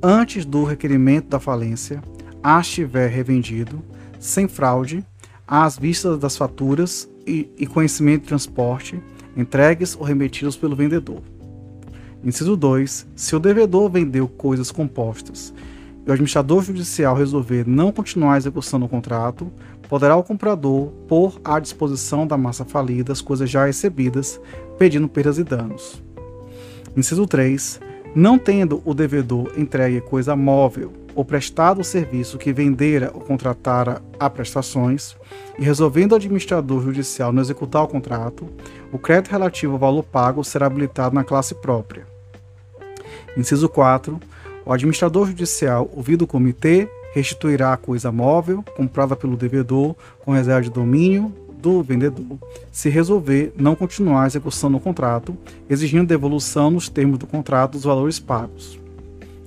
antes 0.03 0.47
do 0.47 0.65
requerimento 0.65 1.29
da 1.29 1.39
falência, 1.39 2.03
as 2.43 2.67
tiver 2.67 3.09
revendido, 3.09 3.85
sem 4.19 4.49
fraude, 4.49 5.05
às 5.47 5.77
vistas 5.79 6.19
das 6.19 6.35
faturas 6.35 7.07
e, 7.27 7.47
e 7.59 7.67
conhecimento 7.67 8.23
de 8.23 8.29
transporte, 8.29 8.99
entregues 9.37 9.95
ou 9.95 10.03
remetidos 10.03 10.57
pelo 10.57 10.75
vendedor. 10.75 11.21
Inciso 12.25 12.57
2. 12.57 13.07
Se 13.15 13.37
o 13.37 13.39
devedor 13.39 13.91
vendeu 13.91 14.27
coisas 14.27 14.71
compostas 14.71 15.53
e 16.07 16.11
o 16.11 16.13
administrador 16.13 16.63
judicial 16.63 17.17
resolver 17.17 17.67
não 17.67 17.91
continuar 17.91 18.35
a 18.35 18.39
execução 18.39 18.79
do 18.79 18.89
contrato, 18.89 19.51
poderá 19.89 20.17
o 20.17 20.23
comprador 20.23 20.89
pôr 21.09 21.41
à 21.45 21.59
disposição 21.59 22.27
da 22.27 22.37
massa 22.37 22.65
falida 22.65 23.13
as 23.13 23.21
coisas 23.21 23.49
já 23.49 23.67
recebidas, 23.67 24.41
pedindo 24.79 25.09
perdas 25.09 25.39
e 25.39 25.45
danos. 25.45 26.03
Inciso 26.97 27.27
3. 27.27 27.81
Não 28.15 28.39
tendo 28.39 28.81
o 28.85 28.95
devedor 28.95 29.53
entregue 29.57 30.01
coisa 30.01 30.37
móvel 30.37 30.93
ou 31.15 31.25
prestado 31.25 31.81
o 31.81 31.85
serviço 31.85 32.39
que 32.39 32.53
vendera 32.53 33.11
ou 33.15 33.21
contratara 33.21 34.03
a 34.19 34.29
prestações, 34.29 35.17
e 35.59 35.63
resolvendo 35.63 36.13
o 36.13 36.17
administrador 36.17 36.83
judicial 36.83 37.33
não 37.33 37.41
executar 37.41 37.85
o 37.85 37.89
contrato, 37.89 38.49
o 38.93 38.99
crédito 38.99 39.31
relativo 39.31 39.75
ao 39.75 39.79
valor 39.79 40.03
pago 40.03 40.43
será 40.43 40.67
habilitado 40.67 41.15
na 41.15 41.23
classe 41.23 41.55
própria. 41.55 42.07
Inciso 43.37 43.69
4 43.69 44.19
o 44.67 44.73
administrador 44.73 45.27
judicial, 45.27 45.91
ouvido 45.95 46.23
o 46.23 46.27
comitê, 46.27 46.89
restituirá 47.13 47.73
a 47.73 47.77
coisa 47.77 48.11
móvel 48.11 48.65
comprada 48.77 49.15
pelo 49.15 49.37
devedor 49.37 49.95
com 50.25 50.33
reserva 50.33 50.63
de 50.63 50.71
domínio 50.71 51.33
do 51.65 51.83
vendedor, 51.83 52.39
se 52.71 52.91
resolver 52.91 53.55
não 53.57 53.75
continuar 53.75 54.25
a 54.25 54.27
execução 54.27 54.71
do 54.71 54.81
contrato, 54.81 55.37
exigindo 55.69 56.07
devolução 56.07 56.71
nos 56.71 56.89
termos 56.89 57.19
do 57.19 57.27
contrato 57.27 57.73
dos 57.73 57.85
valores 57.85 58.19
pagos. 58.19 58.79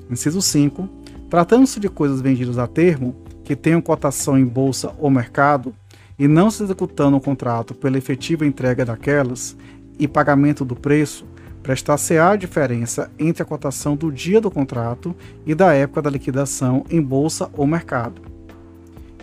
Inciso 0.09 0.41
5. 0.41 0.89
Tratando-se 1.29 1.79
de 1.79 1.89
coisas 1.89 2.21
vendidas 2.21 2.57
a 2.57 2.65
termo, 2.65 3.15
que 3.43 3.55
tenham 3.55 3.81
cotação 3.81 4.37
em 4.37 4.45
bolsa 4.45 4.93
ou 4.97 5.09
mercado, 5.09 5.73
e 6.17 6.27
não 6.27 6.49
se 6.49 6.63
executando 6.63 7.17
o 7.17 7.21
contrato 7.21 7.75
pela 7.75 7.97
efetiva 7.97 8.45
entrega 8.45 8.83
daquelas 8.83 9.55
e 9.99 10.07
pagamento 10.07 10.65
do 10.65 10.75
preço, 10.75 11.25
prestar-se-á 11.67 12.31
a 12.31 12.35
diferença 12.37 13.11
entre 13.19 13.43
a 13.43 13.45
cotação 13.45 13.93
do 13.93 14.09
dia 14.09 14.39
do 14.39 14.49
contrato 14.49 15.13
e 15.45 15.53
da 15.53 15.73
época 15.73 16.01
da 16.01 16.09
liquidação 16.09 16.85
em 16.89 17.01
bolsa 17.01 17.49
ou 17.57 17.67
mercado. 17.67 18.21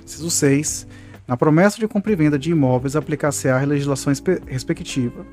Inciso 0.05 0.28
6. 0.28 0.86
Na 1.26 1.38
promessa 1.38 1.78
de 1.78 1.88
compra 1.88 2.12
e 2.12 2.14
venda 2.14 2.38
de 2.38 2.51
imóveis, 2.51 2.97
aplicar-se-á 2.97 3.59
a 3.59 3.64
legislação 3.64 4.12
respectiva. 4.47 5.24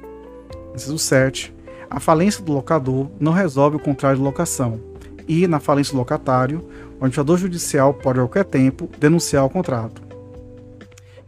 Inciso 0.74 0.97
7. 0.97 1.53
A 1.89 1.99
falência 1.99 2.41
do 2.41 2.53
locador 2.53 3.12
não 3.20 3.34
resolve 3.34 3.76
o 3.76 3.80
contrato 3.80 4.16
de 4.16 4.24
locação 4.24 4.80
e, 5.28 5.45
na 5.47 5.59
falência 5.59 5.91
do 5.91 5.97
locatário, 5.97 6.59
o 6.91 7.03
administrador 7.03 7.38
judicial 7.38 7.93
pode, 7.93 8.20
a 8.20 8.22
qualquer 8.22 8.45
tempo, 8.45 8.89
denunciar 8.97 9.43
o 9.43 9.49
contrato. 9.49 10.01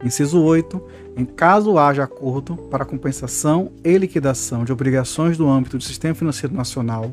Inciso 0.02 0.42
8. 0.42 0.82
Em 1.16 1.26
caso 1.26 1.78
haja 1.78 2.04
acordo 2.04 2.56
para 2.56 2.86
compensação 2.86 3.72
e 3.84 3.96
liquidação 3.98 4.66
de 4.66 4.74
obrigações 4.74 5.38
do 5.38 5.48
âmbito 5.48 5.78
do 5.78 5.84
Sistema 5.84 6.16
Financeiro 6.16 6.56
Nacional, 6.56 7.12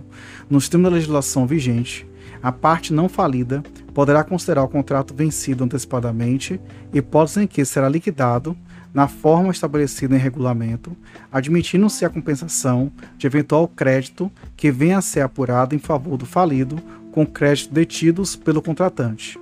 no 0.48 0.58
sistema 0.58 0.88
da 0.88 0.94
legislação 0.94 1.46
vigente, 1.46 2.08
a 2.42 2.50
parte 2.50 2.94
não 2.94 3.10
falida 3.10 3.62
poderá 3.92 4.24
considerar 4.24 4.62
o 4.62 4.68
contrato 4.68 5.12
vencido 5.12 5.64
antecipadamente, 5.64 6.58
hipótese 6.94 7.42
em 7.42 7.46
que 7.46 7.62
será 7.64 7.90
liquidado 7.90 8.56
na 8.94 9.06
forma 9.06 9.50
estabelecida 9.50 10.16
em 10.16 10.18
regulamento, 10.18 10.96
admitindo-se 11.30 12.04
a 12.04 12.10
compensação 12.10 12.90
de 13.18 13.26
eventual 13.26 13.68
crédito 13.68 14.32
que 14.56 14.70
venha 14.70 14.98
a 14.98 15.02
ser 15.02 15.20
apurado 15.20 15.74
em 15.74 15.78
favor 15.78 16.16
do 16.16 16.24
falido 16.24 16.76
com 17.12 17.26
crédito 17.26 17.74
detidos 17.74 18.34
pelo 18.34 18.62
contratante. 18.62 19.38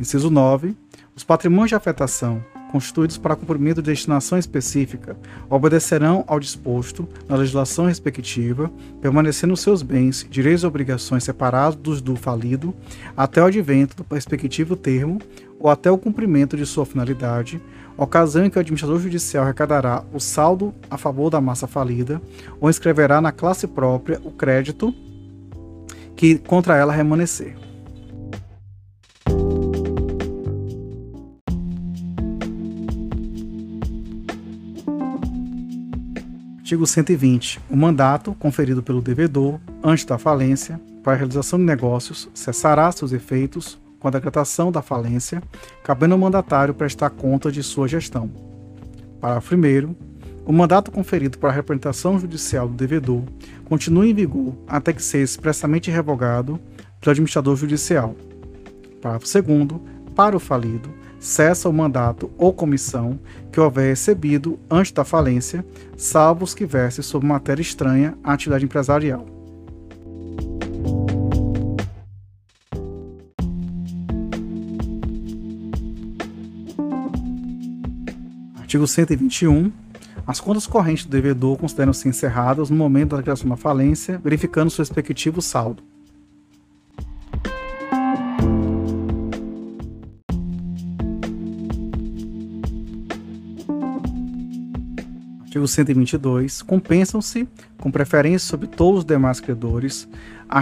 Inciso 0.00 0.30
9. 0.30 0.74
Os 1.14 1.22
patrimônios 1.22 1.68
de 1.68 1.74
afetação 1.74 2.42
constituídos 2.70 3.18
para 3.18 3.36
cumprimento 3.36 3.82
de 3.82 3.90
destinação 3.90 4.38
específica 4.38 5.16
obedecerão 5.48 6.24
ao 6.26 6.38
disposto 6.38 7.08
na 7.28 7.36
legislação 7.36 7.86
respectiva, 7.86 8.70
permanecendo 9.00 9.56
seus 9.56 9.82
bens, 9.82 10.26
direitos 10.30 10.62
e 10.62 10.66
obrigações 10.66 11.24
separados 11.24 11.78
dos 11.78 12.00
do 12.00 12.16
falido 12.16 12.74
até 13.16 13.42
o 13.42 13.46
advento 13.46 13.96
do 13.96 14.14
respectivo 14.14 14.76
termo 14.76 15.18
ou 15.58 15.70
até 15.70 15.90
o 15.90 15.98
cumprimento 15.98 16.56
de 16.56 16.64
sua 16.64 16.86
finalidade, 16.86 17.60
ocasião 17.96 18.44
em 18.44 18.50
que 18.50 18.58
o 18.58 18.60
administrador 18.60 19.00
judicial 19.00 19.44
arrecadará 19.44 20.04
o 20.12 20.20
saldo 20.20 20.72
a 20.88 20.96
favor 20.96 21.30
da 21.30 21.40
massa 21.40 21.66
falida 21.66 22.22
ou 22.60 22.70
inscreverá 22.70 23.20
na 23.20 23.32
classe 23.32 23.66
própria 23.66 24.20
o 24.24 24.30
crédito 24.30 24.94
que 26.14 26.38
contra 26.38 26.76
ela 26.76 26.92
remanescer. 26.92 27.67
Artigo 36.68 36.86
120. 36.86 37.60
O 37.70 37.76
mandato 37.78 38.34
conferido 38.34 38.82
pelo 38.82 39.00
devedor 39.00 39.58
antes 39.82 40.04
da 40.04 40.18
falência 40.18 40.78
para 41.02 41.14
a 41.14 41.16
realização 41.16 41.58
de 41.58 41.64
negócios 41.64 42.28
cessará 42.34 42.92
seus 42.92 43.10
efeitos 43.10 43.78
com 43.98 44.06
a 44.06 44.10
decretação 44.10 44.70
da 44.70 44.82
falência, 44.82 45.42
cabendo 45.82 46.12
ao 46.12 46.20
mandatário 46.20 46.74
prestar 46.74 47.08
conta 47.08 47.50
de 47.50 47.62
sua 47.62 47.88
gestão. 47.88 48.30
Parágrafo 49.18 49.54
1. 49.54 49.94
O 50.44 50.52
mandato 50.52 50.90
conferido 50.90 51.38
para 51.38 51.48
a 51.48 51.54
representação 51.54 52.20
judicial 52.20 52.68
do 52.68 52.74
devedor 52.74 53.22
continua 53.64 54.06
em 54.06 54.12
vigor 54.12 54.54
até 54.66 54.92
que 54.92 55.02
seja 55.02 55.24
expressamente 55.24 55.90
revogado 55.90 56.60
pelo 57.00 57.12
administrador 57.12 57.56
judicial. 57.56 58.14
Parágrafo 59.00 59.42
2. 59.42 59.80
Para 60.14 60.36
o 60.36 60.38
falido, 60.38 60.92
cessa 61.18 61.68
o 61.68 61.72
mandato 61.72 62.30
ou 62.38 62.52
comissão 62.52 63.18
que 63.50 63.60
houver 63.60 63.88
recebido 63.88 64.58
antes 64.70 64.92
da 64.92 65.04
falência, 65.04 65.64
salvo 65.96 66.44
os 66.44 66.54
que 66.54 66.66
versem 66.66 67.02
sobre 67.02 67.26
matéria 67.26 67.62
estranha 67.62 68.16
à 68.22 68.32
atividade 68.32 68.64
empresarial. 68.64 69.26
Artigo 78.68 78.86
121. 78.86 79.72
As 80.26 80.40
contas 80.40 80.66
correntes 80.66 81.06
do 81.06 81.10
devedor 81.10 81.56
consideram-se 81.56 82.06
encerradas 82.06 82.68
no 82.68 82.76
momento 82.76 83.12
da 83.12 83.16
declaração 83.16 83.48
da 83.48 83.56
falência, 83.56 84.20
verificando 84.22 84.68
seu 84.68 84.82
respectivo 84.82 85.40
saldo. 85.40 85.82
Artigo 95.48 95.66
122. 95.66 96.60
Compensam-se, 96.60 97.48
com 97.78 97.90
preferência 97.90 98.46
sobre 98.46 98.66
todos 98.66 98.98
os 98.98 99.04
demais 99.04 99.40
credores, 99.40 100.06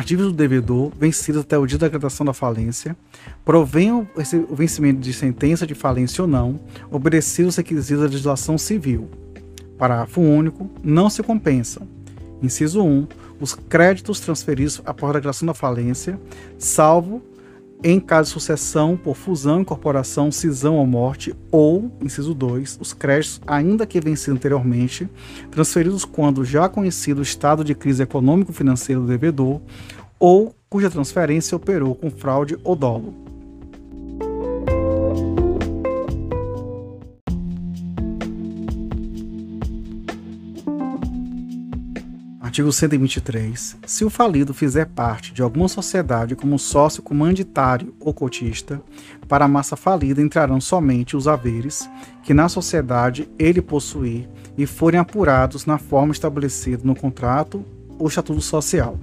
dívidas 0.04 0.30
do 0.30 0.36
devedor 0.36 0.92
vencidas 0.96 1.42
até 1.42 1.58
o 1.58 1.66
dia 1.66 1.76
da 1.76 1.88
decretação 1.88 2.24
da 2.24 2.32
falência, 2.32 2.96
provenham 3.44 4.06
o 4.48 4.54
vencimento 4.54 5.00
de 5.00 5.12
sentença 5.12 5.66
de 5.66 5.74
falência 5.74 6.22
ou 6.22 6.28
não, 6.28 6.60
obedecidos 6.88 7.54
os 7.54 7.56
requisitos 7.56 7.98
da 7.98 8.04
legislação 8.04 8.56
civil. 8.56 9.10
Parágrafo 9.76 10.20
único. 10.20 10.70
Não 10.84 11.10
se 11.10 11.20
compensam. 11.20 11.82
Inciso 12.40 12.80
1. 12.80 13.08
Os 13.40 13.54
créditos 13.54 14.20
transferidos 14.20 14.80
após 14.86 15.10
a 15.10 15.14
declaração 15.14 15.46
da 15.46 15.54
falência, 15.54 16.16
salvo 16.58 17.20
em 17.88 18.00
caso 18.00 18.30
de 18.30 18.32
sucessão 18.32 18.96
por 18.96 19.14
fusão, 19.14 19.60
incorporação, 19.60 20.32
cisão 20.32 20.74
ou 20.74 20.84
morte, 20.84 21.32
ou, 21.52 21.88
inciso 22.02 22.34
2, 22.34 22.78
os 22.80 22.92
créditos, 22.92 23.40
ainda 23.46 23.86
que 23.86 24.00
vencidos 24.00 24.36
anteriormente, 24.36 25.08
transferidos 25.52 26.04
quando 26.04 26.44
já 26.44 26.68
conhecido 26.68 27.20
o 27.20 27.22
estado 27.22 27.62
de 27.62 27.76
crise 27.76 28.02
econômico-financeiro 28.02 29.02
do 29.02 29.06
devedor, 29.06 29.60
ou 30.18 30.52
cuja 30.68 30.90
transferência 30.90 31.54
operou 31.54 31.94
com 31.94 32.10
fraude 32.10 32.58
ou 32.64 32.74
dolo. 32.74 33.25
Artigo 42.56 42.72
123. 42.72 43.76
Se 43.84 44.02
o 44.02 44.08
falido 44.08 44.54
fizer 44.54 44.86
parte 44.86 45.30
de 45.30 45.42
alguma 45.42 45.68
sociedade 45.68 46.34
como 46.34 46.58
sócio 46.58 47.02
comanditário 47.02 47.94
ou 48.00 48.14
cotista, 48.14 48.80
para 49.28 49.44
a 49.44 49.48
massa 49.48 49.76
falida 49.76 50.22
entrarão 50.22 50.58
somente 50.58 51.18
os 51.18 51.28
haveres 51.28 51.86
que 52.22 52.32
na 52.32 52.48
sociedade 52.48 53.28
ele 53.38 53.60
possuir 53.60 54.26
e 54.56 54.64
forem 54.64 54.98
apurados 54.98 55.66
na 55.66 55.76
forma 55.76 56.14
estabelecida 56.14 56.80
no 56.82 56.96
contrato 56.96 57.62
ou 57.98 58.08
estatuto 58.08 58.40
social. 58.40 58.98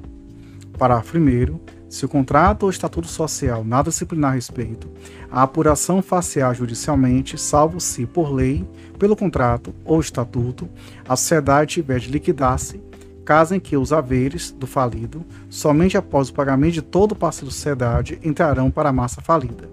Parágrafo 0.76 1.16
1. 1.16 1.60
Se 1.88 2.06
o 2.06 2.10
contrato 2.10 2.64
ou 2.64 2.72
estatuto 2.72 3.08
social 3.08 3.64
nada 3.64 3.92
disciplinar 3.92 4.32
a 4.32 4.34
respeito, 4.34 4.90
a 5.32 5.44
apuração 5.44 6.02
facial 6.02 6.56
judicialmente, 6.56 7.38
salvo 7.38 7.80
se, 7.80 8.08
por 8.08 8.34
lei, 8.34 8.68
pelo 8.98 9.16
contrato 9.16 9.76
ou 9.86 10.00
estatuto, 10.00 10.68
a 11.08 11.16
sociedade 11.16 11.76
tiver 11.76 12.00
de 12.00 12.10
liquidar-se 12.10 12.82
caso 13.24 13.56
em 13.56 13.60
que 13.60 13.78
os 13.78 13.94
haveres 13.94 14.52
do 14.52 14.68
falido, 14.68 15.24
somente 15.50 15.98
após 15.98 16.30
o 16.30 16.34
pagamento 16.34 16.74
de 16.74 16.82
todo 16.82 17.14
o 17.14 17.16
passe 17.16 17.44
da 17.44 17.52
sociedade, 17.52 18.20
entrarão 18.24 18.70
para 18.70 18.90
a 18.90 18.94
massa 18.94 19.22
falida. 19.22 19.70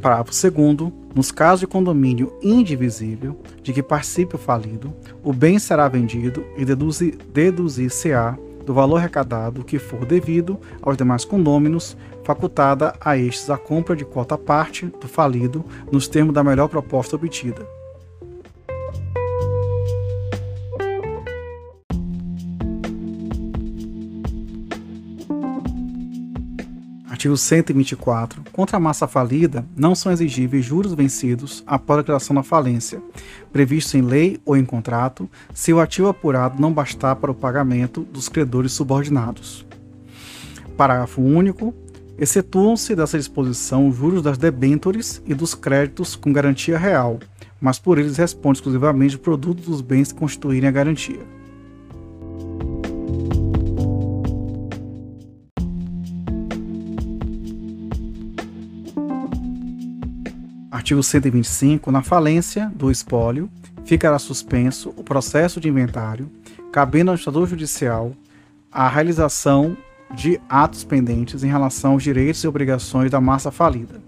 Parágrafo 0.00 0.32
2. 0.32 0.92
Nos 1.14 1.30
casos 1.30 1.60
de 1.60 1.66
condomínio 1.66 2.32
indivisível 2.42 3.38
de 3.62 3.72
que 3.72 3.82
participe 3.82 4.36
o 4.36 4.38
falido, 4.38 4.94
o 5.22 5.32
bem 5.32 5.58
será 5.58 5.88
vendido 5.88 6.44
e 6.56 6.64
deduzir-se-á 6.64 8.36
do 8.64 8.72
valor 8.72 8.98
arrecadado 8.98 9.64
que 9.64 9.78
for 9.78 10.06
devido 10.06 10.58
aos 10.80 10.96
demais 10.96 11.24
condôminos, 11.24 11.96
facultada 12.24 12.94
a 13.00 13.16
estes 13.16 13.50
a 13.50 13.58
compra 13.58 13.96
de 13.96 14.04
quota 14.04 14.38
parte 14.38 14.86
do 14.86 15.08
falido 15.08 15.64
nos 15.90 16.06
termos 16.06 16.34
da 16.34 16.44
melhor 16.44 16.68
proposta 16.68 17.16
obtida. 17.16 17.79
Artigo 27.20 27.36
124. 27.36 28.44
Contra 28.50 28.78
a 28.78 28.80
massa 28.80 29.06
falida, 29.06 29.62
não 29.76 29.94
são 29.94 30.10
exigíveis 30.10 30.64
juros 30.64 30.94
vencidos 30.94 31.62
após 31.66 31.98
a 31.98 32.00
declaração 32.00 32.34
da 32.34 32.42
falência, 32.42 33.02
previsto 33.52 33.98
em 33.98 34.00
lei 34.00 34.40
ou 34.42 34.56
em 34.56 34.64
contrato, 34.64 35.28
se 35.52 35.70
o 35.70 35.80
ativo 35.80 36.08
apurado 36.08 36.58
não 36.58 36.72
bastar 36.72 37.14
para 37.16 37.30
o 37.30 37.34
pagamento 37.34 38.00
dos 38.10 38.30
credores 38.30 38.72
subordinados. 38.72 39.66
Parágrafo 40.78 41.20
único. 41.20 41.74
Excetuam-se 42.18 42.96
dessa 42.96 43.18
disposição 43.18 43.86
os 43.86 43.96
juros 43.96 44.22
das 44.22 44.38
debêntures 44.38 45.22
e 45.26 45.34
dos 45.34 45.54
créditos 45.54 46.16
com 46.16 46.32
garantia 46.32 46.78
real, 46.78 47.18
mas 47.60 47.78
por 47.78 47.98
eles 47.98 48.16
responde 48.16 48.60
exclusivamente 48.60 49.16
o 49.16 49.18
produto 49.18 49.60
dos 49.60 49.82
bens 49.82 50.10
que 50.10 50.18
constituírem 50.18 50.70
a 50.70 50.72
garantia. 50.72 51.39
Artigo 60.80 61.02
125. 61.02 61.92
Na 61.92 62.00
falência 62.00 62.72
do 62.74 62.90
espólio, 62.90 63.50
ficará 63.84 64.18
suspenso 64.18 64.94
o 64.96 65.04
processo 65.04 65.60
de 65.60 65.68
inventário, 65.68 66.26
cabendo 66.72 67.10
ao 67.10 67.12
administrador 67.12 67.46
judicial 67.46 68.12
a 68.72 68.88
realização 68.88 69.76
de 70.14 70.40
atos 70.48 70.82
pendentes 70.82 71.44
em 71.44 71.48
relação 71.48 71.92
aos 71.92 72.02
direitos 72.02 72.42
e 72.42 72.48
obrigações 72.48 73.10
da 73.10 73.20
massa 73.20 73.50
falida. 73.50 74.00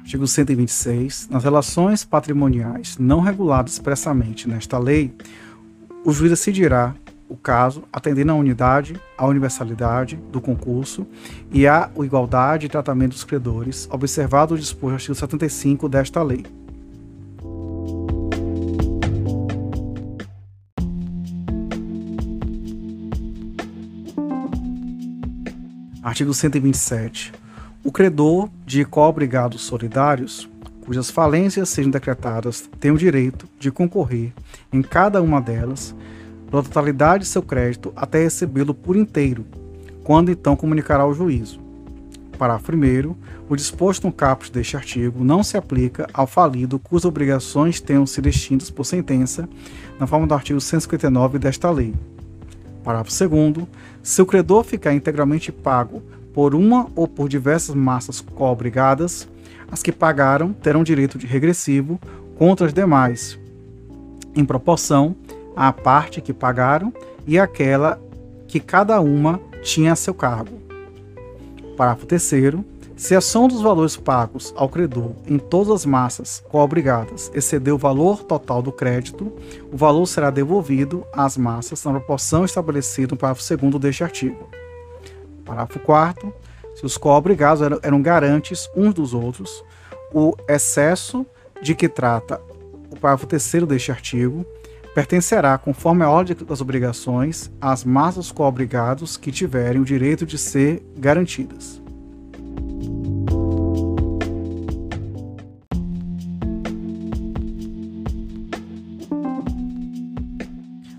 Artigo 0.00 0.26
126. 0.26 1.28
Nas 1.28 1.44
relações 1.44 2.02
patrimoniais 2.02 2.96
não 2.96 3.20
reguladas 3.20 3.74
expressamente 3.74 4.48
nesta 4.48 4.78
lei, 4.78 5.14
o 6.02 6.10
juiz 6.12 6.30
decidirá 6.30 6.94
o 7.28 7.36
caso, 7.36 7.84
atendendo 7.92 8.32
à 8.32 8.34
unidade, 8.34 9.00
à 9.16 9.26
universalidade 9.26 10.16
do 10.30 10.40
concurso 10.40 11.06
e 11.50 11.66
à 11.66 11.90
igualdade 11.98 12.66
e 12.66 12.68
tratamento 12.68 13.12
dos 13.12 13.24
credores, 13.24 13.88
observado 13.90 14.54
o 14.54 14.58
disposto 14.58 14.88
no 14.88 14.94
artigo 14.94 15.14
75 15.14 15.88
desta 15.88 16.22
lei. 16.22 16.44
Artigo 26.02 26.32
127. 26.32 27.32
O 27.82 27.90
credor 27.90 28.48
de 28.64 28.84
coobrigados 28.84 29.62
solidários, 29.62 30.48
cujas 30.84 31.10
falências 31.10 31.68
sejam 31.68 31.90
decretadas, 31.90 32.70
tem 32.78 32.92
o 32.92 32.96
direito 32.96 33.48
de 33.58 33.72
concorrer 33.72 34.32
em 34.72 34.82
cada 34.82 35.20
uma 35.20 35.40
delas 35.40 35.94
pela 36.50 36.62
totalidade 36.62 37.24
de 37.24 37.28
seu 37.28 37.42
crédito, 37.42 37.92
até 37.96 38.22
recebê-lo 38.22 38.74
por 38.74 38.96
inteiro, 38.96 39.44
quando 40.04 40.30
então 40.30 40.56
comunicará 40.56 41.02
ao 41.02 41.14
juízo. 41.14 41.60
Parágrafo 42.38 42.72
1. 42.72 43.14
O 43.48 43.56
disposto 43.56 44.06
no 44.06 44.12
caput 44.12 44.52
deste 44.52 44.76
artigo 44.76 45.24
não 45.24 45.42
se 45.42 45.56
aplica 45.56 46.06
ao 46.12 46.26
falido 46.26 46.78
cujas 46.78 47.04
obrigações 47.04 47.80
tenham 47.80 48.06
sido 48.06 48.28
extintas 48.28 48.70
por 48.70 48.84
sentença, 48.84 49.48
na 49.98 50.06
forma 50.06 50.26
do 50.26 50.34
artigo 50.34 50.60
159 50.60 51.38
desta 51.38 51.70
lei. 51.70 51.94
Parágrafo 52.84 53.28
2. 53.28 53.66
Se 54.02 54.22
o 54.22 54.26
credor 54.26 54.64
ficar 54.64 54.94
integralmente 54.94 55.50
pago 55.50 56.02
por 56.32 56.54
uma 56.54 56.88
ou 56.94 57.08
por 57.08 57.28
diversas 57.28 57.74
massas 57.74 58.20
co-obrigadas, 58.20 59.26
as 59.70 59.82
que 59.82 59.90
pagaram 59.90 60.52
terão 60.52 60.84
direito 60.84 61.18
de 61.18 61.26
regressivo 61.26 61.98
contra 62.36 62.66
as 62.66 62.72
demais, 62.72 63.38
em 64.34 64.44
proporção 64.44 65.16
à 65.56 65.72
parte 65.72 66.20
que 66.20 66.32
pagaram 66.32 66.92
e 67.26 67.38
aquela 67.38 68.00
que 68.46 68.60
cada 68.60 69.00
uma 69.00 69.40
tinha 69.62 69.92
a 69.92 69.96
seu 69.96 70.14
cargo. 70.14 70.60
Parágrafo 71.76 72.06
3 72.06 72.22
se 72.96 73.14
a 73.14 73.20
soma 73.20 73.48
dos 73.48 73.60
valores 73.60 73.94
pagos 73.94 74.54
ao 74.56 74.70
credor 74.70 75.12
em 75.26 75.38
todas 75.38 75.70
as 75.70 75.84
massas 75.84 76.42
co-obrigadas 76.48 77.30
exceder 77.34 77.74
o 77.74 77.78
valor 77.78 78.22
total 78.22 78.62
do 78.62 78.72
crédito, 78.72 79.30
o 79.70 79.76
valor 79.76 80.06
será 80.06 80.30
devolvido 80.30 81.06
às 81.12 81.36
massas 81.36 81.84
na 81.84 81.92
proporção 81.92 82.44
estabelecida 82.44 83.08
no 83.10 83.18
parágrafo 83.18 83.56
2 83.56 83.82
deste 83.82 84.02
artigo. 84.02 84.48
Parágrafo 85.44 85.78
4 85.80 86.32
se 86.76 86.84
os 86.84 86.98
co-obrigados 86.98 87.62
eram, 87.62 87.78
eram 87.82 88.02
garantes 88.02 88.68
uns 88.76 88.92
dos 88.92 89.14
outros, 89.14 89.64
o 90.12 90.34
excesso 90.46 91.26
de 91.62 91.74
que 91.74 91.88
trata 91.88 92.40
o 92.90 92.96
parágrafo 92.96 93.26
3 93.26 93.64
deste 93.66 93.90
artigo 93.90 94.44
pertencerá, 94.96 95.58
conforme 95.58 96.02
a 96.04 96.08
ordem 96.08 96.34
das 96.34 96.62
obrigações, 96.62 97.52
às 97.60 97.84
massas 97.84 98.32
co-obrigados 98.32 99.18
que 99.18 99.30
tiverem 99.30 99.78
o 99.78 99.84
direito 99.84 100.24
de 100.24 100.38
ser 100.38 100.82
garantidas. 100.96 101.82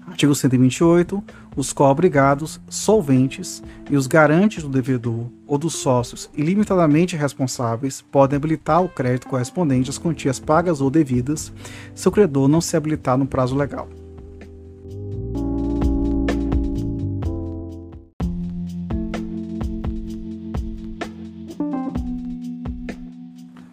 Artigo 0.05 0.35
128. 0.35 1.23
Os 1.57 1.73
co-obrigados, 1.73 2.61
solventes 2.69 3.63
e 3.89 3.97
os 3.97 4.05
garantes 4.05 4.61
do 4.61 4.69
devedor 4.69 5.25
ou 5.47 5.57
dos 5.57 5.73
sócios 5.73 6.29
ilimitadamente 6.35 7.15
responsáveis 7.15 7.99
podem 7.99 8.37
habilitar 8.37 8.83
o 8.83 8.87
crédito 8.87 9.27
correspondente 9.27 9.89
às 9.89 9.97
quantias 9.97 10.39
pagas 10.39 10.81
ou 10.81 10.91
devidas 10.91 11.51
se 11.95 12.07
o 12.07 12.11
credor 12.11 12.47
não 12.47 12.61
se 12.61 12.77
habilitar 12.77 13.17
no 13.17 13.25
prazo 13.25 13.55
legal. 13.55 13.89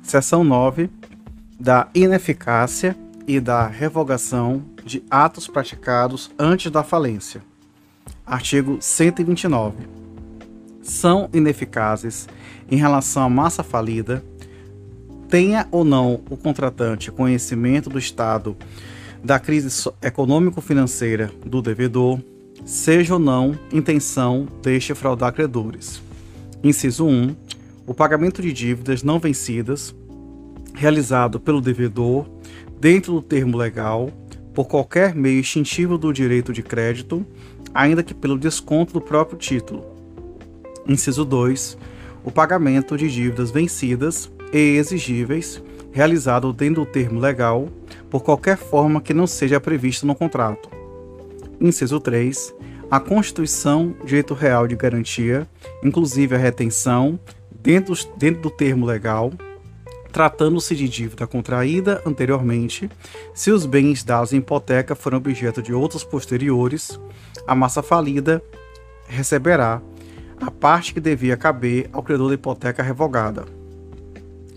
Seção 0.02 0.42
9 0.42 0.88
da 1.60 1.88
ineficácia 1.94 2.96
e 3.28 3.38
da 3.38 3.66
revogação 3.66 4.62
de 4.82 5.02
atos 5.10 5.46
praticados 5.46 6.30
antes 6.38 6.70
da 6.70 6.82
falência. 6.82 7.42
Artigo 8.26 8.78
129. 8.80 9.86
São 10.82 11.28
ineficazes 11.32 12.26
em 12.70 12.76
relação 12.76 13.22
à 13.22 13.28
massa 13.28 13.62
falida, 13.62 14.24
tenha 15.28 15.68
ou 15.70 15.84
não 15.84 16.22
o 16.30 16.36
contratante 16.36 17.10
conhecimento 17.10 17.90
do 17.90 17.98
estado 17.98 18.56
da 19.22 19.38
crise 19.38 19.90
econômico-financeira 20.00 21.30
do 21.44 21.60
devedor, 21.60 22.18
seja 22.64 23.14
ou 23.14 23.20
não 23.20 23.58
intenção 23.70 24.48
deste 24.62 24.94
fraudar 24.94 25.34
credores. 25.34 26.00
Inciso 26.62 27.04
1. 27.04 27.36
O 27.86 27.92
pagamento 27.92 28.40
de 28.40 28.54
dívidas 28.54 29.02
não 29.02 29.18
vencidas, 29.18 29.94
realizado 30.74 31.38
pelo 31.38 31.60
devedor 31.60 32.26
dentro 32.80 33.12
do 33.12 33.22
termo 33.22 33.58
legal 33.58 34.10
por 34.54 34.66
qualquer 34.66 35.14
meio 35.14 35.40
extintivo 35.40 35.98
do 35.98 36.12
direito 36.12 36.52
de 36.52 36.62
crédito, 36.62 37.26
ainda 37.74 38.02
que 38.02 38.14
pelo 38.14 38.38
desconto 38.38 38.92
do 38.92 39.00
próprio 39.00 39.36
título. 39.36 39.84
Inciso 40.86 41.24
2. 41.24 41.76
O 42.24 42.30
pagamento 42.30 42.96
de 42.96 43.10
dívidas 43.10 43.50
vencidas 43.50 44.30
e 44.52 44.76
exigíveis, 44.76 45.62
realizado 45.92 46.52
dentro 46.52 46.84
do 46.84 46.90
termo 46.90 47.20
legal, 47.20 47.68
por 48.08 48.22
qualquer 48.22 48.56
forma 48.56 49.00
que 49.00 49.12
não 49.12 49.26
seja 49.26 49.60
prevista 49.60 50.06
no 50.06 50.14
contrato. 50.14 50.70
Inciso 51.60 51.98
3. 51.98 52.54
A 52.90 53.00
constituição 53.00 53.94
direito 54.04 54.34
real 54.34 54.68
de 54.68 54.76
garantia, 54.76 55.48
inclusive 55.82 56.34
a 56.34 56.38
retenção, 56.38 57.18
dentro, 57.50 57.94
dentro 58.16 58.42
do 58.42 58.50
termo 58.50 58.86
legal, 58.86 59.32
tratando-se 60.12 60.76
de 60.76 60.88
dívida 60.88 61.26
contraída 61.26 62.00
anteriormente, 62.06 62.88
se 63.34 63.50
os 63.50 63.66
bens 63.66 64.04
dados 64.04 64.32
em 64.32 64.36
hipoteca 64.36 64.94
foram 64.94 65.18
objeto 65.18 65.60
de 65.60 65.74
outros 65.74 66.04
posteriores, 66.04 67.00
a 67.46 67.54
massa 67.54 67.82
falida 67.82 68.42
receberá 69.06 69.80
a 70.40 70.50
parte 70.50 70.94
que 70.94 71.00
devia 71.00 71.36
caber 71.36 71.88
ao 71.92 72.02
credor 72.02 72.28
da 72.28 72.34
hipoteca 72.34 72.82
revogada. 72.82 73.44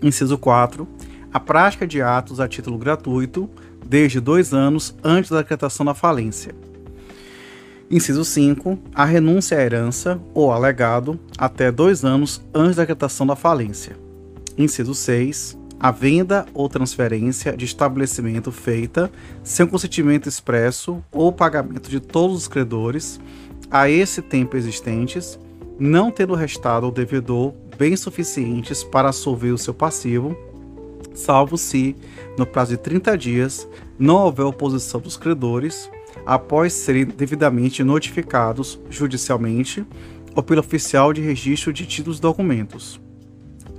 Inciso 0.02 0.38
4. 0.38 0.86
A 1.32 1.40
prática 1.40 1.86
de 1.86 2.00
atos 2.00 2.40
a 2.40 2.48
título 2.48 2.78
gratuito, 2.78 3.48
desde 3.84 4.20
dois 4.20 4.54
anos 4.54 4.94
antes 5.02 5.30
da 5.30 5.38
decretação 5.38 5.84
da 5.84 5.94
falência. 5.94 6.54
Inciso 7.90 8.24
5. 8.24 8.78
A 8.94 9.04
renúncia 9.04 9.58
à 9.58 9.62
herança 9.62 10.20
ou 10.34 10.52
alegado 10.52 11.18
até 11.36 11.72
dois 11.72 12.04
anos 12.04 12.40
antes 12.54 12.76
da 12.76 12.82
decretação 12.82 13.26
da 13.26 13.34
falência. 13.34 13.96
Inciso 14.56 14.94
6. 14.94 15.57
A 15.80 15.92
venda 15.92 16.44
ou 16.52 16.68
transferência 16.68 17.56
de 17.56 17.64
estabelecimento 17.64 18.50
feita 18.50 19.10
sem 19.44 19.64
consentimento 19.64 20.28
expresso 20.28 21.02
ou 21.12 21.30
pagamento 21.30 21.88
de 21.88 22.00
todos 22.00 22.36
os 22.36 22.48
credores 22.48 23.20
a 23.70 23.88
esse 23.88 24.20
tempo 24.20 24.56
existentes, 24.56 25.38
não 25.78 26.10
tendo 26.10 26.34
restado 26.34 26.86
ao 26.86 26.92
devedor 26.92 27.54
bens 27.76 28.00
suficientes 28.00 28.82
para 28.82 29.08
absolver 29.08 29.52
o 29.52 29.58
seu 29.58 29.72
passivo, 29.72 30.36
salvo 31.14 31.56
se, 31.56 31.94
no 32.36 32.44
prazo 32.44 32.72
de 32.72 32.78
30 32.78 33.16
dias, 33.16 33.68
não 33.96 34.16
houver 34.16 34.46
oposição 34.46 35.00
dos 35.00 35.16
credores, 35.16 35.88
após 36.26 36.72
serem 36.72 37.04
devidamente 37.04 37.84
notificados 37.84 38.80
judicialmente 38.90 39.86
ou 40.34 40.42
pelo 40.42 40.60
oficial 40.60 41.12
de 41.12 41.20
registro 41.20 41.72
de 41.72 41.86
títulos 41.86 42.18
e 42.18 42.22
documentos. 42.22 43.00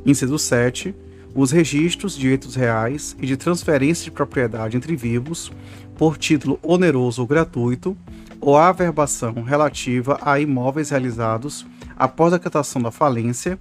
Inciso 0.06 0.40
7. 0.40 0.96
Os 1.36 1.52
registros 1.52 2.16
de 2.16 2.22
direitos 2.22 2.56
reais 2.56 3.16
e 3.20 3.26
de 3.26 3.38
transferência 3.38 4.04
de 4.04 4.12
propriedade 4.12 4.76
entre 4.76 4.96
vivos, 4.96 5.52
por 5.96 6.18
título 6.18 6.60
oneroso 6.64 7.22
ou 7.22 7.28
gratuito, 7.28 7.96
ou 8.42 8.58
a 8.58 8.70
averbação 8.70 9.44
relativa 9.44 10.18
a 10.22 10.40
imóveis 10.40 10.90
realizados 10.90 11.66
após 11.98 12.34
a 12.34 12.38
decretação 12.38 12.82
da 12.82 12.92
falência, 12.92 13.60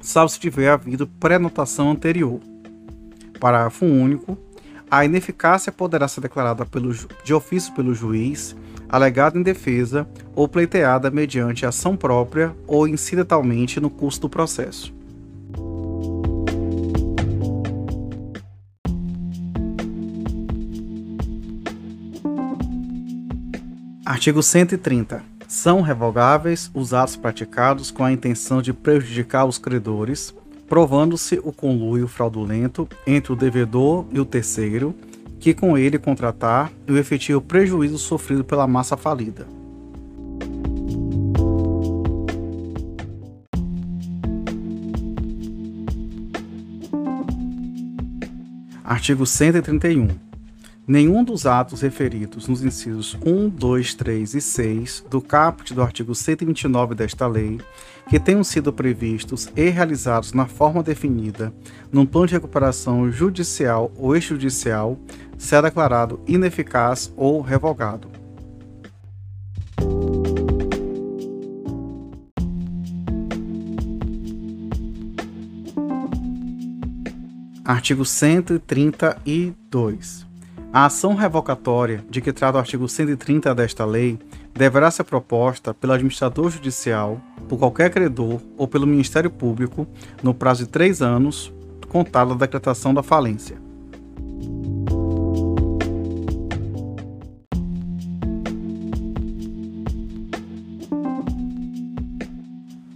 salvo 0.00 0.32
se 0.32 0.40
tiver 0.40 0.68
havido 0.68 1.06
pré-notação 1.06 1.90
anterior. 1.90 2.40
Parágrafo 3.40 3.84
único. 3.84 4.38
A 4.88 5.04
ineficácia 5.04 5.72
poderá 5.72 6.06
ser 6.06 6.20
declarada 6.20 6.64
pelo, 6.64 6.94
de 7.24 7.34
ofício 7.34 7.74
pelo 7.74 7.92
juiz, 7.92 8.56
alegada 8.88 9.36
em 9.36 9.42
defesa 9.42 10.08
ou 10.34 10.46
pleiteada 10.48 11.10
mediante 11.10 11.66
ação 11.66 11.96
própria 11.96 12.54
ou 12.68 12.86
incidentalmente 12.86 13.80
no 13.80 13.90
curso 13.90 14.20
do 14.20 14.28
processo. 14.28 14.94
Artigo 24.06 24.40
130. 24.40 25.20
São 25.48 25.80
revogáveis 25.80 26.70
os 26.72 26.94
atos 26.94 27.16
praticados 27.16 27.90
com 27.90 28.04
a 28.04 28.12
intenção 28.12 28.62
de 28.62 28.72
prejudicar 28.72 29.44
os 29.44 29.58
credores, 29.58 30.32
provando-se 30.68 31.40
o 31.42 31.52
conluio 31.52 32.06
fraudulento 32.06 32.88
entre 33.04 33.32
o 33.32 33.36
devedor 33.36 34.06
e 34.12 34.20
o 34.20 34.24
terceiro, 34.24 34.94
que 35.40 35.52
com 35.52 35.76
ele 35.76 35.98
contratar 35.98 36.70
e 36.86 36.92
o 36.92 36.96
efetivo 36.96 37.40
prejuízo 37.40 37.98
sofrido 37.98 38.44
pela 38.44 38.64
massa 38.68 38.96
falida. 38.96 39.44
Artigo 48.84 49.26
131 49.26 50.35
Nenhum 50.88 51.24
dos 51.24 51.46
atos 51.46 51.80
referidos 51.80 52.46
nos 52.46 52.62
incisos 52.62 53.18
1, 53.26 53.48
2, 53.48 53.94
3 53.94 54.34
e 54.34 54.40
6 54.40 55.04
do 55.10 55.20
caput 55.20 55.74
do 55.74 55.82
artigo 55.82 56.14
129 56.14 56.94
desta 56.94 57.26
lei, 57.26 57.60
que 58.08 58.20
tenham 58.20 58.44
sido 58.44 58.72
previstos 58.72 59.48
e 59.56 59.68
realizados 59.68 60.32
na 60.32 60.46
forma 60.46 60.84
definida 60.84 61.52
num 61.90 62.06
plano 62.06 62.28
de 62.28 62.34
recuperação 62.34 63.10
judicial 63.10 63.90
ou 63.96 64.16
extrajudicial, 64.16 64.96
será 65.36 65.62
declarado 65.62 66.20
ineficaz 66.24 67.12
ou 67.16 67.40
revogado. 67.40 68.08
Artigo 77.64 78.04
132. 78.04 80.25
A 80.76 80.84
ação 80.84 81.14
revocatória 81.14 82.04
de 82.10 82.20
que 82.20 82.34
trata 82.34 82.58
o 82.58 82.60
artigo 82.60 82.86
130 82.86 83.54
desta 83.54 83.86
lei 83.86 84.18
deverá 84.52 84.90
ser 84.90 85.04
proposta 85.04 85.72
pelo 85.72 85.94
administrador 85.94 86.50
judicial, 86.50 87.18
por 87.48 87.58
qualquer 87.58 87.90
credor 87.90 88.42
ou 88.58 88.68
pelo 88.68 88.86
Ministério 88.86 89.30
Público 89.30 89.86
no 90.22 90.34
prazo 90.34 90.66
de 90.66 90.70
três 90.70 91.00
anos, 91.00 91.50
contado 91.88 92.34
da 92.34 92.44
decretação 92.44 92.92
da 92.92 93.02
falência. 93.02 93.56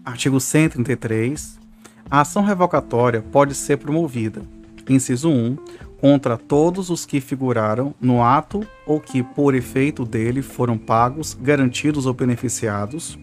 Artigo 0.04 0.38
133. 0.38 1.58
A 2.10 2.20
ação 2.20 2.44
revocatória 2.44 3.22
pode 3.32 3.54
ser 3.54 3.78
promovida, 3.78 4.42
inciso 4.86 5.30
1, 5.30 5.56
contra 6.01 6.38
todos 6.38 6.88
os 6.88 7.05
que 7.05 7.20
figuraram 7.20 7.94
no 8.01 8.22
ato 8.22 8.66
ou 8.86 8.98
que, 8.98 9.22
por 9.22 9.55
efeito 9.55 10.05
dele, 10.05 10.40
foram 10.40 10.78
pagos, 10.78 11.36
garantidos 11.40 12.07
ou 12.07 12.14
beneficiados. 12.14 13.18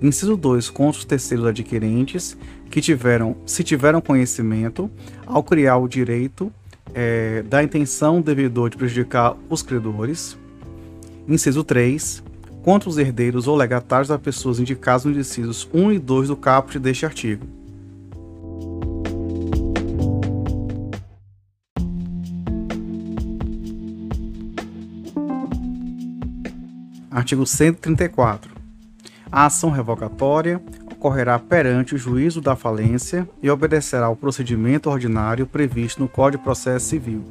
Inciso 0.00 0.36
2. 0.36 0.70
Contra 0.70 1.00
os 1.00 1.04
terceiros 1.04 1.46
adquirentes 1.46 2.36
que 2.70 2.80
tiveram, 2.80 3.36
se 3.44 3.64
tiveram 3.64 4.00
conhecimento, 4.00 4.88
ao 5.26 5.42
criar 5.42 5.78
o 5.78 5.88
direito 5.88 6.52
é, 6.94 7.42
da 7.42 7.62
intenção 7.62 8.20
devedor 8.20 8.70
de 8.70 8.76
prejudicar 8.76 9.34
os 9.50 9.62
credores. 9.62 10.38
Inciso 11.26 11.64
3. 11.64 12.22
Contra 12.62 12.88
os 12.88 12.98
herdeiros 12.98 13.48
ou 13.48 13.56
legatários 13.56 14.08
das 14.08 14.20
pessoas 14.20 14.60
indicadas 14.60 15.04
nos 15.04 15.16
incisos 15.16 15.68
1 15.74 15.92
e 15.92 15.98
2 15.98 16.28
do 16.28 16.36
caput 16.36 16.78
deste 16.78 17.04
artigo. 17.04 17.55
Artigo 27.16 27.46
134. 27.46 28.52
A 29.32 29.46
ação 29.46 29.70
revogatória 29.70 30.62
ocorrerá 30.84 31.38
perante 31.38 31.94
o 31.94 31.98
juízo 31.98 32.42
da 32.42 32.54
falência 32.54 33.26
e 33.42 33.48
obedecerá 33.48 34.04
ao 34.04 34.14
procedimento 34.14 34.90
ordinário 34.90 35.46
previsto 35.46 35.98
no 35.98 36.08
Código 36.08 36.42
de 36.42 36.44
Processo 36.44 36.90
Civil. 36.90 37.24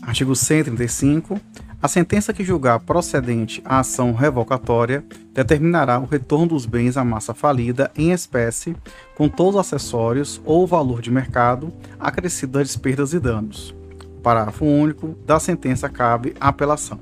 Artigo 0.00 0.36
135. 0.36 1.40
A 1.82 1.88
sentença 1.88 2.32
que 2.32 2.44
julgar 2.44 2.78
procedente 2.78 3.60
a 3.64 3.80
ação 3.80 4.14
revocatória 4.14 5.04
determinará 5.34 5.98
o 5.98 6.04
retorno 6.04 6.46
dos 6.46 6.64
bens 6.64 6.96
à 6.96 7.04
massa 7.04 7.34
falida 7.34 7.90
em 7.96 8.12
espécie, 8.12 8.76
com 9.16 9.28
todos 9.28 9.56
os 9.56 9.60
acessórios 9.62 10.40
ou 10.44 10.64
valor 10.64 11.02
de 11.02 11.10
mercado 11.10 11.72
acrescido 11.98 12.52
das 12.52 12.76
perdas 12.76 13.12
e 13.12 13.18
danos. 13.18 13.74
Parágrafo 14.22 14.64
único. 14.64 15.16
Da 15.26 15.40
sentença 15.40 15.88
cabe 15.88 16.36
apelação. 16.38 17.00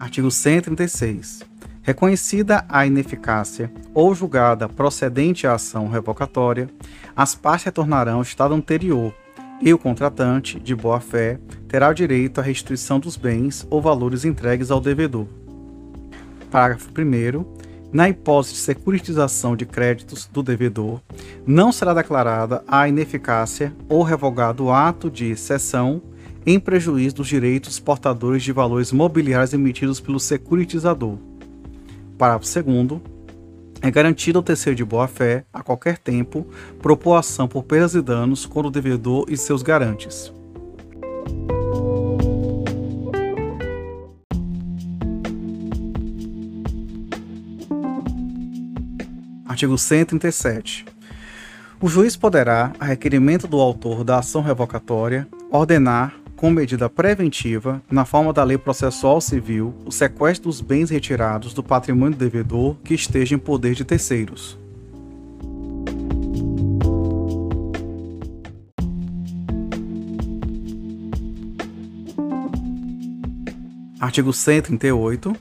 Artigo 0.00 0.32
136. 0.32 1.53
Reconhecida 1.84 2.64
a 2.66 2.86
ineficácia 2.86 3.70
ou 3.92 4.14
julgada 4.14 4.66
procedente 4.66 5.46
a 5.46 5.52
ação 5.52 5.86
revocatória, 5.86 6.70
as 7.14 7.34
partes 7.34 7.66
retornarão 7.66 8.16
ao 8.16 8.22
estado 8.22 8.54
anterior 8.54 9.14
e 9.60 9.72
o 9.72 9.78
contratante, 9.78 10.58
de 10.58 10.74
boa-fé, 10.74 11.38
terá 11.68 11.90
o 11.90 11.94
direito 11.94 12.40
à 12.40 12.42
restituição 12.42 12.98
dos 12.98 13.16
bens 13.16 13.66
ou 13.68 13.82
valores 13.82 14.24
entregues 14.24 14.70
ao 14.70 14.80
devedor. 14.80 15.26
Parágrafo 16.50 16.88
1. 16.88 17.44
Na 17.92 18.08
hipótese 18.08 18.54
de 18.54 18.60
securitização 18.60 19.54
de 19.54 19.66
créditos 19.66 20.26
do 20.26 20.42
devedor, 20.42 21.02
não 21.46 21.70
será 21.70 21.92
declarada 21.92 22.64
a 22.66 22.88
ineficácia 22.88 23.74
ou 23.90 24.02
revogado 24.02 24.64
o 24.64 24.72
ato 24.72 25.10
de 25.10 25.36
cessão 25.36 26.00
em 26.46 26.58
prejuízo 26.58 27.16
dos 27.16 27.28
direitos 27.28 27.78
portadores 27.78 28.42
de 28.42 28.52
valores 28.52 28.90
mobiliários 28.90 29.52
emitidos 29.52 30.00
pelo 30.00 30.18
securitizador 30.18 31.18
Parágrafo 32.18 32.62
2 32.62 33.00
é 33.82 33.90
garantido 33.90 34.38
ao 34.38 34.42
terceiro 34.42 34.76
de 34.76 34.84
boa-fé, 34.84 35.44
a 35.52 35.62
qualquer 35.62 35.98
tempo, 35.98 36.46
propor 36.80 37.16
ação 37.16 37.46
por 37.46 37.64
perdas 37.64 37.94
e 37.94 38.00
danos 38.00 38.46
contra 38.46 38.68
o 38.68 38.70
devedor 38.70 39.26
e 39.28 39.36
seus 39.36 39.62
garantes. 39.62 40.32
Artigo 49.44 49.76
137. 49.76 50.86
O 51.80 51.88
juiz 51.88 52.16
poderá, 52.16 52.72
a 52.80 52.86
requerimento 52.86 53.46
do 53.46 53.60
autor 53.60 54.02
da 54.02 54.18
ação 54.18 54.40
revocatória, 54.40 55.28
ordenar 55.50 56.14
com 56.44 56.50
medida 56.50 56.90
preventiva, 56.90 57.82
na 57.90 58.04
forma 58.04 58.30
da 58.30 58.44
Lei 58.44 58.58
Processual 58.58 59.18
Civil, 59.18 59.74
o 59.86 59.90
sequestro 59.90 60.50
dos 60.50 60.60
bens 60.60 60.90
retirados 60.90 61.54
do 61.54 61.62
patrimônio 61.62 62.14
do 62.14 62.18
devedor 62.18 62.76
que 62.84 62.92
esteja 62.92 63.34
em 63.34 63.38
poder 63.38 63.74
de 63.74 63.82
terceiros. 63.82 64.58
Artigo 73.98 74.30
138. 74.30 75.34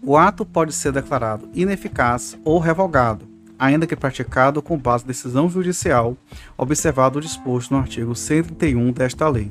O 0.00 0.16
ato 0.16 0.46
pode 0.46 0.72
ser 0.72 0.92
declarado 0.92 1.48
ineficaz 1.52 2.38
ou 2.44 2.60
revogado, 2.60 3.26
ainda 3.58 3.88
que 3.88 3.96
praticado 3.96 4.62
com 4.62 4.78
base 4.78 5.02
em 5.02 5.08
decisão 5.08 5.50
judicial, 5.50 6.16
observado 6.56 7.18
o 7.18 7.20
disposto 7.20 7.72
no 7.72 7.80
artigo 7.80 8.14
131 8.14 8.92
desta 8.92 9.28
lei. 9.28 9.50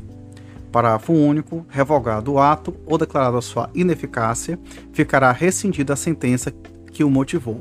Parágrafo 0.71 1.13
único. 1.13 1.65
Revogado 1.69 2.33
o 2.33 2.39
ato 2.39 2.75
ou 2.85 2.97
declarada 2.97 3.41
sua 3.41 3.69
ineficácia, 3.73 4.59
ficará 4.91 5.31
rescindida 5.31 5.93
a 5.93 5.95
sentença 5.95 6.51
que 6.91 7.03
o 7.03 7.09
motivou. 7.09 7.59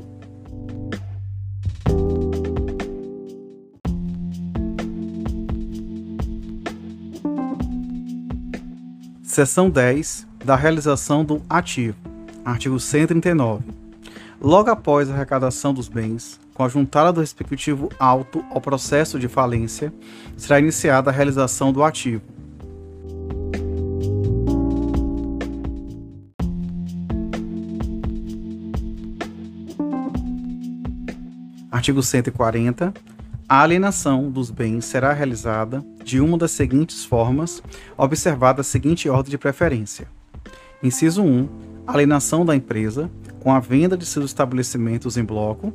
Seção 9.23 9.69
10 9.69 10.25
da 10.43 10.55
realização 10.55 11.23
do 11.23 11.41
ativo. 11.47 11.97
Artigo 12.43 12.79
139. 12.79 13.65
Logo 14.41 14.69
após 14.69 15.09
a 15.09 15.13
arrecadação 15.13 15.73
dos 15.73 15.87
bens, 15.87 16.39
com 16.53 16.63
a 16.63 16.67
juntada 16.69 17.13
do 17.13 17.21
respectivo 17.21 17.89
auto 17.99 18.43
ao 18.49 18.61
processo 18.61 19.19
de 19.19 19.27
falência, 19.27 19.93
será 20.35 20.59
iniciada 20.59 21.09
a 21.09 21.13
realização 21.13 21.71
do 21.71 21.83
ativo 21.83 22.36
Artigo 31.77 32.01
140. 32.01 32.91
A 33.47 33.61
alienação 33.61 34.31
dos 34.31 34.49
bens 34.49 34.83
será 34.83 35.13
realizada 35.13 35.85
de 36.03 36.19
uma 36.19 36.35
das 36.35 36.49
seguintes 36.49 37.05
formas, 37.05 37.61
observada 37.95 38.61
a 38.61 38.63
seguinte 38.63 39.07
ordem 39.07 39.29
de 39.29 39.37
preferência. 39.37 40.07
Inciso 40.81 41.21
1. 41.21 41.47
Alienação 41.85 42.43
da 42.43 42.55
empresa, 42.55 43.11
com 43.39 43.53
a 43.53 43.59
venda 43.59 43.95
de 43.95 44.07
seus 44.07 44.25
estabelecimentos 44.25 45.17
em 45.17 45.23
bloco. 45.23 45.71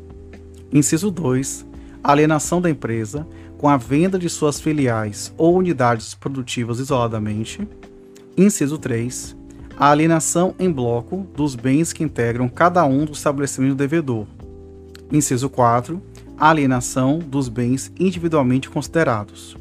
Inciso 0.72 1.09
2. 1.09 1.64
Alienação 2.03 2.61
da 2.61 2.68
empresa, 2.68 3.24
com 3.57 3.68
a 3.68 3.76
venda 3.76 4.18
de 4.18 4.28
suas 4.28 4.61
filiais 4.61 5.32
ou 5.38 5.57
unidades 5.57 6.16
produtivas 6.16 6.80
isoladamente. 6.80 7.61
Inciso 8.36 8.76
3. 8.76 9.36
A 9.78 9.90
alienação 9.90 10.53
em 10.59 10.68
bloco 10.68 11.28
dos 11.36 11.55
bens 11.55 11.92
que 11.92 12.03
integram 12.03 12.48
cada 12.48 12.84
um 12.84 13.05
dos 13.05 13.18
estabelecimentos 13.18 13.76
do 13.76 13.78
devedor, 13.78 14.26
Inciso 15.12 15.50
4. 15.50 16.00
A 16.38 16.48
alienação 16.48 17.18
dos 17.18 17.50
bens 17.50 17.92
individualmente 18.00 18.70
considerados. 18.70 19.54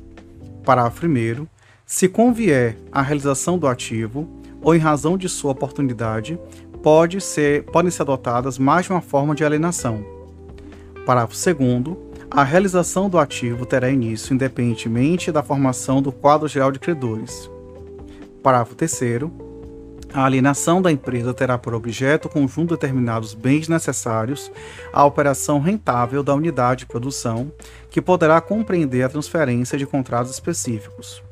Parágrafo 0.63 1.05
1. 1.05 1.45
Se 1.85 2.07
convier 2.07 2.77
a 2.89 3.01
realização 3.01 3.59
do 3.59 3.67
ativo, 3.67 4.27
ou 4.61 4.73
em 4.73 4.79
razão 4.79 5.17
de 5.17 5.27
sua 5.27 5.51
oportunidade, 5.51 6.39
pode 6.81 7.19
ser, 7.19 7.63
podem 7.63 7.91
ser 7.91 8.03
adotadas 8.03 8.57
mais 8.57 8.85
de 8.85 8.93
uma 8.93 9.01
forma 9.01 9.35
de 9.35 9.43
alienação. 9.43 10.05
Parágrafo 11.05 11.35
2 11.35 12.11
a 12.33 12.43
realização 12.43 13.09
do 13.09 13.19
ativo 13.19 13.65
terá 13.65 13.89
início 13.89 14.33
independentemente 14.33 15.33
da 15.33 15.43
formação 15.43 16.01
do 16.01 16.13
quadro 16.13 16.47
geral 16.47 16.71
de 16.71 16.79
credores. 16.79 17.51
Parágrafo 18.41 18.73
3 18.73 19.21
a 20.14 20.26
alienação 20.26 20.82
da 20.82 20.91
empresa 20.91 21.34
terá 21.34 21.57
por 21.57 21.74
objeto 21.74 22.28
o 22.28 22.30
conjunto 22.30 22.70
de 22.70 22.82
determinados 22.82 23.34
bens 23.34 23.68
necessários 23.68 24.51
à 24.91 25.05
operação 25.05 25.59
rentável 25.59 26.22
da 26.22 26.36
unidade 26.36 26.80
de 26.80 26.86
produção, 26.86 27.51
que 27.89 28.01
poderá 28.01 28.39
compreender 28.41 29.03
a 29.03 29.09
transferência 29.09 29.78
de 29.78 29.86
contratos 29.86 30.32
específicos. 30.32 31.24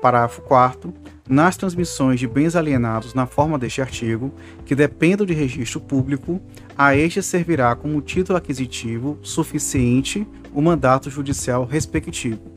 Parágrafo 0.00 0.42
4 0.42 0.92
nas 1.28 1.56
transmissões 1.56 2.20
de 2.20 2.26
bens 2.26 2.54
alienados 2.54 3.12
na 3.12 3.26
forma 3.26 3.58
deste 3.58 3.80
artigo, 3.80 4.32
que 4.64 4.74
dependam 4.74 5.26
de 5.26 5.34
registro 5.34 5.80
público, 5.80 6.40
a 6.78 6.94
este 6.94 7.22
servirá 7.22 7.74
como 7.74 8.00
título 8.00 8.38
aquisitivo 8.38 9.18
suficiente 9.22 10.26
o 10.54 10.62
mandato 10.62 11.10
judicial 11.10 11.64
respectivo. 11.64 12.56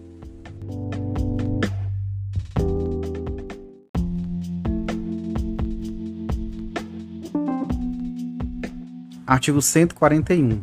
Artigo 9.30 9.62
141. 9.62 10.60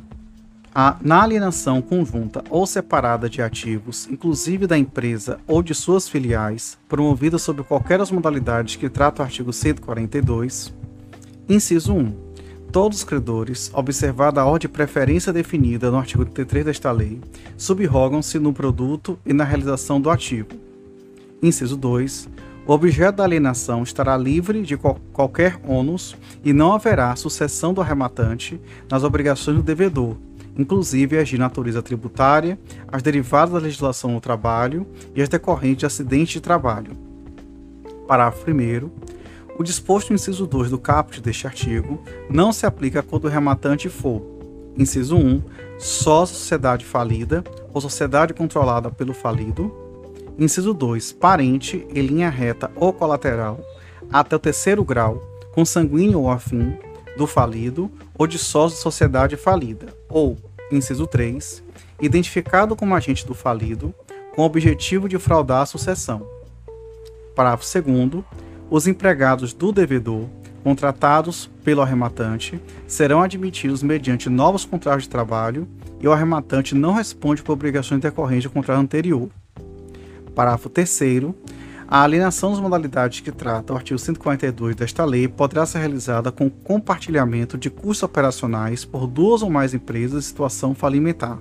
A, 0.75 0.97
na 1.01 1.23
alienação 1.23 1.81
conjunta 1.81 2.43
ou 2.51 2.67
separada 2.67 3.31
de 3.31 3.41
ativos, 3.41 4.09
inclusive 4.11 4.67
da 4.67 4.77
empresa 4.77 5.39
ou 5.47 5.63
de 5.63 5.73
suas 5.73 6.09
filiais, 6.09 6.77
promovida 6.89 7.39
sob 7.39 7.63
qualquer 7.63 7.99
das 7.99 8.11
modalidades 8.11 8.75
que 8.75 8.89
trata 8.89 9.23
o 9.23 9.25
artigo 9.25 9.53
142, 9.53 10.75
inciso 11.49 11.95
1. 11.95 12.13
Todos 12.73 12.99
os 12.99 13.05
credores, 13.05 13.71
observada 13.73 14.41
a 14.41 14.45
ordem 14.45 14.69
de 14.69 14.75
preferência 14.75 15.33
definida 15.33 15.89
no 15.89 15.99
artigo 15.99 16.25
33 16.25 16.65
desta 16.65 16.91
lei, 16.91 17.21
subrogam-se 17.57 18.37
no 18.41 18.53
produto 18.53 19.17
e 19.25 19.33
na 19.33 19.45
realização 19.45 20.01
do 20.01 20.11
ativo. 20.11 20.49
Inciso 21.41 21.77
2 21.77 22.29
o 22.67 22.73
objeto 22.73 23.17
da 23.17 23.25
alienação 23.25 23.85
estará 23.85 24.17
livre 24.17 24.63
de 24.63 24.77
qual 24.77 24.99
qualquer 25.13 25.61
ônus 25.67 26.17
e 26.45 26.53
não 26.53 26.73
haverá 26.73 27.15
sucessão 27.15 27.73
do 27.73 27.81
arrematante 27.81 28.61
nas 28.91 29.05
obrigações 29.05 29.57
do 29.57 29.63
devedor, 29.63 30.17
inclusive 30.59 31.17
as 31.17 31.29
de 31.29 31.39
natureza 31.39 31.81
tributária, 31.81 32.59
as 32.89 33.03
derivadas 33.03 33.55
da 33.55 33.61
legislação 33.61 34.15
do 34.15 34.21
trabalho 34.21 34.85
e 35.15 35.23
as 35.23 35.29
decorrentes 35.29 35.79
de 35.79 35.87
acidente 35.87 36.35
de 36.35 36.41
trabalho. 36.41 36.93
Parágrafo 38.09 38.51
1. 38.51 38.91
O 39.59 39.63
disposto 39.63 40.11
no 40.11 40.17
inciso 40.17 40.47
2 40.47 40.71
do 40.71 40.79
caput 40.79 41.21
deste 41.21 41.47
artigo 41.47 42.03
não 42.29 42.53
se 42.53 42.67
aplica 42.67 43.03
quando 43.03 43.27
o 43.27 43.29
rematante 43.29 43.89
for, 43.89 44.23
inciso 44.77 45.17
1, 45.17 45.41
só 45.79 46.27
sociedade 46.27 46.85
falida 46.85 47.45
ou 47.73 47.81
sociedade 47.81 48.35
controlada 48.35 48.91
pelo 48.91 49.15
falido, 49.15 49.86
Inciso 50.39 50.75
2. 50.75 51.13
Parente 51.13 51.87
em 51.95 52.03
linha 52.03 52.29
reta 52.29 52.71
ou 52.77 52.93
colateral 52.93 53.59
até 54.13 54.37
o 54.37 54.39
terceiro 54.39 54.85
grau, 54.85 55.23
consanguíneo 55.53 56.21
ou 56.21 56.31
afim, 56.31 56.77
do 57.17 57.27
falido 57.27 57.91
ou 58.17 58.27
de 58.27 58.39
sócio 58.39 58.77
de 58.77 58.83
sociedade 58.83 59.37
falida. 59.37 59.87
Ou, 60.11 60.37
inciso 60.71 61.07
3. 61.07 61.63
Identificado 62.01 62.77
como 62.77 62.95
agente 62.95 63.27
do 63.27 63.35
falido 63.35 63.95
com 64.35 64.43
o 64.43 64.45
objetivo 64.45 65.09
de 65.09 65.19
fraudar 65.19 65.63
a 65.63 65.67
sucessão. 65.67 66.27
Parágrafo 67.35 67.65
2. 67.81 68.23
Os 68.69 68.87
empregados 68.87 69.55
do 69.55 69.73
devedor 69.73 70.27
contratados 70.63 71.49
pelo 71.65 71.81
arrematante 71.81 72.61
serão 72.87 73.23
admitidos 73.23 73.83
mediante 73.83 74.29
novos 74.29 74.65
contratos 74.65 75.05
de 75.05 75.09
trabalho 75.09 75.67
e 76.01 76.07
o 76.07 76.13
arrematante 76.13 76.75
não 76.75 76.93
responde 76.93 77.43
por 77.43 77.53
obrigações 77.53 78.01
decorrentes 78.01 78.45
do 78.45 78.51
contrato 78.51 78.81
anterior. 78.81 79.31
Parágrafo 80.37 80.69
3 80.69 81.01
a 81.89 82.03
alienação 82.03 82.51
das 82.51 82.61
modalidades 82.61 83.21
que 83.21 83.33
trata 83.33 83.73
o 83.73 83.77
artigo 83.77 83.99
142 83.99 84.77
desta 84.77 85.05
lei 85.05 85.27
poderá 85.27 85.65
ser 85.65 85.79
realizada 85.79 86.31
com 86.31 86.51
compartilhamento 86.51 87.57
de 87.57 87.71
custos 87.71 88.03
operacionais 88.03 88.85
por 88.85 89.07
duas 89.07 89.41
ou 89.41 89.49
mais 89.49 89.73
empresas 89.73 90.25
em 90.25 90.29
situação 90.29 90.75
falimentar. 90.75 91.39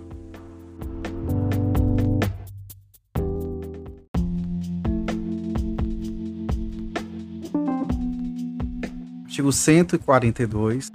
Artigo 9.26 9.52
142. 9.52 10.92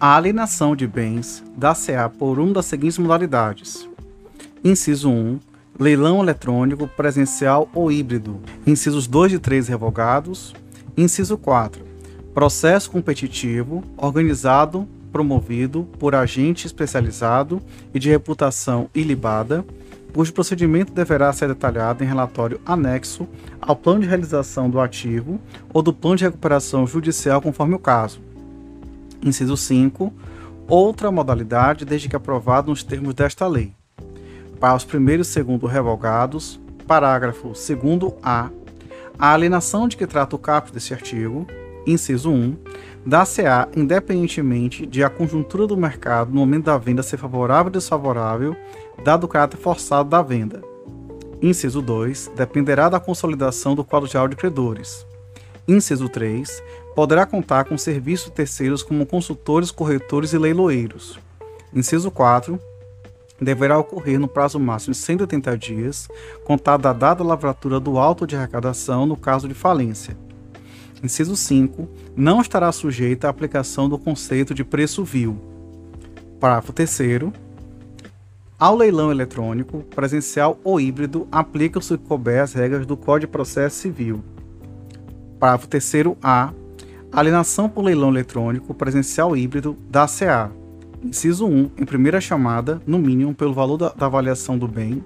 A 0.00 0.16
alienação 0.16 0.74
de 0.74 0.86
bens 0.88 1.44
dá-se-á 1.56 2.08
por 2.08 2.40
uma 2.40 2.54
das 2.54 2.66
seguintes 2.66 2.98
modalidades. 2.98 3.88
Inciso 4.64 5.10
1 5.10 5.53
leilão 5.78 6.22
eletrônico, 6.22 6.86
presencial 6.86 7.68
ou 7.74 7.90
híbrido. 7.90 8.40
Incisos 8.66 9.06
2 9.06 9.34
e 9.34 9.38
3 9.38 9.68
revogados. 9.68 10.54
Inciso 10.96 11.36
4. 11.36 11.84
Processo 12.32 12.90
competitivo, 12.90 13.82
organizado, 13.96 14.88
promovido 15.12 15.84
por 15.98 16.14
agente 16.14 16.66
especializado 16.66 17.62
e 17.92 17.98
de 17.98 18.10
reputação 18.10 18.88
ilibada, 18.94 19.64
cujo 20.12 20.32
procedimento 20.32 20.92
deverá 20.92 21.32
ser 21.32 21.48
detalhado 21.48 22.02
em 22.02 22.06
relatório 22.06 22.60
anexo 22.64 23.28
ao 23.60 23.74
plano 23.74 24.00
de 24.00 24.08
realização 24.08 24.70
do 24.70 24.80
ativo 24.80 25.40
ou 25.72 25.82
do 25.82 25.92
plano 25.92 26.16
de 26.16 26.24
recuperação 26.24 26.86
judicial, 26.86 27.40
conforme 27.40 27.74
o 27.74 27.78
caso. 27.78 28.20
Inciso 29.22 29.56
5. 29.56 30.12
Outra 30.66 31.10
modalidade, 31.10 31.84
desde 31.84 32.08
que 32.08 32.16
aprovado 32.16 32.70
nos 32.70 32.82
termos 32.82 33.14
desta 33.14 33.46
lei 33.46 33.72
para 34.58 34.74
os 34.74 34.84
primeiros 34.84 35.28
e 35.28 35.32
segundo 35.32 35.66
revogados, 35.66 36.60
parágrafo 36.86 37.50
2a, 37.50 38.50
a 39.18 39.32
alienação 39.32 39.88
de 39.88 39.96
que 39.96 40.06
trata 40.06 40.36
o 40.36 40.38
caput 40.38 40.72
desse 40.72 40.92
artigo, 40.92 41.46
inciso 41.86 42.30
1, 42.30 42.56
dá-se-á 43.04 43.68
independentemente 43.76 44.86
de 44.86 45.04
a 45.04 45.10
conjuntura 45.10 45.66
do 45.66 45.76
mercado 45.76 46.32
no 46.32 46.40
momento 46.40 46.64
da 46.64 46.78
venda 46.78 47.02
ser 47.02 47.16
favorável 47.16 47.66
ou 47.66 47.70
desfavorável, 47.70 48.56
dado 49.04 49.24
o 49.24 49.28
caráter 49.28 49.56
forçado 49.56 50.08
da 50.08 50.22
venda. 50.22 50.62
Inciso 51.42 51.82
2, 51.82 52.32
dependerá 52.34 52.88
da 52.88 52.98
consolidação 52.98 53.74
do 53.74 53.84
quadro 53.84 54.08
geral 54.08 54.28
de 54.28 54.36
credores. 54.36 55.06
Inciso 55.68 56.08
3, 56.08 56.62
poderá 56.94 57.26
contar 57.26 57.64
com 57.64 57.76
serviços 57.76 58.30
terceiros 58.30 58.82
como 58.82 59.04
consultores, 59.04 59.70
corretores 59.70 60.32
e 60.32 60.38
leiloeiros. 60.38 61.18
Inciso 61.74 62.10
4, 62.10 62.58
deverá 63.40 63.78
ocorrer 63.78 64.18
no 64.18 64.28
prazo 64.28 64.58
máximo 64.60 64.92
de 64.92 64.98
180 64.98 65.58
dias, 65.58 66.08
contado 66.44 66.82
da 66.82 66.92
data 66.92 67.22
da 67.22 67.28
lavratura 67.28 67.80
do 67.80 67.98
auto 67.98 68.26
de 68.26 68.36
arrecadação 68.36 69.06
no 69.06 69.16
caso 69.16 69.48
de 69.48 69.54
falência. 69.54 70.16
Inciso 71.02 71.36
5. 71.36 71.88
Não 72.16 72.40
estará 72.40 72.70
sujeita 72.72 73.26
à 73.26 73.30
aplicação 73.30 73.88
do 73.88 73.98
conceito 73.98 74.54
de 74.54 74.64
preço 74.64 75.04
vil. 75.04 75.36
Parágrafo 76.40 76.72
3 76.72 77.32
ao 78.58 78.76
leilão 78.76 79.10
eletrônico, 79.10 79.82
presencial 79.94 80.58
ou 80.62 80.80
híbrido, 80.80 81.26
aplicam-se 81.30 81.98
couber 81.98 82.40
as 82.40 82.54
regras 82.54 82.86
do 82.86 82.96
Código 82.96 83.26
de 83.26 83.32
Processo 83.32 83.76
Civil. 83.76 84.22
Parágrafo 85.40 85.66
3 85.66 85.92
A. 86.22 86.52
Alienação 87.12 87.68
por 87.68 87.84
leilão 87.84 88.10
eletrônico, 88.10 88.72
presencial 88.72 89.30
ou 89.30 89.36
híbrido, 89.36 89.76
da 89.90 90.06
CA 90.06 90.50
Inciso 91.04 91.46
1, 91.46 91.70
em 91.76 91.84
primeira 91.84 92.18
chamada, 92.18 92.80
no 92.86 92.98
mínimo 92.98 93.34
pelo 93.34 93.52
valor 93.52 93.76
da, 93.76 93.90
da 93.90 94.06
avaliação 94.06 94.56
do 94.56 94.66
bem. 94.66 95.04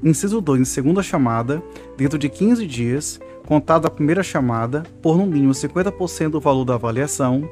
Inciso 0.00 0.40
2, 0.40 0.60
em 0.60 0.64
segunda 0.64 1.02
chamada, 1.02 1.60
dentro 1.96 2.16
de 2.16 2.28
15 2.28 2.64
dias, 2.64 3.20
contado 3.44 3.82
da 3.82 3.90
primeira 3.90 4.22
chamada, 4.22 4.84
por 5.02 5.18
no 5.18 5.26
mínimo 5.26 5.52
50% 5.52 6.30
do 6.30 6.40
valor 6.40 6.64
da 6.64 6.74
avaliação. 6.74 7.50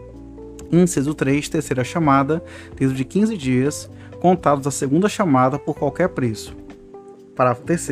Inciso 0.71 1.13
3, 1.13 1.49
terceira 1.49 1.83
chamada, 1.83 2.41
dentro 2.77 2.95
de 2.95 3.05
15 3.05 3.37
dias, 3.37 3.91
contados 4.21 4.65
da 4.65 4.71
segunda 4.71 5.09
chamada 5.09 5.59
por 5.59 5.75
qualquer 5.75 6.11
preço. 6.11 6.55
Parágrafo 7.35 7.65
3 7.65 7.91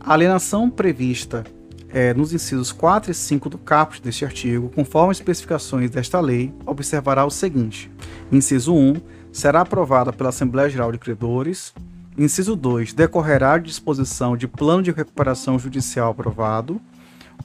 A 0.00 0.12
alienação 0.12 0.68
prevista 0.68 1.44
é, 1.92 2.14
nos 2.14 2.32
incisos 2.32 2.72
4 2.72 3.10
e 3.10 3.14
5 3.14 3.50
do 3.50 3.58
caput 3.58 4.00
deste 4.00 4.24
artigo, 4.24 4.70
conforme 4.70 5.10
as 5.10 5.18
especificações 5.18 5.90
desta 5.90 6.18
lei, 6.20 6.52
observará 6.64 7.24
o 7.24 7.30
seguinte: 7.30 7.90
inciso 8.30 8.74
1 8.74 8.94
será 9.30 9.60
aprovada 9.60 10.12
pela 10.12 10.30
Assembleia 10.30 10.70
Geral 10.70 10.90
de 10.90 10.98
Credores. 10.98 11.74
Inciso 12.16 12.54
2 12.54 12.92
decorrerá 12.92 13.56
de 13.58 13.64
disposição 13.64 14.36
de 14.36 14.46
plano 14.46 14.82
de 14.82 14.90
recuperação 14.90 15.58
judicial 15.58 16.10
aprovado. 16.10 16.80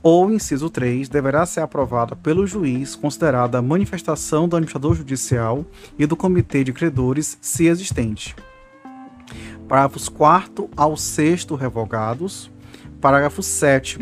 Ou, 0.03 0.31
inciso 0.31 0.69
3, 0.69 1.09
deverá 1.09 1.45
ser 1.45 1.61
aprovada 1.61 2.15
pelo 2.15 2.45
juiz, 2.45 2.95
considerada 2.95 3.61
manifestação 3.61 4.47
do 4.47 4.55
administrador 4.55 4.93
judicial 4.93 5.65
e 5.97 6.05
do 6.05 6.15
comitê 6.15 6.63
de 6.63 6.71
credores, 6.71 7.37
se 7.41 7.65
existente. 7.65 8.35
Parágrafos 9.67 10.07
4 10.07 10.69
ao 10.77 10.95
6 10.95 11.45
revogados. 11.59 12.51
Parágrafo 13.01 13.41
7 13.41 13.99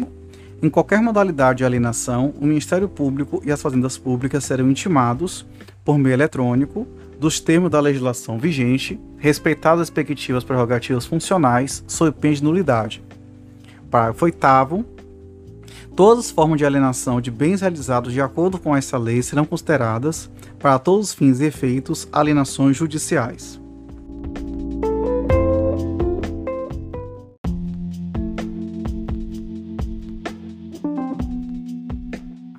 em 0.62 0.70
qualquer 0.70 1.02
modalidade 1.02 1.60
de 1.60 1.66
alienação, 1.66 2.34
o 2.40 2.46
Ministério 2.46 2.88
Público 2.88 3.42
e 3.46 3.52
as 3.52 3.62
fazendas 3.62 3.98
públicas 3.98 4.44
serão 4.44 4.70
intimados, 4.70 5.46
por 5.84 5.98
meio 5.98 6.14
eletrônico, 6.14 6.88
dos 7.20 7.40
termos 7.40 7.70
da 7.70 7.80
legislação 7.80 8.38
vigente, 8.38 9.00
respeitadas 9.18 9.82
as 9.82 9.90
respectivas 9.90 10.44
prerrogativas 10.44 11.06
funcionais, 11.06 11.84
sob 11.88 12.12
pena 12.12 12.36
de 12.36 12.44
nulidade. 12.44 13.04
Parágrafo 13.90 14.26
8 14.26 14.86
Todas 15.96 16.26
as 16.26 16.32
formas 16.32 16.58
de 16.58 16.66
alienação 16.66 17.22
de 17.22 17.32
bens 17.32 17.62
realizados 17.62 18.12
de 18.12 18.20
acordo 18.20 18.60
com 18.60 18.76
essa 18.76 18.98
lei 18.98 19.22
serão 19.22 19.46
consideradas, 19.46 20.30
para 20.60 20.78
todos 20.78 21.10
os 21.10 21.14
fins 21.14 21.40
e 21.40 21.46
efeitos, 21.46 22.08
alienações 22.12 22.76
judiciais. 22.76 23.60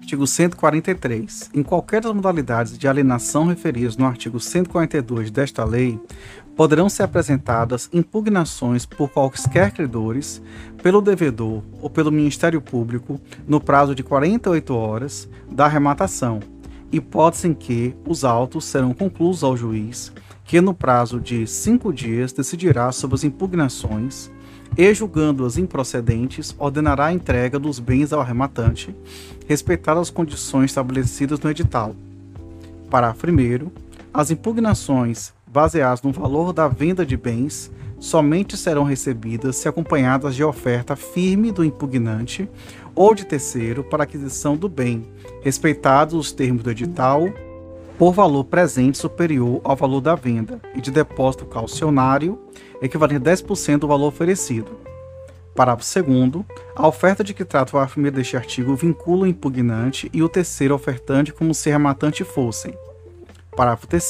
Artigo 0.06 0.24
143. 0.24 1.50
Em 1.52 1.64
qualquer 1.64 2.00
das 2.00 2.14
modalidades 2.14 2.78
de 2.78 2.86
alienação 2.86 3.46
referidas 3.46 3.96
no 3.96 4.06
artigo 4.06 4.38
142 4.38 5.32
desta 5.32 5.64
lei, 5.64 5.98
poderão 6.54 6.88
ser 6.88 7.02
apresentadas 7.02 7.90
impugnações 7.92 8.86
por 8.86 9.10
quaisquer 9.10 9.72
credores, 9.72 10.40
pelo 10.80 11.02
devedor 11.02 11.60
ou 11.82 11.90
pelo 11.90 12.12
Ministério 12.12 12.60
Público, 12.60 13.20
no 13.48 13.60
prazo 13.60 13.96
de 13.96 14.04
48 14.04 14.72
horas 14.76 15.28
da 15.50 15.64
arrematação, 15.64 16.38
hipótese 16.92 17.48
em 17.48 17.52
que 17.52 17.92
os 18.06 18.22
autos 18.22 18.64
serão 18.64 18.94
concluídos 18.94 19.42
ao 19.42 19.56
juiz, 19.56 20.12
que 20.44 20.60
no 20.60 20.72
prazo 20.72 21.18
de 21.18 21.48
cinco 21.48 21.92
dias 21.92 22.32
decidirá 22.32 22.92
sobre 22.92 23.16
as 23.16 23.24
impugnações 23.24 24.30
e, 24.76 24.92
julgando-as 24.94 25.58
improcedentes, 25.58 26.54
ordenará 26.58 27.06
a 27.06 27.12
entrega 27.12 27.58
dos 27.58 27.78
bens 27.78 28.12
ao 28.12 28.20
arrematante, 28.20 28.94
respeitadas 29.47 30.02
as 30.02 30.10
condições 30.10 30.70
estabelecidas 30.70 31.40
no 31.40 31.51
edital. 31.51 31.94
Parágrafo 32.90 33.27
1. 33.27 33.70
As 34.12 34.31
impugnações 34.31 35.32
baseadas 35.47 36.02
no 36.02 36.12
valor 36.12 36.52
da 36.52 36.68
venda 36.68 37.05
de 37.05 37.16
bens 37.16 37.70
somente 37.98 38.56
serão 38.56 38.85
recebidas 38.85 39.56
se 39.56 39.68
acompanhadas 39.68 40.35
de 40.35 40.44
oferta 40.44 40.94
firme 40.94 41.51
do 41.51 41.64
impugnante 41.64 42.48
ou 42.94 43.14
de 43.14 43.24
terceiro 43.24 43.82
para 43.85 44.05
aquisição 44.05 44.56
do 44.56 44.68
bem, 44.68 45.05
respeitados 45.43 46.14
os 46.14 46.32
termos 46.32 46.62
do 46.62 46.70
edital, 46.70 47.28
por 47.98 48.12
valor 48.12 48.44
presente 48.44 48.98
superior 48.98 49.60
ao 49.64 49.74
valor 49.74 50.01
da 50.01 50.14
venda 50.14 50.60
e 50.74 50.81
de 50.81 50.90
depósito 50.90 51.47
calcionário 51.47 52.39
equivalente 52.82 53.28
a 53.28 53.32
10% 53.32 53.78
do 53.78 53.89
valor 53.89 54.09
oferecido. 54.09 54.85
Parágrafo 55.56 56.02
2 56.02 56.44
A 56.76 56.86
oferta 56.86 57.24
de 57.24 57.32
que 57.32 57.42
trata 57.42 57.74
o 57.74 57.80
1 57.80 58.12
deste 58.12 58.36
artigo 58.36 58.76
vincula 58.76 59.22
o 59.22 59.26
impugnante 59.26 60.10
e 60.12 60.22
o 60.22 60.28
terceiro 60.28 60.74
ofertante 60.74 61.32
como 61.32 61.54
se 61.54 61.70
rematante 61.70 62.22
fossem. 62.24 62.74
Parágrafo 63.56 63.86
3 63.86 64.04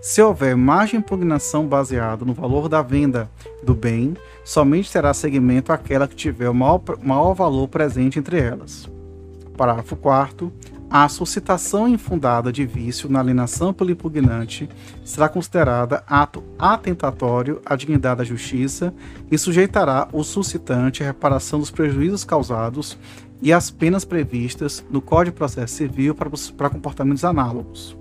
Se 0.00 0.22
houver 0.22 0.56
margem 0.56 0.98
de 0.98 1.04
impugnação 1.04 1.66
baseada 1.66 2.24
no 2.24 2.32
valor 2.32 2.66
da 2.66 2.80
venda 2.80 3.30
do 3.62 3.74
bem, 3.74 4.16
somente 4.42 4.90
terá 4.90 5.12
seguimento 5.12 5.70
aquela 5.70 6.08
que 6.08 6.16
tiver 6.16 6.48
o 6.48 6.54
maior, 6.54 6.80
maior 7.02 7.34
valor 7.34 7.68
presente 7.68 8.18
entre 8.18 8.40
elas. 8.40 8.90
Parágrafo 9.58 9.94
4 9.96 10.50
a 10.90 11.08
suscitação 11.08 11.86
infundada 11.86 12.52
de 12.52 12.66
vício 12.66 13.08
na 13.08 13.20
alienação 13.20 13.72
pelo 13.72 13.92
impugnante 13.92 14.68
será 15.04 15.28
considerada 15.28 16.02
ato 16.04 16.42
atentatório 16.58 17.62
à 17.64 17.76
dignidade 17.76 18.18
da 18.18 18.24
justiça 18.24 18.92
e 19.30 19.38
sujeitará 19.38 20.08
o 20.12 20.24
suscitante 20.24 21.04
à 21.04 21.06
reparação 21.06 21.60
dos 21.60 21.70
prejuízos 21.70 22.24
causados 22.24 22.98
e 23.40 23.52
às 23.52 23.70
penas 23.70 24.04
previstas 24.04 24.84
no 24.90 25.00
Código 25.00 25.34
de 25.34 25.38
Processo 25.38 25.74
Civil 25.74 26.12
para, 26.12 26.28
para 26.56 26.70
comportamentos 26.70 27.24
análogos. 27.24 27.96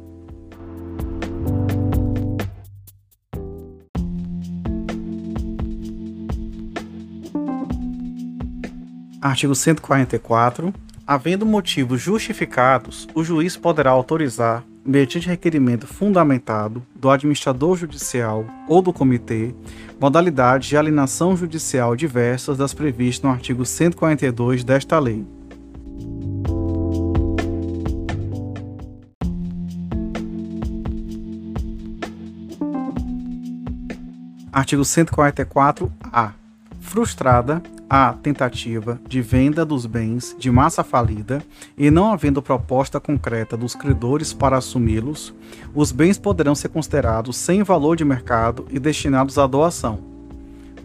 Artigo 9.21 9.53
144 9.53 10.73
Havendo 11.11 11.43
motivos 11.43 11.99
justificados, 11.99 13.07
o 13.15 13.23
juiz 13.23 13.57
poderá 13.57 13.89
autorizar, 13.89 14.63
mediante 14.85 15.27
requerimento 15.27 15.87
fundamentado 15.87 16.85
do 16.93 17.09
administrador 17.09 17.75
judicial 17.75 18.45
ou 18.67 18.79
do 18.79 18.93
comitê, 18.93 19.55
modalidades 19.99 20.69
de 20.69 20.77
alienação 20.77 21.35
judicial 21.35 21.95
diversas 21.95 22.59
das 22.59 22.75
previstas 22.75 23.23
no 23.23 23.31
artigo 23.31 23.65
142 23.65 24.63
desta 24.63 24.99
lei. 24.99 25.25
Artigo 34.53 34.83
144-A. 34.83 36.33
Frustrada 36.79 37.63
a 37.89 38.13
tentativa 38.13 39.01
de 39.07 39.19
venda 39.19 39.65
dos 39.65 39.87
bens 39.87 40.35
de 40.37 40.51
massa 40.51 40.83
falida 40.83 41.43
e 41.75 41.89
não 41.89 42.11
havendo 42.13 42.41
proposta 42.41 42.99
concreta 42.99 43.57
dos 43.57 43.73
credores 43.73 44.31
para 44.31 44.57
assumi-los, 44.57 45.33
os 45.73 45.91
bens 45.91 46.17
poderão 46.19 46.53
ser 46.53 46.69
considerados 46.69 47.35
sem 47.35 47.63
valor 47.63 47.95
de 47.95 48.05
mercado 48.05 48.65
e 48.69 48.77
destinados 48.77 49.39
à 49.39 49.47
doação. 49.47 49.99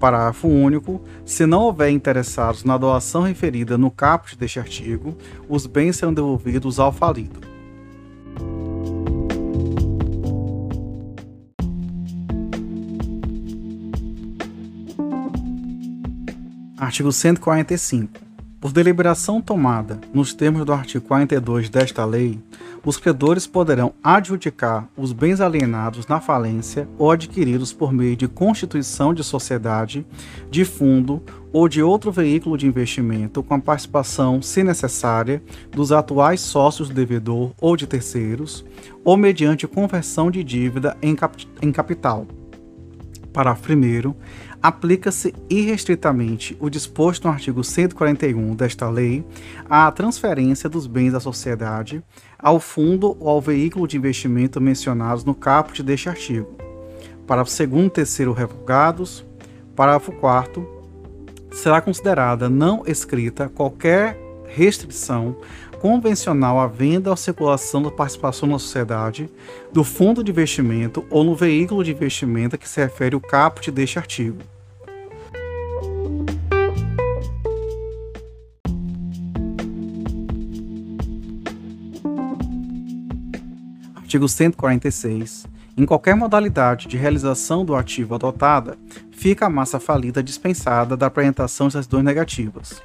Parágrafo 0.00 0.48
único. 0.48 1.00
Se 1.24 1.46
não 1.46 1.62
houver 1.62 1.90
interessados 1.90 2.64
na 2.64 2.76
doação 2.76 3.22
referida 3.22 3.78
no 3.78 3.90
caput 3.90 4.36
deste 4.36 4.58
artigo, 4.58 5.16
os 5.48 5.66
bens 5.66 5.96
serão 5.96 6.12
devolvidos 6.12 6.78
ao 6.78 6.92
falido. 6.92 7.53
Artigo 16.84 17.10
145. 17.10 18.20
Por 18.60 18.70
deliberação 18.70 19.40
tomada 19.40 19.98
nos 20.12 20.34
termos 20.34 20.66
do 20.66 20.72
artigo 20.74 21.02
42 21.06 21.70
desta 21.70 22.04
lei, 22.04 22.38
os 22.84 22.98
credores 22.98 23.46
poderão 23.46 23.94
adjudicar 24.02 24.86
os 24.94 25.10
bens 25.10 25.40
alienados 25.40 26.06
na 26.06 26.20
falência 26.20 26.86
ou 26.98 27.10
adquiridos 27.10 27.72
por 27.72 27.90
meio 27.90 28.14
de 28.14 28.28
constituição 28.28 29.14
de 29.14 29.24
sociedade, 29.24 30.06
de 30.50 30.62
fundo 30.66 31.22
ou 31.54 31.70
de 31.70 31.82
outro 31.82 32.12
veículo 32.12 32.58
de 32.58 32.66
investimento 32.66 33.42
com 33.42 33.54
a 33.54 33.58
participação, 33.58 34.42
se 34.42 34.62
necessária, 34.62 35.42
dos 35.72 35.90
atuais 35.90 36.42
sócios 36.42 36.90
do 36.90 36.94
devedor 36.94 37.52
ou 37.58 37.78
de 37.78 37.86
terceiros, 37.86 38.62
ou 39.02 39.16
mediante 39.16 39.66
conversão 39.66 40.30
de 40.30 40.44
dívida 40.44 40.98
em, 41.00 41.16
cap 41.16 41.48
em 41.62 41.72
capital. 41.72 42.26
Parágrafo 43.34 43.72
1 43.72 44.14
aplica-se 44.64 45.34
irrestritamente 45.50 46.56
o 46.58 46.70
disposto 46.70 47.24
no 47.26 47.30
artigo 47.34 47.62
141 47.62 48.56
desta 48.56 48.88
lei 48.88 49.22
à 49.68 49.92
transferência 49.92 50.70
dos 50.70 50.86
bens 50.86 51.12
da 51.12 51.20
sociedade 51.20 52.02
ao 52.38 52.58
fundo 52.58 53.14
ou 53.20 53.28
ao 53.28 53.42
veículo 53.42 53.86
de 53.86 53.98
investimento 53.98 54.62
mencionados 54.62 55.22
no 55.22 55.34
caput 55.34 55.82
deste 55.82 56.08
artigo. 56.08 56.56
Parágrafo 57.26 57.66
2 57.66 57.86
e 57.88 57.90
3 57.90 58.18
revogados. 58.34 59.22
Parágrafo 59.76 60.12
4 60.12 60.66
será 61.52 61.82
considerada 61.82 62.48
não 62.48 62.84
escrita 62.86 63.50
qualquer 63.50 64.18
restrição 64.46 65.36
convencional 65.78 66.58
à 66.58 66.66
venda 66.66 67.10
ou 67.10 67.16
circulação 67.18 67.82
da 67.82 67.90
participação 67.90 68.48
na 68.48 68.58
sociedade, 68.58 69.28
do 69.70 69.84
fundo 69.84 70.24
de 70.24 70.30
investimento 70.30 71.04
ou 71.10 71.22
no 71.22 71.34
veículo 71.34 71.84
de 71.84 71.90
investimento 71.90 72.54
a 72.54 72.58
que 72.58 72.66
se 72.66 72.80
refere 72.80 73.14
o 73.14 73.20
caput 73.20 73.70
deste 73.70 73.98
artigo. 73.98 74.38
Artigo 84.14 84.28
146. 84.28 85.44
Em 85.76 85.84
qualquer 85.84 86.14
modalidade 86.14 86.86
de 86.86 86.96
realização 86.96 87.64
do 87.64 87.74
ativo 87.74 88.14
adotada, 88.14 88.78
fica 89.10 89.46
a 89.46 89.50
massa 89.50 89.80
falida 89.80 90.22
dispensada 90.22 90.96
da 90.96 91.06
apresentação 91.06 91.66
de 91.66 91.72
certidões 91.72 92.04
negativas. 92.04 92.80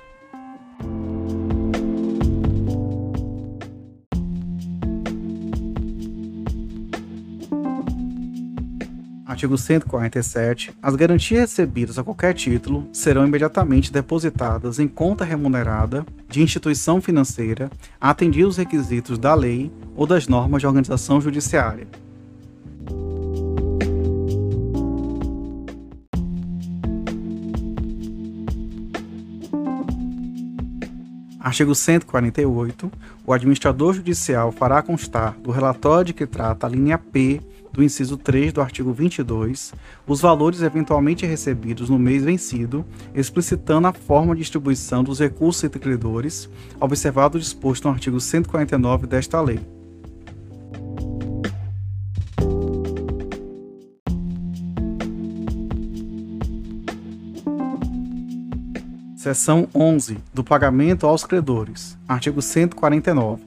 Artigo 9.40 9.57
147. 9.57 10.74
As 10.84 10.98
garantias 10.98 11.52
recebidas 11.52 11.98
a 11.98 12.03
qualquer 12.03 12.34
título 12.34 12.90
serão 12.91 13.26
imediatamente 13.26 13.90
depositadas 13.90 14.80
em 14.80 14.88
conta 14.88 15.24
remunerada 15.24 16.06
de 16.28 16.41
instituição 16.41 16.99
financeira, 16.99 17.72
atendidos 18.02 18.56
os 18.56 18.57
requisitos 18.57 19.18
da 19.18 19.34
lei 19.34 19.72
ou 19.95 20.06
das 20.06 20.28
normas 20.28 20.60
de 20.61 20.68
organização 20.68 21.22
judiciária. 21.22 21.88
Artigo 31.40 31.74
148. 31.74 32.91
O 33.26 33.32
administrador 33.32 33.94
judicial 33.94 34.52
fará 34.52 34.82
constar 34.82 35.38
do 35.40 35.49
relatório 35.49 36.07
de 36.07 36.14
que 36.14 36.28
trata 36.28 36.68
a 36.68 36.70
linha 36.70 36.98
P 36.98 37.40
do 37.72 37.84
inciso 37.84 38.18
3 38.18 38.54
do 38.54 38.62
artigo 38.62 38.91
22 38.91 39.74
os 40.08 40.22
valores 40.22 40.62
eventualmente 40.62 41.26
recebidos 41.26 41.90
no 41.90 42.00
mês 42.00 42.24
vencido, 42.24 42.86
explicitando 43.14 43.88
a 43.88 43.94
forma 43.94 44.34
de 44.34 44.41
distribuição 44.41 45.04
dos 45.04 45.20
recursos 45.20 45.64
entre 45.64 45.80
credores, 45.80 46.50
observado 46.80 47.38
o 47.38 47.41
disposto 47.41 47.86
no 47.86 47.94
artigo 47.94 48.20
149 48.20 49.08
desta 49.08 49.40
lei. 49.41 49.60
Seção 59.20 59.68
11 59.76 60.18
do 60.34 60.44
pagamento 60.46 61.06
aos 61.06 61.26
credores. 61.26 61.98
Artigo 62.08 62.41
149. 62.41 63.44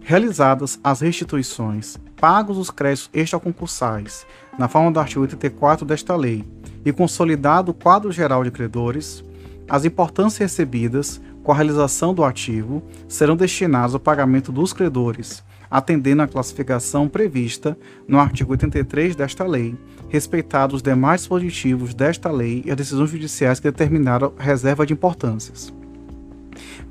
Realizadas 0.00 0.80
as 0.82 1.00
restituições, 1.00 1.98
pagos 2.22 2.56
os 2.56 2.70
créditos 2.70 3.10
extraconcursais, 3.12 4.24
na 4.56 4.68
forma 4.68 4.92
do 4.92 5.00
artigo 5.00 5.22
84 5.22 5.84
desta 5.84 6.14
lei, 6.14 6.44
e 6.84 6.92
consolidado 6.92 7.72
o 7.72 7.74
quadro 7.74 8.12
geral 8.12 8.44
de 8.44 8.50
credores, 8.52 9.24
as 9.68 9.84
importâncias 9.84 10.38
recebidas 10.38 11.20
com 11.42 11.50
a 11.50 11.54
realização 11.56 12.14
do 12.14 12.22
ativo 12.22 12.80
serão 13.08 13.34
destinadas 13.34 13.94
ao 13.94 13.98
pagamento 13.98 14.52
dos 14.52 14.72
credores, 14.72 15.42
atendendo 15.68 16.22
à 16.22 16.28
classificação 16.28 17.08
prevista 17.08 17.76
no 18.06 18.20
artigo 18.20 18.52
83 18.52 19.16
desta 19.16 19.44
lei, 19.44 19.76
respeitados 20.08 20.76
os 20.76 20.82
demais 20.82 21.22
dispositivos 21.22 21.92
desta 21.92 22.30
lei 22.30 22.62
e 22.64 22.70
as 22.70 22.76
decisões 22.76 23.10
judiciais 23.10 23.58
que 23.58 23.68
determinaram 23.68 24.32
reserva 24.38 24.86
de 24.86 24.92
importâncias. 24.92 25.74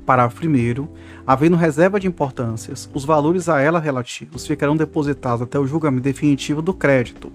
Parágrafo 0.04 0.44
1. 0.46 0.88
Havendo 1.26 1.56
reserva 1.56 2.00
de 2.00 2.08
importâncias, 2.08 2.90
os 2.92 3.04
valores 3.04 3.48
a 3.48 3.60
ela 3.60 3.78
relativos 3.78 4.46
ficarão 4.46 4.76
depositados 4.76 5.42
até 5.42 5.58
o 5.58 5.66
julgamento 5.66 6.02
definitivo 6.02 6.60
do 6.60 6.74
crédito. 6.74 7.32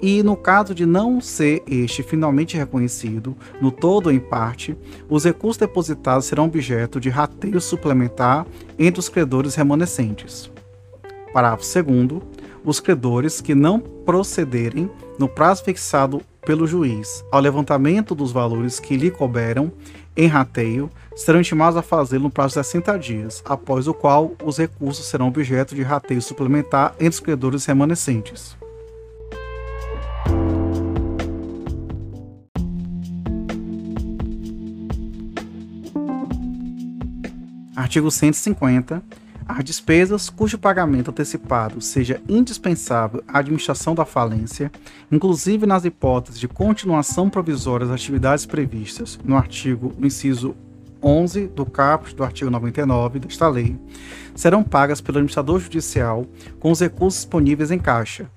E, 0.00 0.22
no 0.22 0.36
caso 0.36 0.74
de 0.74 0.86
não 0.86 1.20
ser 1.20 1.62
este 1.66 2.02
finalmente 2.02 2.56
reconhecido, 2.56 3.36
no 3.60 3.70
todo 3.70 4.06
ou 4.06 4.12
em 4.12 4.20
parte, 4.20 4.76
os 5.08 5.24
recursos 5.24 5.56
depositados 5.56 6.26
serão 6.26 6.44
objeto 6.44 7.00
de 7.00 7.08
rateio 7.08 7.60
suplementar 7.60 8.46
entre 8.78 9.00
os 9.00 9.08
credores 9.08 9.54
remanescentes. 9.54 10.50
Parágrafo 11.32 11.64
2. 11.82 12.22
Os 12.64 12.80
credores 12.80 13.40
que 13.40 13.54
não 13.54 13.80
procederem 13.80 14.90
no 15.18 15.28
prazo 15.28 15.64
fixado 15.64 16.20
pelo 16.48 16.66
juiz 16.66 17.24
ao 17.30 17.40
levantamento 17.40 18.14
dos 18.14 18.32
valores 18.32 18.80
que 18.80 18.96
lhe 18.96 19.10
couberam 19.10 19.70
em 20.18 20.26
rateio 20.26 20.90
serão 21.14 21.38
intimados 21.38 21.76
a 21.76 21.82
fazê-lo 21.82 22.24
no 22.24 22.30
prazo 22.30 22.60
de 22.60 22.66
60 22.66 22.98
dias, 22.98 23.42
após 23.44 23.86
o 23.86 23.94
qual 23.94 24.32
os 24.44 24.58
recursos 24.58 25.06
serão 25.06 25.28
objeto 25.28 25.76
de 25.76 25.82
rateio 25.82 26.20
suplementar 26.20 26.92
entre 26.98 27.10
os 27.10 27.20
credores 27.20 27.64
remanescentes. 27.64 28.56
Artigo 37.76 38.10
150 38.10 39.00
as 39.48 39.64
despesas 39.64 40.28
cujo 40.28 40.58
pagamento 40.58 41.10
antecipado 41.10 41.80
seja 41.80 42.20
indispensável 42.28 43.24
à 43.26 43.38
administração 43.38 43.94
da 43.94 44.04
falência, 44.04 44.70
inclusive 45.10 45.64
nas 45.64 45.86
hipóteses 45.86 46.38
de 46.38 46.46
continuação 46.46 47.30
provisória 47.30 47.86
das 47.86 47.94
atividades 47.94 48.44
previstas 48.44 49.18
no 49.24 49.36
artigo 49.36 49.94
no 49.98 50.06
inciso 50.06 50.54
11 51.02 51.46
do 51.48 51.64
caput 51.64 52.14
do 52.14 52.24
artigo 52.24 52.50
99 52.50 53.20
desta 53.20 53.48
lei, 53.48 53.78
serão 54.34 54.62
pagas 54.62 55.00
pelo 55.00 55.18
administrador 55.18 55.58
judicial 55.60 56.26
com 56.60 56.70
os 56.70 56.80
recursos 56.80 57.20
disponíveis 57.20 57.70
em 57.70 57.78
caixa. 57.78 58.30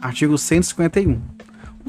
Artigo 0.00 0.36
151 0.38 1.39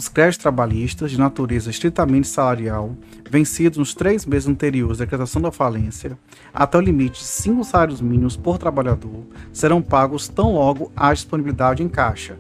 os 0.01 0.07
créditos 0.07 0.41
trabalhistas 0.41 1.11
de 1.11 1.19
natureza 1.19 1.69
estritamente 1.69 2.27
salarial, 2.27 2.97
vencidos 3.29 3.77
nos 3.77 3.93
três 3.93 4.25
meses 4.25 4.49
anteriores 4.49 4.99
à 4.99 5.03
decretação 5.03 5.39
da 5.39 5.51
falência, 5.51 6.17
até 6.51 6.75
o 6.75 6.81
limite 6.81 7.19
de 7.19 7.25
cinco 7.27 7.63
salários 7.63 8.01
mínimos 8.01 8.35
por 8.35 8.57
trabalhador, 8.57 9.23
serão 9.53 9.79
pagos 9.79 10.27
tão 10.27 10.53
logo 10.53 10.91
há 10.95 11.13
disponibilidade 11.13 11.83
em 11.83 11.87
caixa. 11.87 12.35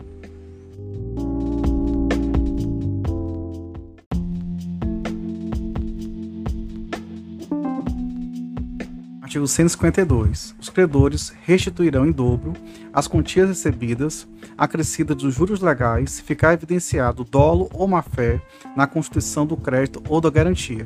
Artigo 9.31 9.47
152. 9.47 10.55
Os 10.59 10.67
credores 10.67 11.33
restituirão 11.43 12.05
em 12.05 12.11
dobro 12.11 12.51
as 12.91 13.07
quantias 13.07 13.47
recebidas, 13.47 14.27
acrescidas 14.57 15.15
dos 15.15 15.33
juros 15.33 15.61
legais, 15.61 16.11
se 16.11 16.21
ficar 16.21 16.51
evidenciado 16.51 17.23
dolo 17.23 17.69
ou 17.73 17.87
má-fé 17.87 18.41
na 18.75 18.85
constituição 18.85 19.45
do 19.45 19.55
crédito 19.55 20.03
ou 20.09 20.19
da 20.19 20.29
garantia. 20.29 20.85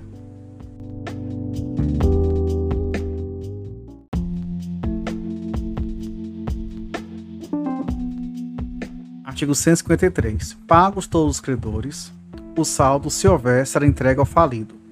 Artigo 9.23 9.55
153. 9.55 10.53
Pagos 10.67 11.07
todos 11.07 11.37
os 11.37 11.41
credores, 11.41 12.13
o 12.55 12.63
saldo, 12.63 13.09
se 13.09 13.27
houver, 13.27 13.65
será 13.65 13.87
entregue 13.87 14.19
ao 14.19 14.25
falido. 14.25 14.84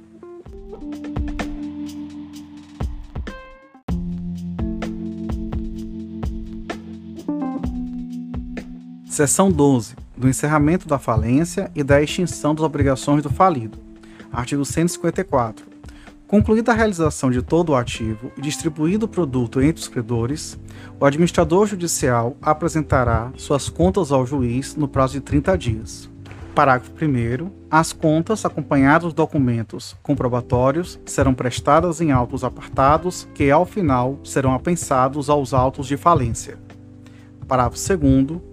Seção 9.14 9.52
12. 9.52 9.96
Do 10.18 10.28
encerramento 10.28 10.88
da 10.88 10.98
falência 10.98 11.70
e 11.76 11.84
da 11.84 12.02
extinção 12.02 12.56
das 12.56 12.66
obrigações 12.66 13.22
do 13.22 13.30
falido. 13.30 13.78
Artigo 14.32 14.66
154. 14.66 15.68
Concluída 16.26 16.72
a 16.72 16.76
realização 16.76 17.30
de 17.30 17.40
todo 17.44 17.70
o 17.70 17.76
ativo 17.76 18.32
e 18.36 18.42
distribuído 18.42 19.06
o 19.06 19.08
produto 19.08 19.62
entre 19.62 19.84
os 19.84 19.88
credores, 19.88 20.58
o 21.00 21.06
administrador 21.06 21.68
judicial 21.68 22.36
apresentará 22.42 23.32
suas 23.38 23.70
contas 23.70 24.12
ao 24.12 24.26
juiz 24.26 24.76
no 24.76 24.88
prazo 24.88 25.14
de 25.14 25.22
30 25.22 25.58
dias. 25.60 26.10
Parágrafo 26.56 26.92
1. 27.00 27.52
As 27.70 27.94
contas, 27.94 28.44
acompanhadas 28.46 29.04
dos 29.04 29.14
documentos 29.14 29.96
comprobatórios, 30.02 31.00
serão 31.06 31.36
prestadas 31.36 32.02
em 32.02 32.12
autos 32.12 32.44
apartados 32.44 33.28
que, 33.36 33.52
ao 33.52 33.64
final, 33.64 34.18
serão 34.24 34.56
apensados 34.56 35.30
aos 35.30 35.54
autos 35.54 35.86
de 35.86 35.98
falência. 35.98 36.58
Parágrafo 37.48 37.78
2 37.96 38.53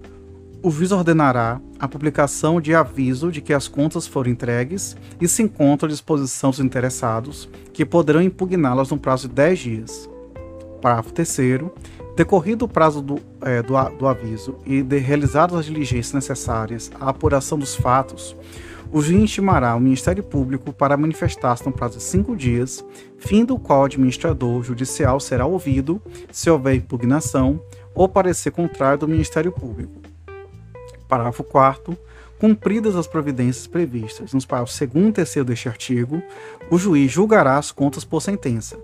o 0.63 0.71
juiz 0.71 0.93
ordenará 0.93 1.61
a 1.79 1.89
publicação 1.89 2.61
de 2.61 2.75
aviso 2.75 3.33
de 3.33 3.41
que 3.41 3.53
as 3.53 3.67
contas 3.67 4.07
foram 4.07 4.31
entregues 4.31 4.97
e 5.21 5.27
se 5.27 5.43
encontram 5.43 5.87
à 5.89 5.91
disposição 5.91 6.51
dos 6.51 6.61
interessados, 6.61 7.49
que 7.73 7.85
poderão 7.85 8.21
impugná-las 8.21 8.91
no 8.91 8.99
prazo 8.99 9.29
de 9.29 9.35
10 9.35 9.59
dias. 9.59 10.11
Parágrafo 10.83 11.13
3. 11.13 11.37
Decorrido 12.15 12.67
o 12.67 12.69
prazo 12.69 13.01
do, 13.01 13.19
é, 13.41 13.63
do, 13.63 13.75
do 13.97 14.07
aviso 14.07 14.59
e 14.67 14.83
de 14.83 14.99
realizadas 14.99 15.59
as 15.59 15.65
diligências 15.65 16.13
necessárias 16.13 16.91
à 17.01 17.09
apuração 17.09 17.59
dos 17.59 17.75
fatos, 17.75 18.37
o 18.93 19.01
juiz 19.01 19.23
intimará 19.23 19.75
o 19.75 19.81
Ministério 19.81 20.23
Público 20.23 20.73
para 20.73 20.97
manifestar-se 20.97 21.65
no 21.65 21.73
prazo 21.73 21.97
de 21.97 22.03
cinco 22.03 22.37
dias, 22.37 22.85
fim 23.17 23.45
do 23.45 23.59
qual 23.59 23.83
o 23.83 23.85
administrador 23.85 24.63
judicial 24.63 25.21
será 25.21 25.47
ouvido, 25.47 26.03
se 26.31 26.51
houver 26.51 26.75
impugnação, 26.75 27.63
ou 27.95 28.09
parecer 28.09 28.51
contrário 28.51 28.99
do 28.99 29.09
Ministério 29.09 29.53
Público. 29.53 30.10
Parágrafo 31.11 31.45
4 31.45 31.99
Cumpridas 32.39 32.97
as 32.97 33.07
providências 33.07 33.67
previstas 33.67 34.33
nos 34.33 34.47
parágrafos 34.47 34.79
2 34.79 35.09
e 35.09 35.13
3 35.13 35.45
deste 35.45 35.69
artigo, 35.69 36.23
o 36.71 36.79
juiz 36.79 37.13
julgará 37.13 37.59
as 37.59 37.71
contas 37.71 38.03
por 38.03 38.23
sentença. 38.23 38.79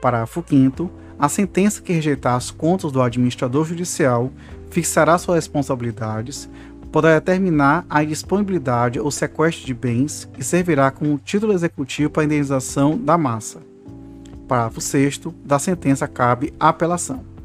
Parágrafo 0.00 0.44
5 0.46 0.88
A 1.18 1.28
sentença 1.28 1.82
que 1.82 1.92
rejeitar 1.92 2.36
as 2.36 2.52
contas 2.52 2.92
do 2.92 3.02
administrador 3.02 3.64
judicial 3.64 4.30
fixará 4.70 5.18
suas 5.18 5.38
responsabilidades, 5.38 6.48
poderá 6.92 7.14
determinar 7.14 7.84
a 7.90 8.04
indisponibilidade 8.04 9.00
ou 9.00 9.10
sequestro 9.10 9.66
de 9.66 9.74
bens 9.74 10.28
e 10.38 10.44
servirá 10.44 10.92
como 10.92 11.18
título 11.18 11.52
executivo 11.52 12.10
para 12.10 12.22
a 12.22 12.26
indenização 12.26 12.96
da 12.96 13.18
massa. 13.18 13.58
Parágrafo 14.46 14.80
6 14.80 15.20
Da 15.44 15.58
sentença 15.58 16.06
cabe 16.06 16.54
apelação. 16.60 17.37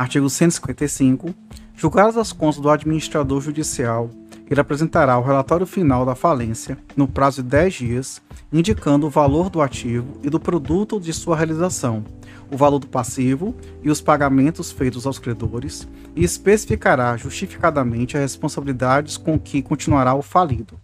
Artigo 0.00 0.30
155. 0.30 1.34
Julgadas 1.76 2.16
as 2.16 2.32
contas 2.32 2.58
do 2.58 2.70
administrador 2.70 3.38
judicial 3.38 4.08
ele 4.50 4.58
apresentará 4.58 5.18
o 5.18 5.22
relatório 5.22 5.66
final 5.66 6.06
da 6.06 6.14
falência 6.14 6.78
no 6.96 7.06
prazo 7.06 7.42
de 7.42 7.50
10 7.50 7.74
dias, 7.74 8.22
indicando 8.50 9.06
o 9.06 9.10
valor 9.10 9.50
do 9.50 9.60
ativo 9.60 10.18
e 10.22 10.30
do 10.30 10.40
produto 10.40 10.98
de 10.98 11.12
sua 11.12 11.36
realização, 11.36 12.02
o 12.50 12.56
valor 12.56 12.78
do 12.78 12.86
passivo 12.86 13.54
e 13.82 13.90
os 13.90 14.00
pagamentos 14.00 14.72
feitos 14.72 15.06
aos 15.06 15.18
credores, 15.18 15.86
e 16.16 16.24
especificará 16.24 17.14
justificadamente 17.18 18.16
as 18.16 18.22
responsabilidades 18.22 19.18
com 19.18 19.38
que 19.38 19.60
continuará 19.60 20.14
o 20.14 20.22
falido. 20.22 20.80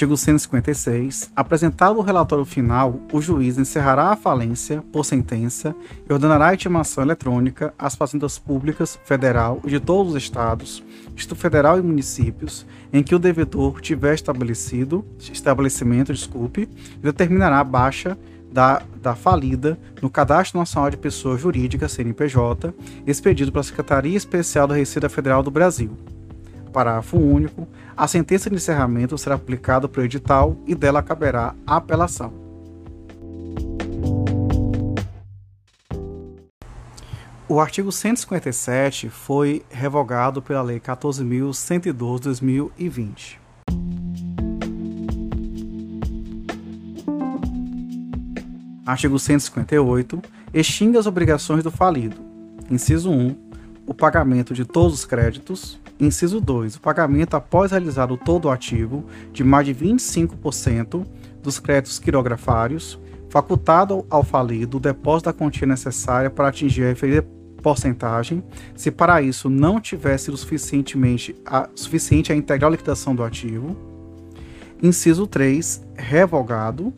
Artigo 0.00 0.16
156. 0.16 1.30
Apresentado 1.36 1.98
o 1.98 2.00
relatório 2.00 2.46
final, 2.46 2.98
o 3.12 3.20
juiz 3.20 3.58
encerrará 3.58 4.04
a 4.04 4.16
falência 4.16 4.82
por 4.90 5.04
sentença 5.04 5.76
e 6.08 6.10
ordenará 6.10 6.48
a 6.48 6.54
intimação 6.54 7.04
eletrônica 7.04 7.74
às 7.78 7.96
fazendas 7.96 8.38
públicas, 8.38 8.98
federal 9.04 9.60
e 9.62 9.68
de 9.68 9.78
todos 9.78 10.14
os 10.14 10.22
estados, 10.22 10.82
Distrito 11.14 11.38
Federal 11.38 11.78
e 11.78 11.82
municípios, 11.82 12.64
em 12.90 13.02
que 13.02 13.14
o 13.14 13.18
devedor 13.18 13.82
tiver 13.82 14.14
estabelecido, 14.14 15.04
estabelecimento, 15.18 16.14
desculpe, 16.14 16.66
determinará 17.02 17.60
a 17.60 17.64
baixa 17.64 18.16
da, 18.50 18.82
da 19.02 19.14
falida 19.14 19.78
no 20.00 20.08
Cadastro 20.08 20.58
Nacional 20.58 20.88
de 20.88 20.96
Pessoa 20.96 21.36
Jurídica, 21.36 21.90
CNPJ, 21.90 22.72
expedido 23.06 23.52
pela 23.52 23.62
Secretaria 23.62 24.16
Especial 24.16 24.66
da 24.66 24.76
Receita 24.76 25.10
Federal 25.10 25.42
do 25.42 25.50
Brasil. 25.50 25.90
Parágrafo 26.70 27.18
único. 27.18 27.68
A 27.96 28.06
sentença 28.08 28.48
de 28.48 28.56
encerramento 28.56 29.18
será 29.18 29.34
aplicada 29.34 29.88
para 29.88 30.00
o 30.00 30.04
edital 30.04 30.56
e 30.66 30.74
dela 30.74 31.02
caberá 31.02 31.54
a 31.66 31.76
apelação. 31.76 32.32
O 37.48 37.58
artigo 37.58 37.90
157 37.90 39.08
foi 39.08 39.64
revogado 39.68 40.40
pela 40.40 40.62
Lei 40.62 40.78
14.112/2020. 40.78 43.40
Artigo 48.86 49.18
158. 49.18 50.22
Extingue 50.54 50.96
as 50.96 51.06
obrigações 51.06 51.64
do 51.64 51.70
falido. 51.70 52.16
Inciso 52.70 53.10
1. 53.10 53.49
O 53.90 53.94
pagamento 53.94 54.54
de 54.54 54.64
todos 54.64 54.94
os 54.94 55.04
créditos. 55.04 55.76
Inciso 55.98 56.40
2. 56.40 56.76
O 56.76 56.80
pagamento 56.80 57.34
após 57.34 57.72
realizar 57.72 58.12
o 58.12 58.16
todo 58.16 58.48
ativo 58.48 59.04
de 59.32 59.42
mais 59.42 59.66
de 59.66 59.74
25% 59.74 61.04
dos 61.42 61.58
créditos 61.58 61.98
quirografários, 61.98 63.00
facultado 63.28 64.06
ao 64.08 64.22
falido 64.22 64.76
o 64.76 64.80
depósito 64.80 65.28
da 65.28 65.32
quantia 65.32 65.66
necessária 65.66 66.30
para 66.30 66.46
atingir 66.46 66.84
a 66.84 66.88
referida 66.90 67.26
porcentagem, 67.60 68.44
se 68.76 68.92
para 68.92 69.20
isso 69.22 69.50
não 69.50 69.80
tiver 69.80 70.16
sido 70.18 70.36
suficientemente 70.36 71.34
a, 71.44 71.68
suficiente 71.74 72.32
a 72.32 72.36
integral 72.36 72.70
liquidação 72.70 73.12
do 73.12 73.24
ativo. 73.24 73.76
Inciso 74.80 75.26
3, 75.26 75.82
revogado. 75.96 76.94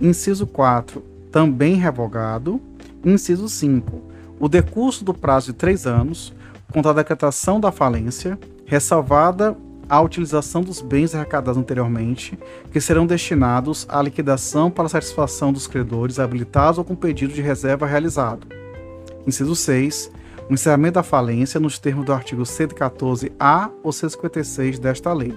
Inciso 0.00 0.46
4, 0.46 1.02
também 1.32 1.74
revogado. 1.74 2.60
Inciso 3.04 3.48
5, 3.48 4.14
o 4.38 4.48
decurso 4.48 5.04
do 5.04 5.14
prazo 5.14 5.46
de 5.46 5.54
três 5.54 5.86
anos, 5.86 6.32
contra 6.72 6.90
a 6.90 6.94
decretação 6.94 7.60
da 7.60 7.72
falência, 7.72 8.38
ressalvada 8.64 9.56
a 9.88 10.00
utilização 10.00 10.62
dos 10.62 10.80
bens 10.80 11.14
arrecadados 11.14 11.58
anteriormente, 11.58 12.38
que 12.72 12.80
serão 12.80 13.06
destinados 13.06 13.86
à 13.88 14.02
liquidação 14.02 14.70
para 14.70 14.88
satisfação 14.88 15.52
dos 15.52 15.66
credores 15.66 16.18
habilitados 16.18 16.78
ou 16.78 16.84
com 16.84 16.96
pedido 16.96 17.32
de 17.32 17.40
reserva 17.40 17.86
realizado. 17.86 18.46
Inciso 19.26 19.54
6. 19.54 20.10
O 20.48 20.54
encerramento 20.54 20.94
da 20.94 21.02
falência 21.02 21.58
nos 21.58 21.78
termos 21.78 22.04
do 22.04 22.12
artigo 22.12 22.42
114-A 22.42 23.70
ou 23.82 23.92
156 23.92 24.78
desta 24.78 25.12
lei. 25.12 25.34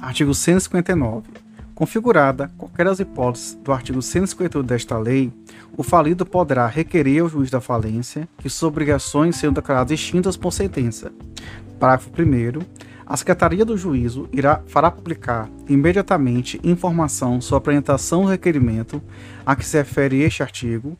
Artigo 0.00 0.34
159. 0.34 1.47
Configurada 1.78 2.50
qualquer 2.58 2.86
das 2.86 2.98
hipóteses 2.98 3.54
do 3.62 3.70
artigo 3.70 4.02
158 4.02 4.66
desta 4.66 4.98
lei, 4.98 5.32
o 5.76 5.84
falido 5.84 6.26
poderá 6.26 6.66
requerer 6.66 7.22
ao 7.22 7.28
juiz 7.28 7.50
da 7.50 7.60
falência 7.60 8.28
que 8.38 8.50
suas 8.50 8.68
obrigações 8.68 9.36
sejam 9.36 9.52
declaradas 9.52 9.92
extintas 9.92 10.36
por 10.36 10.52
sentença. 10.52 11.12
Parágrafo 11.78 12.10
1 12.10 12.66
a 13.06 13.16
Secretaria 13.16 13.64
do 13.64 13.76
Juízo 13.76 14.28
irá, 14.32 14.60
fará 14.66 14.90
publicar 14.90 15.48
imediatamente 15.68 16.60
informação 16.64 17.40
sobre 17.40 17.54
a 17.54 17.58
apresentação 17.58 18.22
do 18.22 18.28
requerimento 18.28 19.00
a 19.46 19.54
que 19.54 19.64
se 19.64 19.78
refere 19.78 20.20
este 20.20 20.42
artigo 20.42 20.98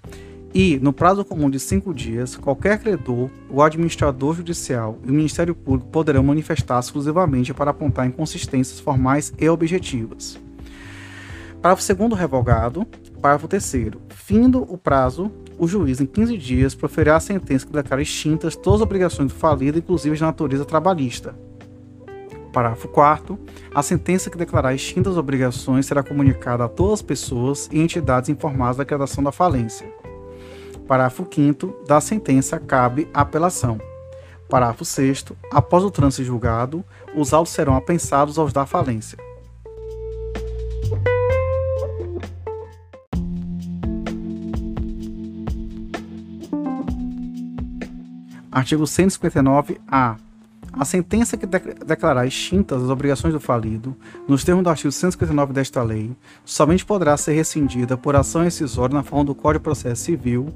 e, 0.54 0.78
no 0.78 0.92
prazo 0.92 1.24
comum 1.24 1.50
de 1.50 1.58
cinco 1.58 1.92
dias, 1.92 2.36
qualquer 2.36 2.78
credor, 2.78 3.28
o 3.50 3.60
administrador 3.64 4.36
judicial 4.36 4.96
e 5.04 5.10
o 5.10 5.12
Ministério 5.12 5.56
Público 5.56 5.90
poderão 5.90 6.22
manifestar 6.22 6.78
exclusivamente 6.78 7.52
para 7.52 7.72
apontar 7.72 8.06
inconsistências 8.06 8.78
formais 8.78 9.34
e 9.36 9.48
objetivas. 9.48 10.38
Parágrafo 11.60 11.82
segundo 11.82 12.14
revogado. 12.14 12.86
Parágrafo 13.20 13.48
terceiro. 13.48 14.00
Findo 14.10 14.62
o 14.62 14.78
prazo, 14.78 15.30
o 15.58 15.66
juiz, 15.66 16.00
em 16.00 16.06
15 16.06 16.38
dias, 16.38 16.74
proferirá 16.74 17.16
a 17.16 17.20
sentença 17.20 17.66
que 17.66 17.72
declara 17.72 18.00
extintas 18.00 18.54
todas 18.54 18.80
as 18.80 18.86
obrigações 18.86 19.32
do 19.32 19.38
falido, 19.38 19.78
inclusive 19.78 20.14
de 20.14 20.22
natureza 20.22 20.64
trabalhista. 20.64 21.34
Parágrafo 22.52 22.88
4 22.88 23.38
A 23.74 23.82
sentença 23.82 24.30
que 24.30 24.38
declarar 24.38 24.72
extintas 24.72 25.12
as 25.12 25.18
obrigações 25.18 25.86
será 25.86 26.02
comunicada 26.02 26.64
a 26.64 26.68
todas 26.68 26.94
as 26.94 27.02
pessoas 27.02 27.68
e 27.72 27.80
entidades 27.80 28.30
informadas 28.30 28.76
da 28.76 28.84
declaração 28.84 29.22
da 29.22 29.32
falência. 29.32 29.92
Parágrafo 30.86 31.26
5 31.28 31.84
Da 31.86 32.00
sentença 32.00 32.58
cabe 32.60 33.08
apelação. 33.12 33.80
Parágrafo 34.48 34.84
6 34.84 35.26
Após 35.52 35.82
o 35.82 35.90
trânsito 35.90 36.24
julgado, 36.24 36.84
os 37.16 37.34
autos 37.34 37.52
serão 37.52 37.76
apensados 37.76 38.38
aos 38.38 38.52
da 38.52 38.64
falência. 38.64 39.27
Artigo 48.50 48.84
159-A. 48.84 50.16
A 50.72 50.84
sentença 50.84 51.36
que 51.36 51.46
de 51.46 51.58
declarar 51.86 52.26
extintas 52.26 52.82
as 52.82 52.90
obrigações 52.90 53.32
do 53.32 53.40
falido, 53.40 53.96
nos 54.26 54.44
termos 54.44 54.64
do 54.64 54.70
artigo 54.70 54.92
159 54.92 55.52
desta 55.52 55.82
lei, 55.82 56.14
somente 56.44 56.84
poderá 56.84 57.16
ser 57.16 57.32
rescindida 57.32 57.96
por 57.96 58.14
ação 58.14 58.46
incisória 58.46 58.94
na 58.94 59.02
forma 59.02 59.24
do 59.24 59.34
Código 59.34 59.60
de 59.60 59.64
Processo 59.64 60.04
Civil, 60.04 60.48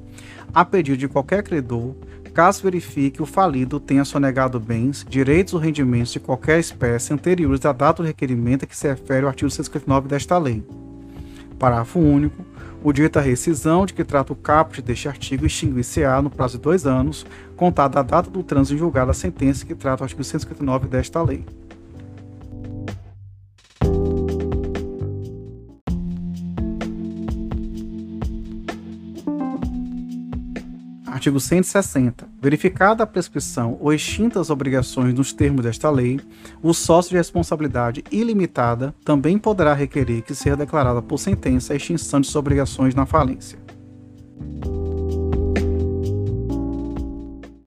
a 0.52 0.64
pedido 0.64 0.98
de 0.98 1.08
qualquer 1.08 1.42
credor, 1.42 1.94
caso 2.32 2.62
verifique 2.62 3.22
o 3.22 3.26
falido 3.26 3.78
tenha 3.78 4.04
sonegado 4.04 4.58
bens, 4.58 5.04
direitos 5.08 5.54
ou 5.54 5.60
rendimentos 5.60 6.12
de 6.12 6.20
qualquer 6.20 6.58
espécie 6.58 7.12
anteriores 7.12 7.64
à 7.64 7.72
data 7.72 8.02
do 8.02 8.06
requerimento 8.06 8.64
a 8.64 8.66
que 8.66 8.76
se 8.76 8.88
refere 8.88 9.24
o 9.24 9.28
artigo 9.28 9.50
159 9.50 10.08
desta 10.08 10.38
lei. 10.38 10.64
Parágrafo 11.58 11.98
único. 11.98 12.44
O 12.84 12.92
direito 12.92 13.16
à 13.16 13.22
rescisão 13.22 13.86
de 13.86 13.94
que 13.94 14.02
trata 14.02 14.32
o 14.32 14.36
caput 14.36 14.82
deste 14.82 15.06
artigo 15.06 15.46
extinguir-se-á 15.46 16.20
no 16.20 16.28
prazo 16.28 16.56
de 16.56 16.64
dois 16.64 16.84
anos, 16.84 17.24
contada 17.56 18.00
a 18.00 18.02
data 18.02 18.28
do 18.28 18.42
trânsito 18.42 18.74
em 18.74 18.78
julgado 18.78 19.12
a 19.12 19.14
sentença 19.14 19.64
que 19.64 19.72
trata 19.72 20.02
o 20.02 20.04
artigo 20.04 20.24
159 20.24 20.88
desta 20.88 21.22
lei. 21.22 21.44
Artigo 31.22 31.38
160. 31.38 32.26
Verificada 32.40 33.04
a 33.04 33.06
prescrição 33.06 33.78
ou 33.80 33.92
extintas 33.92 34.40
as 34.40 34.50
obrigações 34.50 35.14
nos 35.14 35.32
termos 35.32 35.62
desta 35.62 35.88
lei, 35.88 36.18
o 36.60 36.74
sócio 36.74 37.10
de 37.10 37.16
responsabilidade 37.16 38.02
ilimitada 38.10 38.92
também 39.04 39.38
poderá 39.38 39.72
requerer 39.72 40.22
que 40.22 40.34
seja 40.34 40.56
declarada 40.56 41.00
por 41.00 41.18
sentença 41.18 41.74
a 41.74 41.76
extinção 41.76 42.20
de 42.20 42.26
suas 42.26 42.34
obrigações 42.34 42.92
na 42.92 43.06
falência. 43.06 43.56